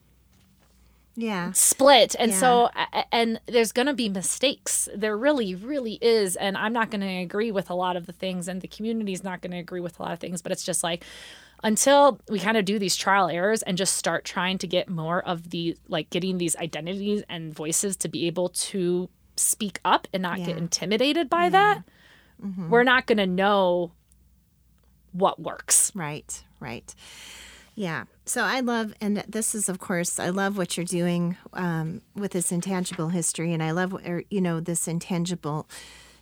yeah. 1.18 1.52
split. 1.52 2.16
And 2.18 2.34
so 2.34 2.70
and 3.12 3.42
there's 3.48 3.74
going 3.74 3.88
to 3.88 3.94
be 3.94 4.08
mistakes. 4.08 4.88
There 4.96 5.18
really 5.18 5.56
really 5.56 5.98
is. 6.02 6.36
And 6.36 6.58
i'm 6.58 6.74
not 6.74 6.92
going 6.92 7.02
to 7.02 7.08
agree 7.08 7.52
with 7.52 7.70
a 7.70 7.74
lot 7.74 7.96
of 7.96 8.06
the 8.06 8.14
things 8.14 8.48
and 8.48 8.62
the 8.62 8.68
community's 8.68 9.24
not 9.24 9.42
going 9.42 9.52
to 9.52 9.58
agree 9.58 9.82
with 9.82 10.00
a 10.00 10.04
lot 10.04 10.14
of 10.14 10.20
things 10.20 10.42
but 10.42 10.52
it's 10.52 10.64
just 10.64 10.84
like 10.84 11.04
until 11.64 12.20
we 12.30 12.40
kind 12.40 12.56
of 12.56 12.66
do 12.66 12.78
these 12.78 12.96
trial 12.96 13.28
errors 13.30 13.64
and 13.64 13.78
just 13.78 13.96
start 13.98 14.24
trying 14.24 14.58
to 14.60 14.68
get 14.68 14.88
more 14.88 15.22
of 15.24 15.50
the 15.50 15.76
like 15.88 16.10
getting 16.12 16.38
these 16.38 16.56
identities 16.58 17.24
and 17.30 17.54
voices 17.54 17.96
to 17.98 18.08
be 18.08 18.28
able 18.28 18.50
to 18.50 19.10
speak 19.36 19.80
up 19.84 20.08
and 20.14 20.22
not 20.22 20.38
get 20.38 20.58
intimidated 20.58 21.30
by 21.30 21.50
that 21.50 21.84
mm-hmm. 22.44 22.70
we're 22.70 22.84
not 22.84 23.06
going 23.08 23.18
to 23.18 23.28
know 23.28 23.92
what 25.18 25.40
works. 25.40 25.92
Right, 25.96 26.44
right. 26.60 26.94
Yeah. 27.78 28.06
So 28.26 28.42
I 28.42 28.62
love, 28.62 28.96
and 29.00 29.18
this 29.28 29.54
is, 29.54 29.70
of 29.70 29.78
course, 29.78 30.20
I 30.20 30.30
love 30.30 30.58
what 30.58 30.76
you're 30.76 30.86
doing 30.86 31.38
um, 31.54 32.02
with 32.16 32.32
this 32.32 32.52
intangible 32.52 33.10
history, 33.10 33.54
and 33.54 33.62
I 33.62 33.70
love, 33.70 33.94
er, 34.04 34.24
you 34.32 34.42
know, 34.42 34.60
this 34.60 34.88
intangible 34.88 35.70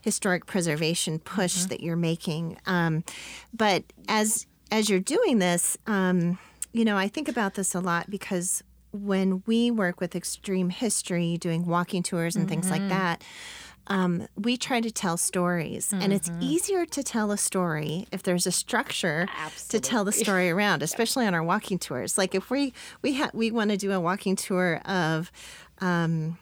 historic 0.01 0.47
preservation 0.47 1.17
push 1.17 1.63
that 1.63 1.79
you're 1.79 1.95
making. 1.95 2.57
Um, 2.65 3.05
but 3.53 3.85
as 4.09 4.45
as 4.69 4.89
you're 4.89 4.99
doing 4.99 5.39
this, 5.39 5.77
um, 5.87 6.37
you 6.73 6.83
know, 6.83 6.97
I 6.97 7.07
think 7.07 7.29
about 7.29 7.53
this 7.53 7.73
a 7.73 7.79
lot 7.79 8.09
because 8.09 8.61
when 8.91 9.41
we 9.45 9.71
work 9.71 10.01
with 10.01 10.13
extreme 10.13 10.69
history, 10.69 11.37
doing 11.37 11.65
walking 11.65 12.03
tours 12.03 12.35
and 12.35 12.49
things 12.49 12.69
like 12.69 12.87
that, 12.89 13.23
um, 13.87 14.27
we 14.35 14.57
try 14.57 14.81
to 14.81 14.91
tell 14.91 15.17
stories. 15.17 15.93
And 15.93 16.11
it's 16.13 16.29
easier 16.39 16.85
to 16.87 17.03
tell 17.03 17.31
a 17.31 17.37
story 17.37 18.07
if 18.11 18.23
there's 18.23 18.47
a 18.47 18.51
structure 18.51 19.27
to 19.69 19.79
tell 19.79 20.03
the 20.03 20.11
story 20.23 20.49
around, 20.49 20.81
especially 20.83 21.25
on 21.27 21.33
our 21.33 21.43
walking 21.43 21.77
tours. 21.79 22.17
Like 22.17 22.33
if 22.35 22.49
we 22.49 22.73
we 23.01 23.15
ha- 23.15 23.31
we 23.33 23.51
want 23.51 23.71
to 23.71 23.77
do 23.77 23.91
a 23.91 23.99
walking 23.99 24.35
tour 24.35 24.81
of 24.85 25.31
um, 25.81 26.37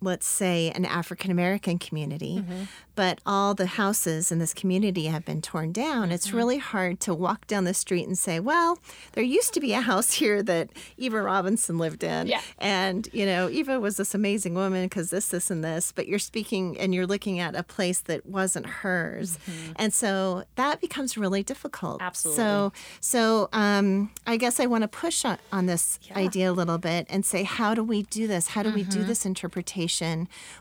let's 0.00 0.26
say 0.26 0.70
an 0.70 0.84
African 0.84 1.30
American 1.30 1.78
community, 1.78 2.38
mm-hmm. 2.38 2.64
but 2.94 3.20
all 3.24 3.54
the 3.54 3.66
houses 3.66 4.30
in 4.30 4.38
this 4.38 4.52
community 4.52 5.06
have 5.06 5.24
been 5.24 5.40
torn 5.40 5.72
down. 5.72 6.12
It's 6.12 6.28
mm-hmm. 6.28 6.36
really 6.36 6.58
hard 6.58 7.00
to 7.00 7.14
walk 7.14 7.46
down 7.46 7.64
the 7.64 7.74
street 7.74 8.06
and 8.06 8.18
say, 8.18 8.38
"Well, 8.38 8.78
there 9.12 9.24
used 9.24 9.54
to 9.54 9.60
be 9.60 9.72
a 9.72 9.80
house 9.80 10.12
here 10.12 10.42
that 10.42 10.70
Eva 10.96 11.22
Robinson 11.22 11.78
lived 11.78 12.04
in, 12.04 12.26
Yeah. 12.26 12.40
and 12.58 13.08
you 13.12 13.24
know, 13.24 13.48
Eva 13.48 13.80
was 13.80 13.96
this 13.96 14.14
amazing 14.14 14.54
woman 14.54 14.84
because 14.84 15.10
this, 15.10 15.28
this, 15.28 15.50
and 15.50 15.64
this." 15.64 15.92
But 15.92 16.06
you're 16.06 16.18
speaking 16.18 16.78
and 16.78 16.94
you're 16.94 17.06
looking 17.06 17.38
at 17.38 17.56
a 17.56 17.62
place 17.62 18.00
that 18.00 18.26
wasn't 18.26 18.66
hers, 18.66 19.38
mm-hmm. 19.38 19.72
and 19.76 19.94
so 19.94 20.44
that 20.56 20.80
becomes 20.80 21.16
really 21.16 21.42
difficult. 21.42 22.02
Absolutely. 22.02 22.36
So, 22.42 22.72
so 23.00 23.48
um, 23.52 24.10
I 24.26 24.36
guess 24.36 24.60
I 24.60 24.66
want 24.66 24.82
to 24.82 24.88
push 24.88 25.24
on, 25.24 25.38
on 25.50 25.66
this 25.66 25.98
idea 26.14 26.50
a 26.50 26.52
little 26.52 26.78
bit 26.78 27.06
and 27.08 27.24
say, 27.24 27.42
how 27.44 27.74
do 27.74 27.82
we 27.82 28.02
do 28.02 28.26
this? 28.26 28.48
How 28.48 28.62
do 28.62 28.70
we 28.70 28.82
do 28.84 29.04
this 29.04 29.24
interpretation 29.24 29.61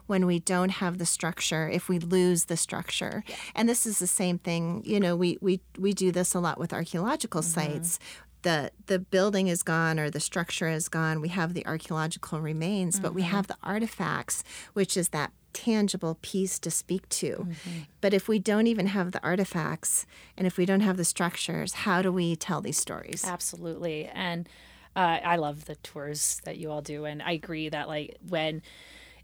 when 0.08 0.26
we 0.26 0.40
don't 0.40 0.70
have 0.70 0.98
the 0.98 1.06
structure? 1.06 1.70
If 1.70 1.90
we 1.90 2.00
lose 2.00 2.46
the 2.46 2.58
structure, 2.58 3.24
and 3.56 3.68
this 3.68 3.86
is 3.86 4.00
the 4.00 4.08
same 4.08 4.38
thing. 4.38 4.84
You 4.86 5.00
know, 5.00 5.16
we 5.16 5.38
we 5.42 5.62
we 5.78 5.94
do 5.94 6.12
this 6.12 6.34
a 6.34 6.40
lot 6.40 6.60
with 6.60 6.74
archaeological 6.74 7.42
mm-hmm. 7.42 7.74
sites. 7.74 8.00
The, 8.44 8.72
the 8.88 8.98
building 8.98 9.50
is 9.50 9.62
gone 9.62 10.00
or 10.00 10.10
the 10.10 10.20
structure 10.20 10.68
is 10.68 10.90
gone. 10.90 11.22
We 11.22 11.28
have 11.28 11.54
the 11.54 11.64
archaeological 11.68 12.42
remains, 12.42 13.00
but 13.00 13.14
we 13.14 13.22
mm-hmm. 13.22 13.30
have 13.30 13.46
the 13.46 13.58
artifacts, 13.62 14.44
which 14.74 14.98
is 14.98 15.10
that 15.10 15.32
tangible 15.54 16.18
piece 16.22 16.60
to 16.60 16.72
speak 16.72 17.08
to. 17.10 17.30
Mm-hmm. 17.30 17.80
But 18.00 18.14
if 18.14 18.28
we 18.28 18.40
don't 18.40 18.68
even 18.68 18.88
have 18.88 19.12
the 19.12 19.24
artifacts 19.24 20.06
and 20.38 20.48
if 20.48 20.58
we 20.58 20.66
don't 20.66 20.82
have 20.82 20.98
the 20.98 21.06
structures, 21.06 21.74
how 21.74 22.02
do 22.02 22.12
we 22.12 22.36
tell 22.36 22.62
these 22.62 22.78
stories? 22.78 23.24
Absolutely. 23.26 24.06
And 24.08 24.50
uh, 24.96 25.20
I 25.24 25.38
love 25.38 25.66
the 25.66 25.76
tours 25.78 26.42
that 26.46 26.58
you 26.58 26.72
all 26.72 26.82
do. 26.82 27.06
And 27.06 27.22
I 27.22 27.32
agree 27.32 27.70
that, 27.70 27.88
like, 27.88 28.18
when 28.28 28.62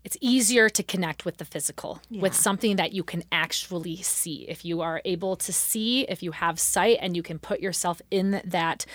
it's 0.08 0.16
easier 0.22 0.70
to 0.70 0.84
connect 0.84 1.26
with 1.26 1.36
the 1.36 1.44
physical, 1.44 2.00
with 2.10 2.34
something 2.34 2.78
that 2.78 2.94
you 2.94 3.04
can 3.04 3.26
actually 3.30 3.98
see. 3.98 4.46
If 4.48 4.64
you 4.64 4.80
are 4.80 5.02
able 5.04 5.36
to 5.36 5.52
see, 5.52 6.04
if 6.08 6.24
you 6.24 6.32
have 6.32 6.62
sight 6.62 7.00
and 7.02 7.14
you 7.14 7.22
can 7.22 7.38
put 7.40 7.60
yourself 7.60 8.02
in 8.10 8.42
that 8.46 8.86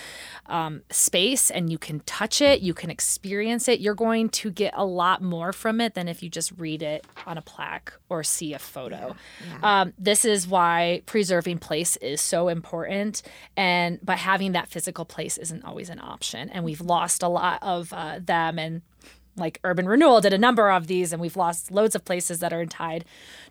um, 0.47 0.81
space 0.89 1.51
and 1.51 1.71
you 1.71 1.77
can 1.77 2.01
touch 2.07 2.41
it, 2.41 2.63
you 2.63 2.73
can 2.73 2.89
experience 2.89 3.69
it, 3.69 3.79
you're 3.79 3.95
going 3.95 4.31
to 4.31 4.51
get 4.51 4.73
a 4.75 4.87
lot 4.87 5.21
more 5.21 5.53
from 5.53 5.83
it 5.83 5.93
than 5.93 6.09
if 6.09 6.23
you 6.23 6.31
just 6.31 6.51
read 6.57 6.83
it 6.83 7.07
on 7.27 7.37
a 7.37 7.43
plaque 7.43 7.93
or 8.09 8.25
see 8.25 8.55
a 8.55 8.59
photo. 8.59 9.15
Um, 9.63 9.93
this 9.99 10.25
is 10.25 10.49
why 10.49 11.03
preserving 11.05 11.59
place 11.59 11.99
is 11.99 12.23
so 12.23 12.49
important, 12.49 13.21
and 13.55 13.99
but 14.03 14.17
having 14.17 14.53
that 14.53 14.69
physical 14.69 15.05
place 15.05 15.37
isn't 15.37 15.63
always 15.63 15.91
an 15.91 16.01
option. 16.01 16.49
And 16.49 16.65
we've 16.65 16.81
lost 16.81 17.23
a 17.23 17.29
lot 17.29 17.59
of 17.63 17.93
uh, 17.93 18.19
them 18.19 18.59
and 18.59 18.81
like 19.37 19.59
urban 19.65 19.87
renewal 19.89 20.21
did 20.21 20.33
a 20.33 20.39
number 20.39 20.71
of 20.71 20.87
these 20.87 21.13
and 21.13 21.21
we've 21.23 21.37
lost 21.37 21.71
loads 21.71 21.95
of 21.95 22.05
places 22.05 22.41
that 22.41 22.53
are 22.53 22.67
tied 22.67 23.05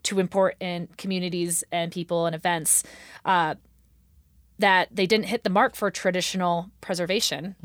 to 0.04 0.20
important 0.20 0.96
communities 0.98 1.64
and 1.72 1.92
people 1.92 2.26
and 2.28 2.36
events 2.36 2.84
uh, 3.26 3.56
that 4.60 4.90
they 4.92 5.08
didn't 5.08 5.26
hit 5.26 5.44
the 5.44 5.50
mark 5.50 5.76
for 5.76 5.90
traditional 5.90 6.70
preservation 6.82 7.56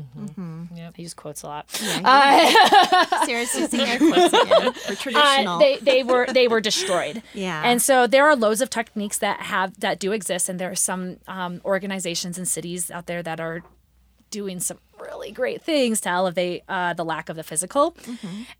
Yep. 0.75 0.93
i 0.97 1.01
use 1.01 1.13
quotes 1.13 1.43
a 1.43 1.47
lot 1.47 1.69
Seriously, 3.25 3.61
using 3.61 3.79
air 3.81 3.97
quotes 3.99 4.33
again 4.33 4.73
for 4.87 4.95
traditional. 4.95 5.55
uh, 5.55 5.59
they 5.59 5.77
they 5.77 6.03
were 6.03 6.25
they 6.31 6.47
were 6.47 6.61
destroyed. 6.61 7.21
Yeah. 7.33 7.61
And 7.63 7.81
so 7.81 8.07
there 8.07 8.25
are 8.27 8.35
loads 8.35 8.61
of 8.61 8.69
techniques 8.69 9.17
that 9.19 9.41
have 9.41 9.79
that 9.79 9.99
do 9.99 10.11
exist, 10.11 10.49
and 10.49 10.59
there 10.59 10.71
are 10.71 10.75
some 10.75 11.17
um, 11.27 11.61
organizations 11.65 12.37
and 12.37 12.47
cities 12.47 12.89
out 12.91 13.05
there 13.07 13.21
that 13.23 13.39
are 13.39 13.63
doing 14.29 14.59
some 14.59 14.79
really 14.99 15.31
great 15.31 15.61
things 15.61 16.01
to 16.01 16.09
elevate 16.09 16.63
uh, 16.67 16.93
the 16.93 17.05
lack 17.05 17.29
of 17.29 17.35
the 17.35 17.43
physical. 17.43 17.95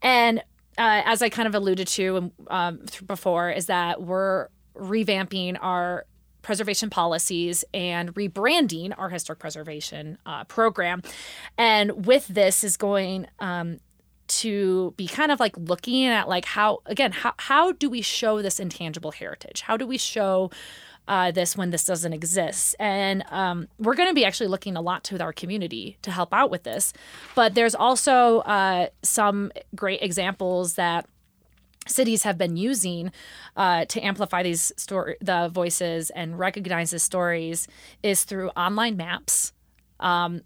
And 0.01 0.39
uh, 0.77 1.01
as 1.05 1.21
I 1.21 1.29
kind 1.29 1.47
of 1.47 1.55
alluded 1.55 1.87
to 1.87 2.31
um, 2.47 2.81
before, 3.05 3.49
is 3.49 3.65
that 3.65 4.01
we're 4.03 4.47
revamping 4.75 5.57
our 5.59 6.05
preservation 6.43 6.89
policies 6.89 7.65
and 7.73 8.13
rebranding 8.15 8.93
our 8.97 9.09
historic 9.09 9.39
preservation 9.39 10.17
uh, 10.25 10.43
program. 10.45 11.01
And 11.57 12.05
with 12.05 12.27
this 12.27 12.63
is 12.63 12.77
going 12.77 13.27
um, 13.39 13.79
to 14.27 14.93
be 14.97 15.07
kind 15.07 15.31
of 15.31 15.39
like 15.39 15.57
looking 15.57 16.05
at 16.05 16.29
like 16.29 16.45
how 16.45 16.79
again 16.85 17.11
how 17.11 17.33
how 17.37 17.71
do 17.71 17.89
we 17.89 18.01
show 18.01 18.41
this 18.41 18.59
intangible 18.59 19.11
heritage? 19.11 19.61
How 19.61 19.77
do 19.77 19.87
we 19.87 19.97
show 19.97 20.51
uh, 21.07 21.31
this 21.31 21.55
when 21.55 21.69
this 21.69 21.85
doesn't 21.85 22.13
exist. 22.13 22.75
And 22.79 23.23
um, 23.29 23.67
we're 23.79 23.95
going 23.95 24.09
to 24.09 24.15
be 24.15 24.25
actually 24.25 24.47
looking 24.47 24.75
a 24.75 24.81
lot 24.81 25.03
to 25.05 25.21
our 25.21 25.33
community 25.33 25.97
to 26.01 26.11
help 26.11 26.33
out 26.33 26.51
with 26.51 26.63
this. 26.63 26.93
But 27.35 27.55
there's 27.55 27.75
also 27.75 28.39
uh, 28.39 28.87
some 29.03 29.51
great 29.75 30.01
examples 30.01 30.73
that 30.73 31.07
cities 31.87 32.23
have 32.23 32.37
been 32.37 32.57
using 32.57 33.11
uh, 33.55 33.85
to 33.85 34.01
amplify 34.01 34.43
these 34.43 34.71
story 34.77 35.15
the 35.21 35.49
voices 35.49 36.09
and 36.09 36.37
recognize 36.37 36.91
the 36.91 36.99
stories 36.99 37.67
is 38.03 38.25
through 38.25 38.49
online 38.49 38.97
maps 38.97 39.53
um, 40.01 40.41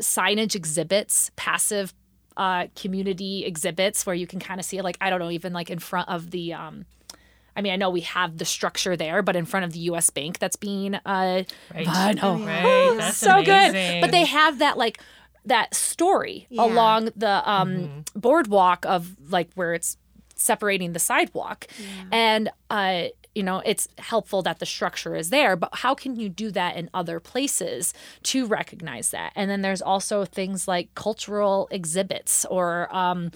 signage 0.00 0.54
exhibits 0.54 1.30
passive 1.36 1.92
uh, 2.38 2.66
community 2.74 3.44
exhibits 3.44 4.06
where 4.06 4.14
you 4.14 4.26
can 4.26 4.40
kind 4.40 4.58
of 4.58 4.64
see 4.64 4.80
like 4.80 4.96
i 5.00 5.10
don't 5.10 5.18
know 5.18 5.30
even 5.30 5.52
like 5.52 5.70
in 5.70 5.78
front 5.78 6.08
of 6.08 6.30
the 6.30 6.54
um, 6.54 6.86
I 7.58 7.60
mean, 7.60 7.72
I 7.72 7.76
know 7.76 7.90
we 7.90 8.02
have 8.02 8.38
the 8.38 8.44
structure 8.44 8.96
there, 8.96 9.20
but 9.20 9.34
in 9.34 9.44
front 9.44 9.64
of 9.64 9.72
the 9.72 9.80
U.S. 9.80 10.10
Bank 10.10 10.38
that's 10.38 10.56
being, 10.56 10.94
uh, 10.94 11.42
Right. 11.74 11.88
I 11.88 12.12
know, 12.12 12.38
Right. 12.44 12.94
That's 12.98 13.16
so 13.18 13.42
good. 13.42 14.00
But 14.00 14.12
they 14.12 14.24
have 14.24 14.60
that 14.60 14.78
like 14.78 15.00
that 15.44 15.74
story 15.74 16.46
along 16.56 17.10
the 17.16 17.42
um, 17.50 18.04
boardwalk 18.14 18.84
of 18.86 19.16
like 19.30 19.50
where 19.54 19.74
it's 19.74 19.96
separating 20.36 20.92
the 20.92 20.98
sidewalk, 21.00 21.66
and 22.12 22.48
uh, 22.70 23.04
you 23.34 23.42
know 23.42 23.60
it's 23.64 23.88
helpful 23.98 24.42
that 24.42 24.58
the 24.60 24.66
structure 24.66 25.16
is 25.16 25.30
there. 25.30 25.56
But 25.56 25.70
how 25.72 25.94
can 25.94 26.14
you 26.16 26.28
do 26.28 26.50
that 26.52 26.76
in 26.76 26.90
other 26.94 27.18
places 27.18 27.92
to 28.24 28.46
recognize 28.46 29.10
that? 29.10 29.32
And 29.34 29.50
then 29.50 29.62
there's 29.62 29.82
also 29.82 30.24
things 30.24 30.68
like 30.68 30.94
cultural 30.94 31.66
exhibits 31.72 32.44
or. 32.44 32.94
Um, 32.94 33.32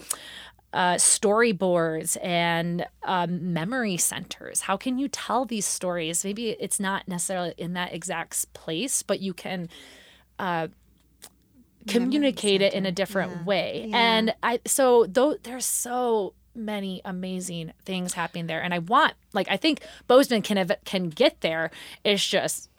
uh, 0.73 0.95
storyboards 0.95 2.17
and 2.23 2.85
um, 3.03 3.53
memory 3.53 3.95
centers. 3.97 4.61
How 4.61 4.75
can 4.75 4.97
you 4.97 5.07
tell 5.07 5.45
these 5.45 5.65
stories? 5.65 6.25
Maybe 6.25 6.49
it's 6.49 6.79
not 6.79 7.07
necessarily 7.07 7.53
in 7.57 7.73
that 7.73 7.93
exact 7.93 8.51
place, 8.53 9.03
but 9.03 9.19
you 9.19 9.33
can 9.33 9.69
uh, 10.39 10.67
communicate 11.87 12.61
it 12.61 12.73
in 12.73 12.85
a 12.85 12.91
different 12.91 13.45
way. 13.45 13.89
And 13.93 14.33
I 14.41 14.59
so 14.65 15.05
though 15.07 15.35
there's 15.43 15.65
so 15.65 16.33
many 16.55 17.01
amazing 17.05 17.73
things 17.85 18.13
happening 18.13 18.47
there, 18.47 18.61
and 18.61 18.73
I 18.73 18.79
want 18.79 19.13
like 19.33 19.47
I 19.49 19.57
think 19.57 19.81
Bozeman 20.07 20.41
can 20.41 20.57
have, 20.57 20.71
can 20.85 21.09
get 21.09 21.41
there. 21.41 21.71
It's 22.03 22.25
just 22.27 22.69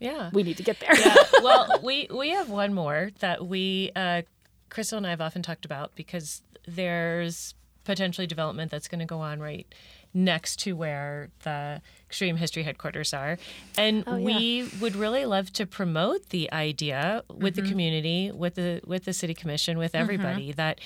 Yeah. 0.00 0.30
we 0.32 0.42
need 0.42 0.56
to 0.58 0.62
get 0.62 0.80
there. 0.80 0.98
yeah. 0.98 1.14
Well, 1.42 1.80
we 1.82 2.08
we 2.10 2.30
have 2.30 2.50
one 2.50 2.74
more 2.74 3.10
that 3.20 3.46
we 3.46 3.90
uh, 3.96 4.22
Crystal 4.70 4.96
and 4.98 5.06
I 5.06 5.10
have 5.10 5.20
often 5.20 5.42
talked 5.42 5.64
about 5.64 5.92
because 5.94 6.42
there's 6.66 7.54
potentially 7.84 8.26
development 8.26 8.70
that's 8.70 8.88
going 8.88 9.00
to 9.00 9.06
go 9.06 9.20
on 9.20 9.40
right 9.40 9.66
next 10.14 10.56
to 10.60 10.76
where 10.76 11.30
the 11.42 11.80
extreme 12.06 12.36
history 12.36 12.62
headquarters 12.62 13.14
are. 13.14 13.38
And 13.76 14.04
oh, 14.06 14.16
we 14.18 14.68
would 14.80 14.94
really 14.94 15.24
love 15.24 15.52
to 15.54 15.66
promote 15.66 16.28
the 16.28 16.52
idea 16.52 17.24
with 17.28 17.54
the 17.54 17.62
mm-hmm. 17.62 17.70
community 17.70 18.30
with 18.32 18.54
the 18.54 18.80
with 18.86 19.04
the 19.04 19.12
city 19.12 19.34
commission 19.34 19.78
with 19.78 19.92
mm-hmm. 19.92 20.02
everybody 20.02 20.52
that 20.52 20.80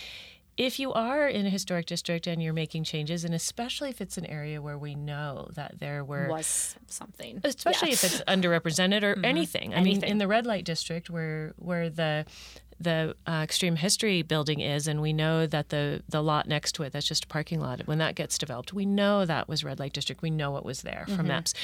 if 0.57 0.79
you 0.79 0.91
are 0.95 1.29
in 1.29 1.45
a 1.45 1.51
historic 1.51 1.85
district 1.85 2.27
and 2.27 2.43
you're 2.43 2.55
making 2.55 2.83
changes 2.83 3.25
and 3.25 3.35
especially 3.35 3.91
if 3.91 4.01
it's 4.01 4.17
an 4.17 4.25
area 4.25 4.63
where 4.63 4.79
we 4.79 4.95
know 4.95 5.51
that 5.55 5.81
there 5.81 6.03
were 6.03 6.29
Was 6.31 6.77
something, 6.87 7.41
especially 7.45 7.89
Yeah. 7.89 7.95
if 7.95 8.05
it's 8.05 8.21
underrepresented 8.23 9.03
or 9.03 9.15
mm-hmm. 9.17 9.25
anything. 9.25 9.75
I 9.75 9.83
mean, 9.83 10.03
in 10.03 10.19
the 10.19 10.27
red 10.27 10.47
light 10.47 10.65
district, 10.65 11.11
where 11.11 11.53
where 11.59 11.91
the 11.91 12.25
the 12.81 13.15
uh, 13.27 13.41
Extreme 13.43 13.77
History 13.77 14.23
building 14.23 14.61
is, 14.61 14.87
and 14.87 15.01
we 15.01 15.13
know 15.13 15.47
that 15.47 15.71
the 15.71 16.03
the 16.09 16.23
lot 16.23 16.47
next 16.47 16.73
to 16.77 16.83
it, 16.83 16.93
that's 16.93 17.07
just 17.07 17.25
a 17.25 17.27
parking 17.29 17.61
lot. 17.61 17.81
When 17.87 17.99
that 17.99 18.15
gets 18.15 18.37
developed, 18.39 18.73
we 18.73 18.85
know 18.85 19.25
that 19.25 19.49
was 19.49 19.65
Red 19.65 19.79
Light 19.79 19.93
District. 19.95 20.21
We 20.23 20.31
know 20.31 20.51
what 20.51 20.65
was 20.65 20.83
there 20.83 21.05
from 21.07 21.17
Mm-hmm. 21.19 21.29
maps. 21.29 21.55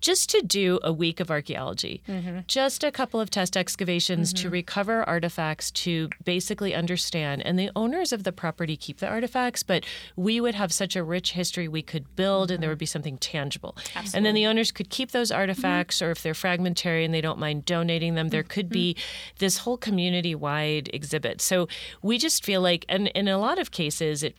Just 0.00 0.28
to 0.30 0.42
do 0.42 0.78
a 0.82 0.92
week 0.92 1.20
of 1.20 1.30
archaeology, 1.30 2.02
Mm-hmm. 2.08 2.40
just 2.46 2.84
a 2.84 2.92
couple 2.92 3.20
of 3.20 3.30
test 3.30 3.56
excavations 3.56 4.32
to 4.34 4.50
recover 4.50 5.02
artifacts 5.08 5.70
to 5.70 6.10
basically 6.24 6.74
understand. 6.74 7.40
And 7.46 7.58
the 7.58 7.70
owners 7.74 8.12
of 8.12 8.24
the 8.24 8.32
property 8.32 8.76
keep 8.76 8.98
the 8.98 9.08
artifacts, 9.08 9.62
but 9.62 9.84
we 10.16 10.40
would 10.40 10.54
have 10.54 10.72
such 10.72 10.96
a 10.96 11.02
rich 11.02 11.32
history 11.32 11.68
we 11.68 11.82
could 11.82 12.14
build, 12.16 12.50
and 12.50 12.62
there 12.62 12.68
would 12.70 12.78
be 12.78 12.86
something 12.86 13.16
tangible. 13.18 13.76
And 14.14 14.26
then 14.26 14.34
the 14.34 14.46
owners 14.46 14.70
could 14.72 14.90
keep 14.90 15.12
those 15.12 15.30
artifacts, 15.32 16.02
or 16.02 16.10
if 16.10 16.22
they're 16.22 16.34
fragmentary 16.34 17.04
and 17.04 17.14
they 17.14 17.20
don't 17.22 17.38
mind 17.38 17.64
donating 17.64 18.14
them, 18.16 18.28
there 18.28 18.42
could 18.42 18.68
be 18.68 18.96
this 19.38 19.58
whole 19.58 19.76
community 19.78 20.34
wide 20.34 20.57
exhibit. 20.64 21.40
So 21.40 21.68
we 22.02 22.18
just 22.18 22.44
feel 22.44 22.60
like, 22.60 22.84
and 22.88 23.08
in 23.08 23.28
a 23.28 23.38
lot 23.38 23.58
of 23.58 23.70
cases, 23.70 24.22
it 24.22 24.36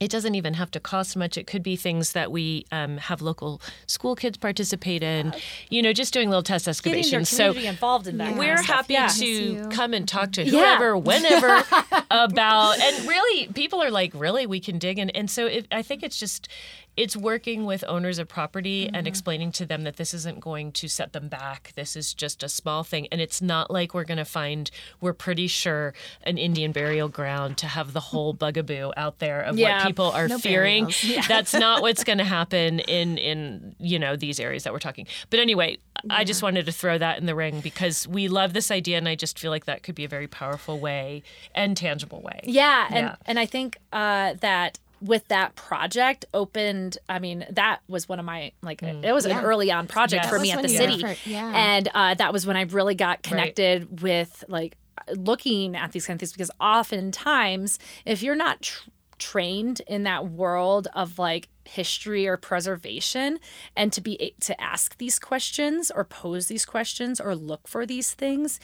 it 0.00 0.10
doesn't 0.10 0.34
even 0.34 0.54
have 0.54 0.70
to 0.72 0.80
cost 0.80 1.16
much. 1.16 1.38
It 1.38 1.46
could 1.46 1.62
be 1.62 1.76
things 1.76 2.12
that 2.12 2.32
we 2.32 2.66
um, 2.72 2.96
have 2.96 3.22
local 3.22 3.60
school 3.86 4.16
kids 4.16 4.36
participate 4.36 5.04
in, 5.04 5.32
you 5.70 5.82
know, 5.82 5.92
just 5.92 6.12
doing 6.12 6.28
little 6.28 6.42
test 6.42 6.66
excavations. 6.66 7.28
So 7.28 7.52
involved 7.52 8.08
in 8.08 8.18
that. 8.18 8.24
kind 8.24 8.32
of 8.34 8.38
we're 8.38 8.62
happy 8.62 8.94
yeah. 8.94 9.06
to 9.06 9.68
come 9.70 9.94
and 9.94 10.06
talk 10.08 10.32
to 10.32 10.42
Yeah. 10.42 10.50
whoever, 10.50 10.98
whenever 11.10 11.62
about, 12.10 12.80
and 12.80 13.08
really, 13.08 13.46
people 13.54 13.80
are 13.82 13.90
like, 13.90 14.12
really, 14.14 14.46
we 14.46 14.58
can 14.58 14.78
dig 14.78 14.98
in. 14.98 15.10
And 15.10 15.30
so 15.30 15.46
it, 15.46 15.68
I 15.70 15.82
think 15.82 16.02
it's 16.02 16.18
just, 16.18 16.48
it's 16.96 17.16
working 17.16 17.64
with 17.64 17.82
owners 17.88 18.18
of 18.18 18.28
property 18.28 18.84
Mm-hmm. 18.86 18.94
and 18.96 19.06
explaining 19.06 19.52
to 19.52 19.66
them 19.66 19.82
that 19.82 19.96
this 19.96 20.14
isn't 20.14 20.40
going 20.40 20.72
to 20.72 20.88
set 20.88 21.12
them 21.12 21.28
back. 21.28 21.72
This 21.74 21.96
is 21.96 22.14
just 22.14 22.42
a 22.42 22.48
small 22.48 22.82
thing. 22.84 23.08
And 23.12 23.20
it's 23.20 23.40
not 23.42 23.70
like 23.70 23.94
we're 23.94 24.04
going 24.04 24.18
to 24.18 24.24
find, 24.24 24.70
we're 25.00 25.12
pretty 25.12 25.46
sure, 25.46 25.92
an 26.22 26.38
Indian 26.38 26.72
burial 26.72 27.08
ground 27.08 27.56
to 27.58 27.66
have 27.66 27.92
the 27.92 28.00
whole 28.00 28.32
bugaboo 28.42 28.92
out 28.96 29.18
there 29.18 29.40
of 29.42 29.58
Yeah. 29.58 29.78
what 29.78 29.86
people 29.86 30.06
are 30.12 30.28
No 30.28 30.38
fearing. 30.38 30.84
burials. 30.86 31.26
That's 31.28 31.52
not 31.54 31.82
what's 31.82 32.04
going 32.04 32.18
to 32.18 32.24
happen 32.24 32.80
in, 32.80 33.18
in, 33.18 33.74
you 33.78 33.98
know, 33.98 34.16
these 34.16 34.38
areas 34.40 34.64
that 34.64 34.72
we're 34.72 34.78
talking. 34.78 35.06
But 35.30 35.40
anyway, 35.40 35.78
I 36.10 36.24
just 36.24 36.42
wanted 36.42 36.66
to 36.66 36.72
throw 36.72 36.98
that 36.98 37.18
in 37.18 37.26
the 37.26 37.34
ring 37.34 37.60
because 37.60 38.06
we 38.06 38.28
love 38.28 38.52
this 38.52 38.70
idea 38.70 38.98
and 38.98 39.08
I 39.08 39.14
just 39.14 39.38
feel 39.38 39.50
like 39.50 39.64
that 39.66 39.82
could 39.82 39.94
be 39.94 40.04
a 40.04 40.08
very 40.08 40.26
powerful 40.28 40.78
way 40.78 41.22
and 41.54 41.76
tangible 41.76 42.20
way. 42.20 42.40
Yeah, 42.44 42.86
and 42.88 43.06
Yeah. 43.06 43.16
and 43.26 43.38
I 43.38 43.46
think 43.46 43.78
uh, 43.92 44.34
that 44.40 44.78
with 45.04 45.28
that 45.28 45.54
project 45.54 46.24
opened 46.32 46.96
i 47.08 47.18
mean 47.18 47.44
that 47.50 47.80
was 47.88 48.08
one 48.08 48.18
of 48.18 48.24
my 48.24 48.50
like 48.62 48.82
it 48.82 49.12
was 49.12 49.26
Yeah. 49.26 49.38
an 49.40 49.44
early 49.44 49.70
on 49.70 49.86
project 49.86 50.24
Yes. 50.24 50.30
for 50.32 50.38
me 50.38 50.50
at 50.52 50.62
the 50.62 50.68
city 50.68 51.02
were 51.02 51.14
yeah. 51.26 51.52
and 51.54 51.88
uh, 51.94 52.14
that 52.14 52.32
was 52.32 52.46
when 52.46 52.56
i 52.56 52.62
really 52.62 52.94
got 52.94 53.22
connected 53.22 54.00
with 54.02 54.42
like 54.48 54.76
looking 55.14 55.76
at 55.76 55.92
these 55.92 56.06
kind 56.06 56.16
of 56.16 56.20
things 56.20 56.32
because 56.32 56.50
oftentimes 56.60 57.78
if 58.06 58.22
you're 58.22 58.34
not 58.36 58.62
tr- 58.62 58.88
trained 59.18 59.80
in 59.86 60.04
that 60.04 60.26
world 60.28 60.88
of 60.94 61.18
like 61.18 61.48
history 61.66 62.26
or 62.26 62.36
preservation 62.36 63.38
and 63.76 63.92
to 63.92 64.00
be 64.00 64.20
a- 64.20 64.34
to 64.40 64.58
ask 64.60 64.98
these 64.98 65.18
questions 65.18 65.90
or 65.94 66.04
pose 66.04 66.46
these 66.46 66.64
questions 66.66 67.20
or 67.20 67.34
look 67.34 67.66
for 67.68 67.86
these 67.86 68.12
things 68.12 68.60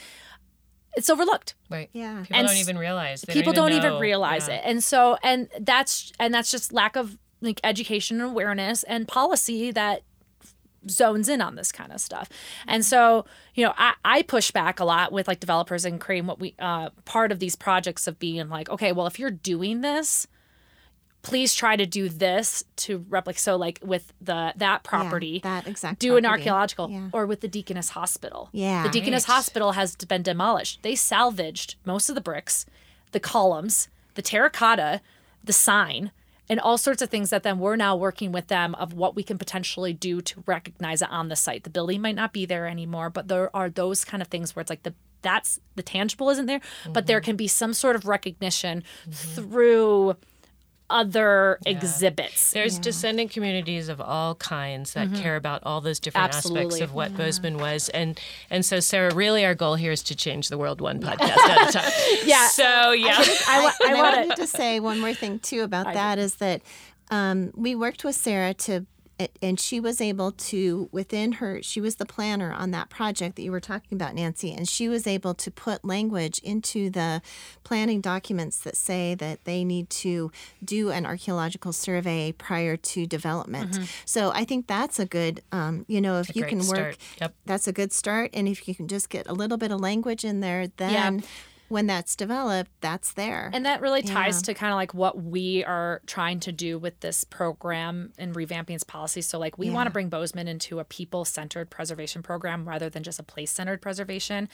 it's 0.97 1.09
overlooked 1.11 1.55
Right. 1.71 1.89
Yeah. 1.93 2.23
People 2.23 2.37
And 2.37 2.47
don't 2.49 2.57
even 2.57 2.79
realize. 2.79 3.23
They 3.23 3.33
people 3.33 3.53
don't 3.53 3.73
even, 3.73 3.93
know. 3.93 4.01
realize 4.01 4.49
Yeah. 4.49 4.55
it 4.57 4.63
and 4.65 4.83
so 4.83 5.17
and 5.23 5.49
that's 5.61 6.13
and 6.19 6.33
that's 6.35 6.51
just 6.51 6.73
lack 6.73 6.97
of 6.97 7.17
like 7.41 7.61
education 7.65 8.21
and 8.21 8.31
awareness 8.31 8.83
and 8.85 9.07
policy 9.09 9.71
that 9.71 10.03
zones 10.89 11.29
in 11.29 11.41
on 11.43 11.57
this 11.57 11.71
kind 11.73 11.93
of 11.93 12.01
stuff 12.01 12.29
and 12.67 12.85
so 12.87 13.27
you 13.55 13.63
know 13.65 13.75
i, 13.77 13.93
I 14.03 14.23
push 14.23 14.51
back 14.51 14.81
a 14.81 14.85
lot 14.85 15.13
with 15.13 15.29
like 15.29 15.39
developers 15.39 15.85
and 15.85 16.01
creating 16.01 16.27
what 16.27 16.41
we 16.41 16.55
uh 16.59 16.89
part 17.05 17.33
of 17.33 17.39
these 17.39 17.55
projects 17.55 18.07
of 18.07 18.19
being 18.19 18.49
like 18.49 18.71
okay 18.71 18.93
well 18.93 19.07
if 19.07 19.19
you're 19.19 19.31
doing 19.31 19.83
this 19.83 20.27
please 21.23 21.55
try 21.55 21.77
to 21.77 21.87
do 21.87 22.09
this 22.09 22.65
to 22.77 23.05
replicate 23.09 23.41
so 23.41 23.57
like 23.57 23.79
with 23.83 24.13
the 24.21 24.53
that 24.57 24.83
property. 24.83 25.41
that 25.43 25.67
exact 25.67 25.99
do 25.99 26.17
an 26.17 26.25
archaeological 26.25 26.89
Yeah. 26.91 27.09
or 27.13 27.27
with 27.27 27.41
the 27.41 27.49
deaconess 27.49 27.91
hospital. 27.91 28.49
Yeah. 28.53 28.83
the 28.83 28.89
deaconess 28.89 29.29
Right. 29.29 29.35
hospital 29.35 29.73
has 29.73 29.97
been 29.97 30.23
demolished. 30.23 30.81
They 30.83 30.95
salvaged 30.95 31.77
most 31.85 32.09
of 32.09 32.15
the 32.15 32.21
bricks 32.21 32.67
the 33.13 33.21
columns 33.21 33.89
the 34.15 34.23
terracotta 34.23 35.01
the 35.45 35.53
sign 35.53 36.11
and 36.49 36.59
all 36.59 36.79
sorts 36.79 37.01
of 37.01 37.11
things 37.11 37.31
that 37.31 37.43
then 37.43 37.59
we're 37.59 37.77
now 37.77 37.95
working 37.95 38.33
with 38.33 38.49
them 38.49 38.75
of 38.77 38.93
what 38.93 39.15
we 39.15 39.23
can 39.23 39.39
potentially 39.39 39.93
do 39.93 40.21
to 40.21 40.43
recognize 40.47 41.01
it 41.01 41.09
on 41.11 41.29
the 41.29 41.37
site. 41.37 41.63
The 41.63 41.71
building 41.71 42.01
might 42.01 42.17
not 42.17 42.33
be 42.33 42.47
there 42.47 42.67
anymore 42.67 43.11
but 43.11 43.29
there 43.29 43.55
are 43.55 43.69
those 43.69 44.05
kind 44.05 44.23
of 44.23 44.29
things 44.29 44.57
where 44.57 44.61
it's 44.63 44.71
like 44.71 44.85
the 44.85 44.95
that's 45.23 45.61
the 45.77 45.83
tangible 45.83 46.31
isn't 46.31 46.47
there 46.47 46.63
but 46.95 47.07
there 47.07 47.19
mm-hmm. 47.21 47.27
can 47.27 47.37
be 47.37 47.47
some 47.47 47.75
sort 47.75 47.95
of 47.95 48.07
recognition 48.07 48.83
mm-hmm. 49.03 49.11
through 49.13 50.17
other 50.91 51.59
exhibits. 51.65 52.51
There's 52.51 52.79
descendant 52.79 53.31
communities 53.31 53.89
of 53.89 54.01
all 54.01 54.35
kinds 54.35 54.93
that 54.95 55.13
care 55.15 55.37
about 55.37 55.63
all 55.65 55.81
those 55.81 55.99
different 56.01 56.35
aspects 56.35 56.75
Mm-hmm. 56.75 56.85
Of 56.85 56.93
what 56.95 57.17
Bozeman 57.17 57.59
was, 57.59 57.89
and 57.91 58.19
and 58.51 58.65
so 58.65 58.81
Sarah, 58.81 59.15
really, 59.15 59.45
our 59.45 59.55
goal 59.55 59.77
here 59.77 59.93
is 59.93 60.03
to 60.05 60.15
change 60.15 60.49
the 60.49 60.59
world 60.59 60.81
one 60.81 61.01
podcast 61.07 61.37
at 61.49 61.69
a 61.69 61.73
time. 61.73 61.93
Yeah. 62.25 62.49
So 62.49 62.93
yeah. 62.93 63.17
I, 63.49 63.63
wa- 63.63 63.73
I 63.87 63.89
and 63.89 63.97
I 63.97 64.03
wanted 64.03 64.37
to 64.37 64.43
to 64.43 64.47
say 64.47 64.81
one 64.81 64.99
more 65.01 65.15
thing 65.15 65.39
too 65.39 65.63
about 65.63 65.93
that 65.95 66.19
is 66.19 66.35
that 66.37 66.63
um, 67.11 67.53
we 67.57 67.75
worked 67.75 68.05
with 68.05 68.15
Sarah 68.17 68.55
to, 68.55 68.87
and 69.43 69.59
she 69.61 69.81
was 69.81 70.01
able 70.01 70.33
to 70.33 70.89
within 70.93 71.33
her. 71.33 71.63
She 71.63 71.81
was 71.81 71.97
the 71.97 72.07
planner 72.07 72.53
on 72.53 72.71
that 72.73 72.91
project 72.91 73.37
that 73.37 73.43
you 73.43 73.53
were 73.53 73.61
talking 73.61 73.97
about, 73.97 74.15
Nancy, 74.15 74.53
and 74.53 74.69
she 74.69 74.89
was 74.89 75.07
able 75.07 75.35
to 75.35 75.51
put 75.51 75.85
language 75.85 76.39
into 76.41 76.91
the 76.91 77.23
planning 77.65 78.01
documents 78.01 78.59
that 78.59 78.77
say 78.77 79.15
that 79.17 79.45
they 79.45 79.65
need 79.65 79.91
to 79.91 80.31
do 80.65 80.91
an 80.91 81.07
archaeological 81.07 81.73
survey 81.73 82.33
prior 82.33 82.77
to 82.77 83.07
development. 83.07 83.79
So 84.05 84.31
I 84.33 84.45
think 84.45 84.67
that's 84.67 84.99
a 84.99 85.07
good, 85.07 85.43
um, 85.53 85.85
you 85.89 86.01
know, 86.01 86.19
if 86.21 86.35
you 86.37 86.45
can 86.45 86.67
work. 86.67 86.97
Yep. 87.21 87.35
that's 87.47 87.69
a 87.69 87.73
good 87.73 87.93
start. 87.93 88.31
And 88.35 88.49
if 88.49 88.67
you 88.69 88.75
can 88.75 88.89
just 88.89 89.09
get 89.09 89.27
a 89.27 89.33
little 89.33 89.57
bit 89.59 89.71
of 89.71 89.81
language 89.81 90.25
in 90.25 90.41
there, 90.41 90.69
then. 90.77 90.91
When 91.71 91.87
that's 91.87 92.17
developed, 92.17 92.71
that's 92.81 93.13
there. 93.13 93.49
And 93.55 93.65
that 93.65 93.81
really 93.81 94.03
ties 94.03 94.39
Yeah. 94.39 94.47
to 94.47 94.55
kind 94.55 94.73
of 94.73 94.77
like 94.77 94.93
what 94.93 95.23
we 95.23 95.65
are 95.65 96.03
trying 96.05 96.41
to 96.41 96.51
do 96.51 96.81
with 96.81 96.99
this 96.99 97.23
program 97.23 98.13
and 98.19 98.35
revamping 98.35 98.75
its 98.75 98.83
policy. 98.83 99.23
So, 99.23 99.39
like, 99.39 99.57
we 99.57 99.71
want 99.71 99.87
to 99.87 99.91
bring 99.93 100.09
Bozeman 100.09 100.49
into 100.49 100.81
a 100.81 100.85
people 100.85 101.25
centered 101.25 101.71
preservation 101.71 102.25
program 102.25 102.69
rather 102.69 102.91
than 102.91 103.05
just 103.05 103.21
a 103.21 103.23
place 103.23 103.53
centered 103.53 103.81
preservation. 103.81 104.49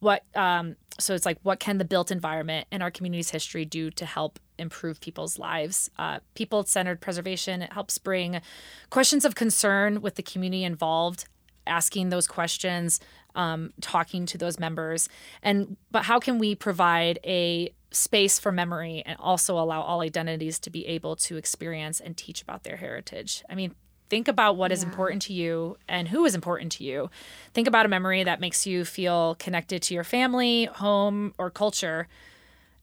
What, 0.00 0.24
um, 0.36 0.76
so 1.00 1.14
it's 1.14 1.24
like, 1.24 1.38
what 1.42 1.58
can 1.58 1.78
the 1.78 1.86
built 1.86 2.10
environment 2.10 2.66
and 2.70 2.82
our 2.82 2.90
community's 2.90 3.30
history 3.30 3.64
do 3.64 3.90
to 3.92 4.04
help 4.04 4.38
improve 4.58 5.00
people's 5.00 5.38
lives? 5.38 5.90
Uh, 5.98 6.18
people 6.34 6.64
centered 6.64 7.00
preservation, 7.00 7.62
it 7.62 7.72
helps 7.72 7.96
bring 7.96 8.42
questions 8.90 9.24
of 9.24 9.34
concern 9.34 10.02
with 10.02 10.16
the 10.16 10.22
community 10.22 10.64
involved 10.64 11.24
asking 11.66 12.08
those 12.08 12.26
questions 12.26 12.98
um, 13.38 13.72
talking 13.80 14.26
to 14.26 14.36
those 14.36 14.58
members. 14.58 15.08
And 15.42 15.78
but 15.90 16.04
how 16.04 16.18
can 16.18 16.38
we 16.38 16.54
provide 16.54 17.18
a 17.24 17.72
space 17.90 18.38
for 18.38 18.52
memory 18.52 19.02
and 19.06 19.16
also 19.18 19.58
allow 19.58 19.80
all 19.80 20.02
identities 20.02 20.58
to 20.58 20.70
be 20.70 20.84
able 20.86 21.16
to 21.16 21.38
experience 21.38 22.00
and 22.00 22.16
teach 22.16 22.42
about 22.42 22.64
their 22.64 22.76
heritage? 22.76 23.42
I 23.48 23.54
mean 23.54 23.74
think 24.10 24.26
about 24.26 24.56
what 24.56 24.72
is 24.72 24.82
important 24.82 25.20
to 25.20 25.34
you 25.34 25.76
and 25.86 26.08
who 26.08 26.24
is 26.24 26.34
important 26.34 26.72
to 26.72 26.82
you. 26.82 27.10
Think 27.52 27.68
about 27.68 27.84
a 27.84 27.90
memory 27.90 28.24
that 28.24 28.40
makes 28.40 28.66
you 28.66 28.86
feel 28.86 29.34
connected 29.38 29.82
to 29.82 29.94
your 29.94 30.04
family 30.04 30.64
home 30.64 31.34
or 31.36 31.50
culture. 31.50 32.08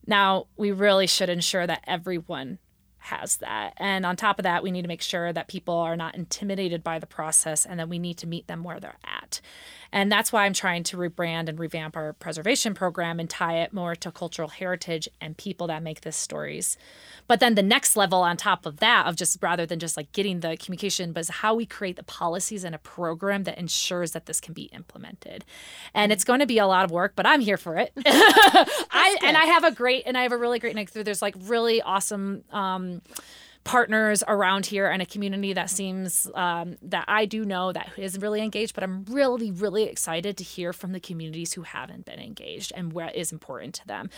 Now, 0.06 0.46
we 0.56 0.70
really 0.70 1.08
should 1.08 1.28
ensure 1.28 1.66
that 1.66 1.82
everyone 1.84 2.60
has 3.06 3.36
that. 3.38 3.74
And 3.76 4.04
on 4.04 4.16
top 4.16 4.38
of 4.38 4.42
that, 4.42 4.62
we 4.62 4.70
need 4.70 4.82
to 4.82 4.88
make 4.88 5.02
sure 5.02 5.32
that 5.32 5.48
people 5.48 5.74
are 5.74 5.96
not 5.96 6.14
intimidated 6.14 6.82
by 6.82 6.98
the 6.98 7.06
process 7.06 7.64
and 7.64 7.78
that 7.78 7.88
we 7.88 7.98
need 7.98 8.18
to 8.18 8.26
meet 8.26 8.48
them 8.48 8.64
where 8.64 8.80
they're 8.80 8.98
at. 9.04 9.40
And 9.92 10.10
that's 10.10 10.32
why 10.32 10.44
I'm 10.44 10.52
trying 10.52 10.82
to 10.84 10.96
rebrand 10.96 11.48
and 11.48 11.58
revamp 11.58 11.96
our 11.96 12.12
preservation 12.14 12.74
program 12.74 13.20
and 13.20 13.28
tie 13.28 13.58
it 13.58 13.72
more 13.72 13.94
to 13.96 14.10
cultural 14.10 14.48
heritage 14.48 15.08
and 15.20 15.36
people 15.36 15.66
that 15.68 15.82
make 15.82 16.02
these 16.02 16.16
stories. 16.16 16.76
But 17.28 17.40
then 17.40 17.54
the 17.54 17.62
next 17.62 17.96
level 17.96 18.20
on 18.20 18.36
top 18.36 18.66
of 18.66 18.78
that, 18.78 19.06
of 19.06 19.16
just 19.16 19.42
rather 19.42 19.66
than 19.66 19.78
just 19.78 19.96
like 19.96 20.12
getting 20.12 20.40
the 20.40 20.56
communication, 20.56 21.12
but 21.12 21.20
is 21.20 21.28
how 21.28 21.54
we 21.54 21.66
create 21.66 21.96
the 21.96 22.04
policies 22.04 22.64
and 22.64 22.74
a 22.74 22.78
program 22.78 23.44
that 23.44 23.58
ensures 23.58 24.12
that 24.12 24.26
this 24.26 24.40
can 24.40 24.54
be 24.54 24.64
implemented. 24.64 25.44
And 25.94 26.12
it's 26.12 26.24
going 26.24 26.40
to 26.40 26.46
be 26.46 26.58
a 26.58 26.66
lot 26.66 26.84
of 26.84 26.90
work, 26.90 27.14
but 27.16 27.26
I'm 27.26 27.40
here 27.40 27.56
for 27.56 27.76
it. 27.76 27.92
I 28.06 29.16
and 29.22 29.36
I 29.36 29.46
have 29.46 29.64
a 29.64 29.72
great 29.72 30.04
and 30.06 30.16
I 30.16 30.22
have 30.22 30.32
a 30.32 30.36
really 30.36 30.58
great 30.58 30.76
through. 30.90 31.04
There's 31.04 31.22
like 31.22 31.34
really 31.44 31.82
awesome 31.82 32.44
um, 32.50 33.02
partners 33.66 34.22
around 34.28 34.64
here 34.66 34.86
and 34.86 35.02
a 35.02 35.06
community 35.06 35.52
that 35.52 35.68
seems 35.68 36.30
um, 36.34 36.76
that 36.82 37.04
I 37.08 37.26
do 37.26 37.44
know 37.44 37.72
that 37.72 37.90
is 37.98 38.16
really 38.18 38.40
engaged. 38.40 38.74
But 38.74 38.84
I'm 38.84 39.04
really 39.06 39.50
really 39.50 39.84
excited 39.84 40.36
to 40.38 40.44
hear 40.44 40.72
from 40.72 40.92
the 40.92 41.00
communities 41.00 41.52
who 41.52 41.62
haven't 41.62 42.04
been 42.06 42.20
engaged 42.20 42.72
and 42.74 42.92
what 42.92 43.14
is 43.16 43.32
important 43.32 43.74
to 43.74 43.86
them. 43.86 44.08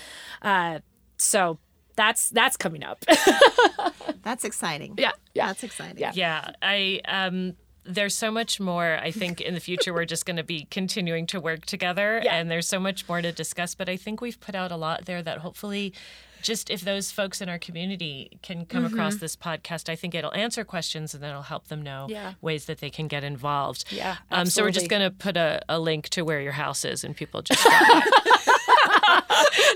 Uh, 0.43 0.81
so 1.17 1.59
that's 1.97 2.29
that's 2.31 2.57
coming 2.57 2.85
up. 2.85 3.05
That's 4.23 4.45
exciting. 4.45 4.95
yeah, 4.99 5.13
yeah. 5.35 5.47
That's 5.47 5.63
exciting. 5.65 5.99
Yeah. 5.99 6.13
Yeah, 6.15 6.51
I 6.61 7.01
um 7.07 7.55
there's 7.85 8.15
so 8.15 8.31
much 8.31 8.61
more. 8.61 8.99
I 9.01 9.11
think 9.11 9.41
in 9.41 9.55
the 9.55 9.61
future 9.61 9.95
we're 9.95 10.05
just 10.05 10.27
going 10.27 10.37
to 10.37 10.43
be 10.45 10.67
continuing 10.71 11.27
to 11.29 11.41
work 11.41 11.65
together, 11.65 12.21
Yeah. 12.23 12.37
and 12.37 12.51
there's 12.51 12.69
so 12.69 12.79
much 12.79 13.09
more 13.09 13.23
to 13.23 13.33
discuss. 13.33 13.75
But 13.75 13.89
I 13.89 13.97
think 13.97 14.21
we've 14.21 14.39
put 14.39 14.55
out 14.55 14.71
a 14.71 14.77
lot 14.77 15.07
there 15.07 15.23
that 15.23 15.39
hopefully. 15.39 15.95
Just 16.43 16.71
if 16.71 16.81
those 16.83 17.11
folks 17.13 17.41
in 17.41 17.49
our 17.49 17.59
community 17.59 18.39
can 18.43 18.65
come 18.67 18.85
across 18.85 19.15
Mm-hmm. 19.15 19.21
this 19.21 19.37
podcast, 19.37 19.89
I 19.89 19.97
think 19.97 20.15
it'll 20.15 20.35
answer 20.35 20.65
questions 20.65 21.15
and 21.15 21.23
then 21.23 21.31
it'll 21.31 21.43
help 21.43 21.69
them 21.69 21.83
know 21.83 22.07
Yeah. 22.09 22.35
ways 22.41 22.65
that 22.67 22.79
they 22.79 22.91
can 22.91 23.09
get 23.09 23.25
involved. 23.25 23.85
Yeah, 23.91 24.17
Um, 24.31 24.47
so 24.47 24.63
we're 24.63 24.71
just 24.71 24.89
going 24.89 25.03
to 25.03 25.11
put 25.11 25.37
a, 25.37 25.61
a 25.69 25.79
link 25.79 26.09
to 26.11 26.23
where 26.23 26.41
your 26.41 26.53
house 26.53 26.85
is 26.85 27.05
and 27.05 27.17
people 27.17 27.43
just. 27.43 27.65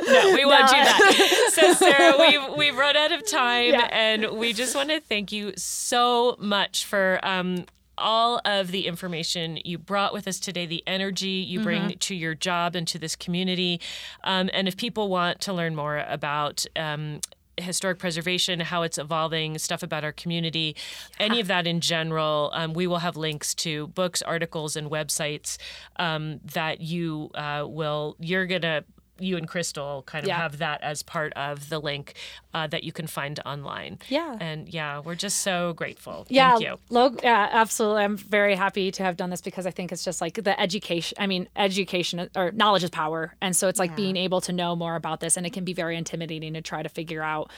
no, 0.06 0.32
we 0.34 0.44
won't 0.44 0.68
do 0.68 0.76
that. 0.76 1.50
So 1.52 1.72
Sarah, 1.74 2.14
we've 2.18 2.56
we've 2.58 2.76
run 2.76 2.96
out 2.96 3.12
of 3.12 3.26
time, 3.26 3.72
Yeah. 3.72 3.88
and 3.90 4.38
we 4.38 4.52
just 4.52 4.74
want 4.74 4.90
to 4.90 5.00
thank 5.00 5.32
you 5.32 5.52
so 5.56 6.36
much 6.38 6.84
for. 6.84 7.18
Um, 7.22 7.66
all 7.98 8.40
of 8.44 8.70
the 8.70 8.86
information 8.86 9.58
you 9.64 9.78
brought 9.78 10.12
with 10.12 10.26
us 10.26 10.40
today, 10.40 10.66
the 10.66 10.82
energy 10.86 11.28
you 11.28 11.60
bring 11.60 11.82
Mm-hmm. 11.82 11.98
to 11.98 12.14
your 12.14 12.34
job 12.34 12.74
and 12.76 12.86
to 12.88 12.98
this 12.98 13.16
community. 13.16 13.80
Um, 14.24 14.48
and 14.52 14.68
if 14.68 14.76
people 14.76 15.08
want 15.08 15.40
to 15.42 15.52
learn 15.52 15.74
more 15.74 15.98
about 16.08 16.64
um, 16.76 17.20
historic 17.58 17.98
preservation, 17.98 18.60
how 18.60 18.82
it's 18.82 18.96
evolving, 18.98 19.58
stuff 19.58 19.82
about 19.82 20.04
our 20.04 20.12
community, 20.12 20.74
any 21.18 21.38
of 21.40 21.48
that 21.48 21.66
in 21.66 21.80
general, 21.80 22.50
um, 22.54 22.72
we 22.72 22.86
will 22.86 22.98
have 23.00 23.16
links 23.16 23.54
to 23.56 23.88
books, 23.88 24.22
articles, 24.22 24.74
and 24.76 24.90
websites 24.90 25.58
um, 25.96 26.40
that 26.44 26.80
you 26.80 27.30
uh, 27.34 27.64
will, 27.68 28.16
you're 28.18 28.46
going 28.46 28.62
to 28.62 28.84
you 29.18 29.36
and 29.36 29.46
Crystal 29.46 30.02
kind 30.04 30.24
of 30.24 30.28
Yeah. 30.28 30.38
have 30.38 30.58
that 30.58 30.82
as 30.82 31.02
part 31.04 31.32
of 31.34 31.68
the 31.68 31.78
link 31.78 32.14
uh, 32.54 32.66
that 32.66 32.84
you 32.84 32.92
can 32.92 33.06
find 33.06 33.40
online. 33.46 33.98
Yeah. 34.08 34.36
And 34.40 34.68
yeah, 34.68 35.00
we're 35.00 35.14
just 35.14 35.38
so 35.38 35.72
grateful. 35.72 36.26
yeah, 36.28 36.50
Thank 36.52 36.62
you. 36.64 36.76
Lo- 36.90 37.16
yeah, 37.22 37.48
absolutely. 37.52 38.02
I'm 38.04 38.16
very 38.16 38.54
happy 38.54 38.90
to 38.92 39.02
have 39.02 39.16
done 39.16 39.30
this 39.30 39.40
because 39.40 39.66
I 39.66 39.70
think 39.70 39.90
it's 39.92 40.04
just 40.04 40.20
like 40.20 40.34
the 40.42 40.58
education. 40.60 41.16
I 41.18 41.26
mean, 41.26 41.48
education 41.56 42.28
or 42.36 42.52
knowledge 42.52 42.84
is 42.84 42.90
power, 42.90 43.34
and 43.40 43.56
so 43.56 43.68
it's 43.68 43.78
like 43.78 43.96
being 43.96 44.16
able 44.16 44.40
to 44.42 44.52
know 44.52 44.76
more 44.76 44.96
about 44.96 45.20
this, 45.20 45.36
and 45.36 45.46
it 45.46 45.52
can 45.52 45.64
be 45.64 45.72
very 45.72 45.96
intimidating 45.96 46.54
to 46.54 46.60
try 46.62 46.82
to 46.82 46.88
figure 46.88 47.22
out 47.22 47.50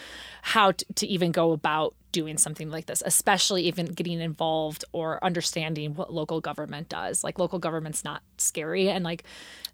how 0.42 0.72
to, 0.72 0.84
to 0.94 1.06
even 1.06 1.32
go 1.32 1.52
about 1.52 1.94
doing 2.12 2.38
something 2.38 2.70
like 2.70 2.86
this, 2.86 3.02
especially 3.04 3.64
even 3.64 3.86
getting 3.86 4.20
involved 4.20 4.84
or 4.92 5.18
understanding 5.24 5.96
what 5.96 6.12
local 6.12 6.40
government 6.40 6.88
does. 6.88 7.24
Like 7.24 7.40
local 7.40 7.58
government's 7.58 8.04
not 8.04 8.22
scary, 8.38 8.88
and 8.88 9.04
like 9.04 9.24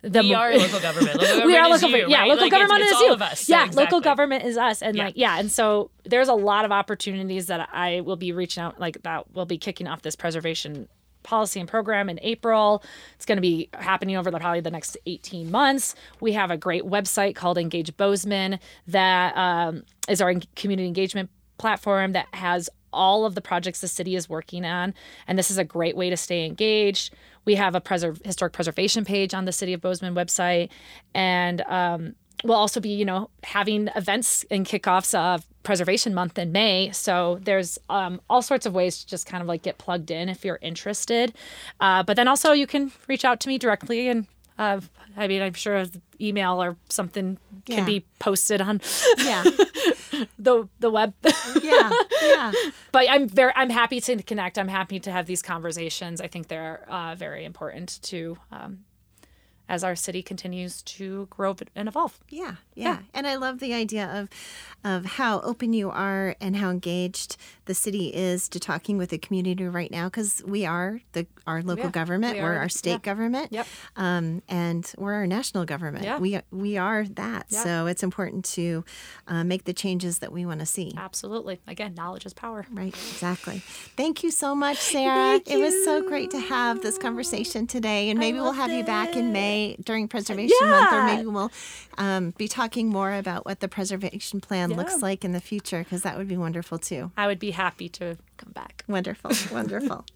the 0.03 0.23
We 0.23 0.31
mo- 0.33 0.39
are 0.39 0.55
local 0.57 0.81
government. 0.81 1.17
Local 1.21 1.27
government 1.27 1.47
we 1.47 1.57
are 1.59 1.65
is 1.75 1.83
local, 1.83 1.99
you, 1.99 2.07
yeah, 2.09 2.25
local 2.25 2.45
Like, 2.45 2.51
government 2.53 2.81
it's 2.81 2.91
is 2.93 2.97
all 2.97 3.07
you. 3.09 3.13
of 3.13 3.21
us. 3.23 3.41
So 3.41 3.53
Yeah, 3.53 3.65
exactly. 3.67 3.85
local 3.85 4.01
government 4.01 4.45
is 4.45 4.57
us, 4.57 4.81
and 4.81 4.97
Yeah. 4.97 5.10
Yeah, 5.15 5.39
and 5.39 5.51
so 5.51 5.91
there's 6.05 6.29
a 6.29 6.35
lot 6.35 6.65
of 6.65 6.73
opportunities 6.73 7.47
that 7.47 7.69
I 7.73 8.01
will 8.01 8.17
be 8.17 8.33
reaching 8.33 8.63
out, 8.63 8.81
like 8.81 9.03
that 9.03 9.33
will 9.35 9.47
be 9.47 9.59
kicking 9.59 9.87
off 9.87 10.03
this 10.03 10.17
preservation 10.17 10.89
policy 11.23 11.61
and 11.61 11.69
program 11.69 12.09
in 12.09 12.19
April. 12.23 12.83
It's 13.15 13.27
going 13.27 13.37
to 13.37 13.43
be 13.43 13.69
happening 13.75 14.17
over 14.17 14.31
the, 14.31 14.39
probably 14.39 14.61
the 14.61 14.71
next 14.71 14.97
18 15.07 15.51
months. 15.51 15.95
We 16.21 16.33
have 16.33 16.51
a 16.51 16.57
great 16.57 16.85
website 16.85 17.35
called 17.35 17.59
Engage 17.59 17.97
Bozeman 17.97 18.59
that 18.89 19.37
um, 19.37 19.85
is 20.09 20.21
our 20.21 20.35
community 20.57 20.89
engagement 20.89 21.31
platform 21.59 22.13
that 22.13 22.27
has 22.33 22.71
all 22.93 23.25
of 23.25 23.35
the 23.35 23.41
projects 23.41 23.81
the 23.81 23.89
city 23.89 24.17
is 24.17 24.29
working 24.29 24.65
on. 24.65 24.95
And 25.29 25.39
this 25.39 25.51
is 25.51 25.59
a 25.59 25.65
great 25.65 25.97
way 25.97 26.11
to 26.11 26.17
stay 26.17 26.45
engaged. 26.45 27.15
We 27.45 27.55
have 27.55 27.75
a 27.75 27.81
preserve, 27.81 28.21
historic 28.25 28.53
preservation 28.53 29.05
page 29.05 29.35
on 29.35 29.45
the 29.45 29.53
City 29.53 29.73
of 29.73 29.81
Bozeman 29.81 30.15
website. 30.15 30.71
And 31.15 31.61
um, 31.63 32.15
we'll 32.45 32.57
also 32.57 32.81
be, 32.81 32.91
you 32.91 33.05
know, 33.05 33.31
having 33.45 33.89
events 33.97 34.45
and 34.51 34.65
kickoffs 34.67 35.15
of 35.19 35.47
Preservation 35.63 36.15
Month 36.15 36.39
in 36.39 36.53
May. 36.53 36.91
So 36.93 37.39
there's 37.43 37.79
um, 37.91 38.21
all 38.31 38.43
sorts 38.43 38.65
of 38.67 38.75
ways 38.75 39.01
to 39.01 39.07
just 39.07 39.27
kind 39.27 39.43
of 39.43 39.49
like 39.49 39.63
get 39.63 39.79
plugged 39.79 40.11
in 40.11 40.29
if 40.29 40.45
you're 40.45 40.59
interested. 40.63 41.35
Uh, 41.81 42.03
but 42.03 42.17
then 42.17 42.29
also 42.29 42.53
you 42.53 42.67
can 42.67 42.93
reach 43.09 43.25
out 43.25 43.41
to 43.41 43.49
me 43.49 43.59
directly 43.59 44.09
and 44.09 44.27
uh, 44.59 44.81
I 45.17 45.27
mean, 45.27 45.41
I'm 45.41 45.55
sure 45.55 45.87
email 46.21 46.63
or 46.63 46.77
something 46.91 47.39
Yeah. 47.67 47.77
can 47.77 47.87
be 47.87 48.05
posted 48.19 48.61
on 48.61 48.81
Yeah, 49.19 49.43
the 50.39 50.69
the 50.81 50.91
web. 50.91 51.15
yeah, 51.63 51.91
yeah. 52.23 52.53
but 52.93 53.09
I'm 53.09 53.27
very 53.27 53.53
I'm 53.57 53.71
happy 53.71 54.01
to 54.03 54.23
connect. 54.23 54.59
I'm 54.59 54.69
happy 54.69 55.01
to 55.01 55.11
have 55.13 55.25
these 55.25 55.41
conversations. 55.41 56.21
I 56.21 56.27
think 56.27 56.49
they're 56.49 56.85
uh, 56.91 57.15
very 57.15 57.45
important 57.47 58.01
to 58.03 58.37
um, 58.53 58.81
as 59.71 59.85
our 59.85 59.95
city 59.97 60.21
continues 60.23 60.83
to 60.83 61.27
grow 61.31 61.55
and 61.77 61.87
evolve. 61.89 62.19
Yeah, 62.29 62.57
yeah, 62.75 62.99
And 63.15 63.25
I 63.27 63.37
love 63.37 63.61
the 63.61 63.73
idea 63.73 64.07
of 64.13 64.29
of 64.83 65.05
how 65.05 65.41
open 65.43 65.75
you 65.75 65.91
are 65.91 66.35
and 66.41 66.57
how 66.57 66.71
engaged 66.71 67.37
the 67.67 67.75
city 67.75 68.07
is 68.15 68.49
to 68.49 68.59
talking 68.59 68.97
with 68.97 69.11
the 69.11 69.19
community 69.19 69.65
right 69.69 69.91
now 69.91 70.07
because 70.07 70.43
we 70.47 70.65
are 70.67 71.01
the 71.13 71.27
our 71.47 71.63
local 71.63 71.85
Yeah, 71.85 71.91
government, 71.91 72.35
we 72.35 72.41
are 72.41 72.57
our 72.57 72.69
state 72.71 72.91
Yeah. 72.93 72.99
government, 72.99 73.53
Yep. 73.53 73.67
um, 73.97 74.43
and 74.49 74.91
we're 74.97 75.13
our 75.13 75.27
national 75.27 75.67
government. 75.67 76.05
Yeah. 76.05 76.19
We 76.19 76.41
we 76.51 76.77
are 76.79 77.05
that. 77.05 77.47
Yeah. 77.51 77.63
So 77.63 77.87
it's 77.87 78.03
important 78.03 78.45
to 78.57 78.85
uh, 79.29 79.45
make 79.45 79.65
the 79.65 79.75
changes 79.75 80.19
that 80.21 80.33
we 80.33 80.45
want 80.47 80.61
to 80.61 80.67
see. 80.67 80.95
Absolutely. 80.97 81.61
Again, 81.69 81.95
knowledge 81.95 82.25
is 82.27 82.33
power. 82.35 82.67
Right, 82.73 82.89
exactly. 83.13 83.59
Thank 83.97 84.23
you 84.25 84.31
so 84.33 84.55
much, 84.55 84.79
Sarah. 84.95 85.41
it 85.47 85.59
was 85.59 85.75
so 85.85 86.03
great 86.09 86.31
to 86.33 86.41
have 86.41 86.81
this 86.83 86.97
conversation 86.99 87.67
today, 87.67 88.09
and 88.11 88.19
maybe 88.19 88.39
we'll 88.39 88.53
have 88.65 88.73
you 88.73 88.83
back 88.85 89.15
in 89.15 89.31
May 89.33 89.60
during 89.85 90.09
Preservation 90.09 90.57
Month, 90.63 90.93
or 90.93 91.03
maybe 91.05 91.27
we'll 91.27 91.51
um, 91.99 92.31
be 92.37 92.49
talking 92.49 92.89
more 92.89 93.13
about 93.15 93.45
what 93.45 93.61
the 93.61 93.69
preservation 93.69 94.41
plan 94.41 94.71
Yeah. 94.71 94.77
looks 94.77 95.01
like 95.03 95.25
in 95.25 95.33
the 95.33 95.41
future, 95.41 95.81
because 95.85 96.03
that 96.03 96.17
would 96.19 96.29
be 96.29 96.37
wonderful 96.37 96.79
too. 96.79 97.11
I 97.17 97.27
would 97.27 97.39
be 97.39 97.51
happy 97.53 97.89
to 98.01 98.17
come 98.37 98.53
back. 98.53 98.85
Wonderful, 98.89 99.31
wonderful. 99.53 100.05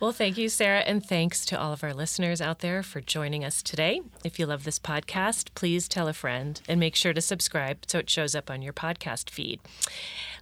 Well, 0.00 0.12
thank 0.12 0.36
you, 0.36 0.48
Sarah, 0.48 0.80
and 0.80 1.04
thanks 1.04 1.44
to 1.46 1.58
all 1.58 1.72
of 1.72 1.84
our 1.84 1.94
listeners 1.94 2.40
out 2.40 2.58
there 2.58 2.82
for 2.82 3.00
joining 3.00 3.44
us 3.44 3.62
today. 3.62 4.00
If 4.24 4.38
you 4.38 4.46
love 4.46 4.64
this 4.64 4.78
podcast, 4.78 5.48
please 5.54 5.88
tell 5.88 6.08
a 6.08 6.12
friend 6.12 6.60
and 6.68 6.80
make 6.80 6.96
sure 6.96 7.12
to 7.12 7.20
subscribe 7.20 7.78
so 7.86 7.98
it 7.98 8.10
shows 8.10 8.34
up 8.34 8.50
on 8.50 8.60
your 8.60 8.72
podcast 8.72 9.30
feed. 9.30 9.60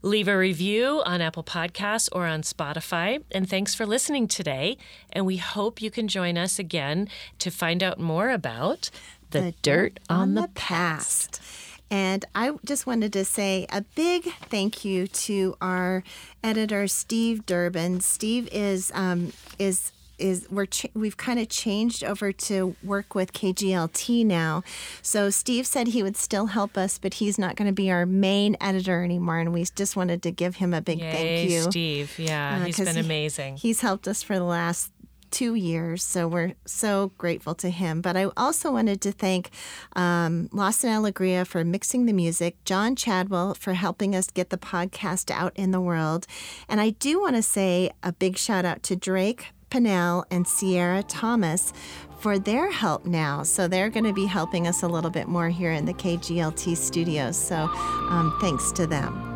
Leave 0.02 0.26
a 0.26 0.36
review 0.36 1.02
on 1.04 1.20
Apple 1.20 1.44
Podcasts 1.44 2.08
or 2.12 2.26
on 2.26 2.42
Spotify. 2.42 3.22
And 3.30 3.48
thanks 3.48 3.74
for 3.74 3.86
listening 3.86 4.26
today. 4.26 4.76
And 5.12 5.26
we 5.26 5.36
hope 5.36 5.80
you 5.80 5.90
can 5.90 6.08
join 6.08 6.36
us 6.36 6.58
again 6.58 7.08
to 7.38 7.50
find 7.50 7.82
out 7.82 8.00
more 8.00 8.30
about 8.30 8.90
the, 9.30 9.54
dirt 9.62 10.00
on 10.08 10.34
the 10.34 10.48
past. 10.54 11.40
And 11.92 12.24
I 12.34 12.52
just 12.64 12.86
wanted 12.86 13.12
to 13.12 13.24
say 13.24 13.66
a 13.70 13.82
big 13.94 14.24
thank 14.48 14.82
you 14.82 15.06
to 15.06 15.56
our 15.60 16.02
editor 16.42 16.88
Steve 16.88 17.44
Durbin. 17.44 18.00
Steve 18.00 18.48
is 18.50 18.90
um, 18.94 19.34
is 19.58 19.92
is 20.18 20.46
we're 20.50 20.66
ch- 20.66 20.86
we've 20.94 21.16
kind 21.16 21.38
of 21.40 21.48
changed 21.48 22.04
over 22.04 22.30
to 22.32 22.76
work 22.82 23.14
with 23.14 23.32
KGLT 23.32 24.24
now. 24.24 24.62
So 25.02 25.30
Steve 25.30 25.66
said 25.66 25.88
he 25.88 26.02
would 26.02 26.16
still 26.16 26.46
help 26.46 26.78
us, 26.78 26.96
but 26.96 27.14
he's 27.14 27.38
not 27.38 27.56
going 27.56 27.66
to 27.66 27.74
be 27.74 27.90
our 27.90 28.06
main 28.06 28.56
editor 28.60 29.02
anymore. 29.02 29.38
And 29.40 29.52
we 29.52 29.64
just 29.64 29.96
wanted 29.96 30.22
to 30.22 30.30
give 30.30 30.56
him 30.56 30.72
a 30.72 30.80
big 30.80 31.00
Yay, 31.00 31.12
thank 31.12 31.50
you. 31.50 31.62
Steve. 31.62 32.18
Yeah, 32.18 32.60
Uh, 32.62 32.66
he's 32.66 32.78
been 32.78 32.94
he- 32.94 33.00
amazing. 33.00 33.56
He's 33.56 33.80
helped 33.80 34.06
us 34.06 34.22
for 34.22 34.36
the 34.36 34.44
last 34.44 34.91
two 35.32 35.54
years, 35.54 36.02
so 36.04 36.28
we're 36.28 36.54
so 36.64 37.12
grateful 37.18 37.54
to 37.56 37.70
him. 37.70 38.00
But 38.00 38.16
I 38.16 38.26
also 38.36 38.72
wanted 38.72 39.00
to 39.00 39.12
thank 39.12 39.50
um, 39.96 40.48
Lawson 40.52 40.90
Alegria 40.90 41.44
for 41.44 41.64
mixing 41.64 42.06
the 42.06 42.12
music, 42.12 42.62
John 42.64 42.94
Chadwell 42.94 43.54
for 43.54 43.72
helping 43.72 44.14
us 44.14 44.28
get 44.28 44.50
the 44.50 44.58
podcast 44.58 45.30
out 45.30 45.52
in 45.56 45.72
the 45.72 45.80
world, 45.80 46.26
and 46.68 46.80
I 46.80 46.90
do 46.90 47.20
want 47.20 47.36
to 47.36 47.42
say 47.42 47.90
a 48.02 48.12
big 48.12 48.36
shout 48.36 48.64
out 48.64 48.82
to 48.84 48.96
Drake. 48.96 49.46
Pinnell 49.70 50.24
and 50.30 50.46
Sierra 50.46 51.02
Thomas 51.02 51.72
for 52.20 52.38
their 52.38 52.70
help 52.70 53.06
now. 53.06 53.42
So 53.42 53.68
they're 53.68 53.88
going 53.88 54.04
to 54.04 54.12
be 54.12 54.26
helping 54.26 54.66
us 54.66 54.82
a 54.82 54.88
little 54.88 55.10
bit 55.10 55.28
more 55.28 55.48
here 55.48 55.72
in 55.72 55.86
the 55.86 55.94
KGLT 55.94 56.76
studios. 56.76 57.38
So 57.38 57.56
um, 57.56 58.36
thanks 58.42 58.70
to 58.72 58.86
them. 58.86 59.31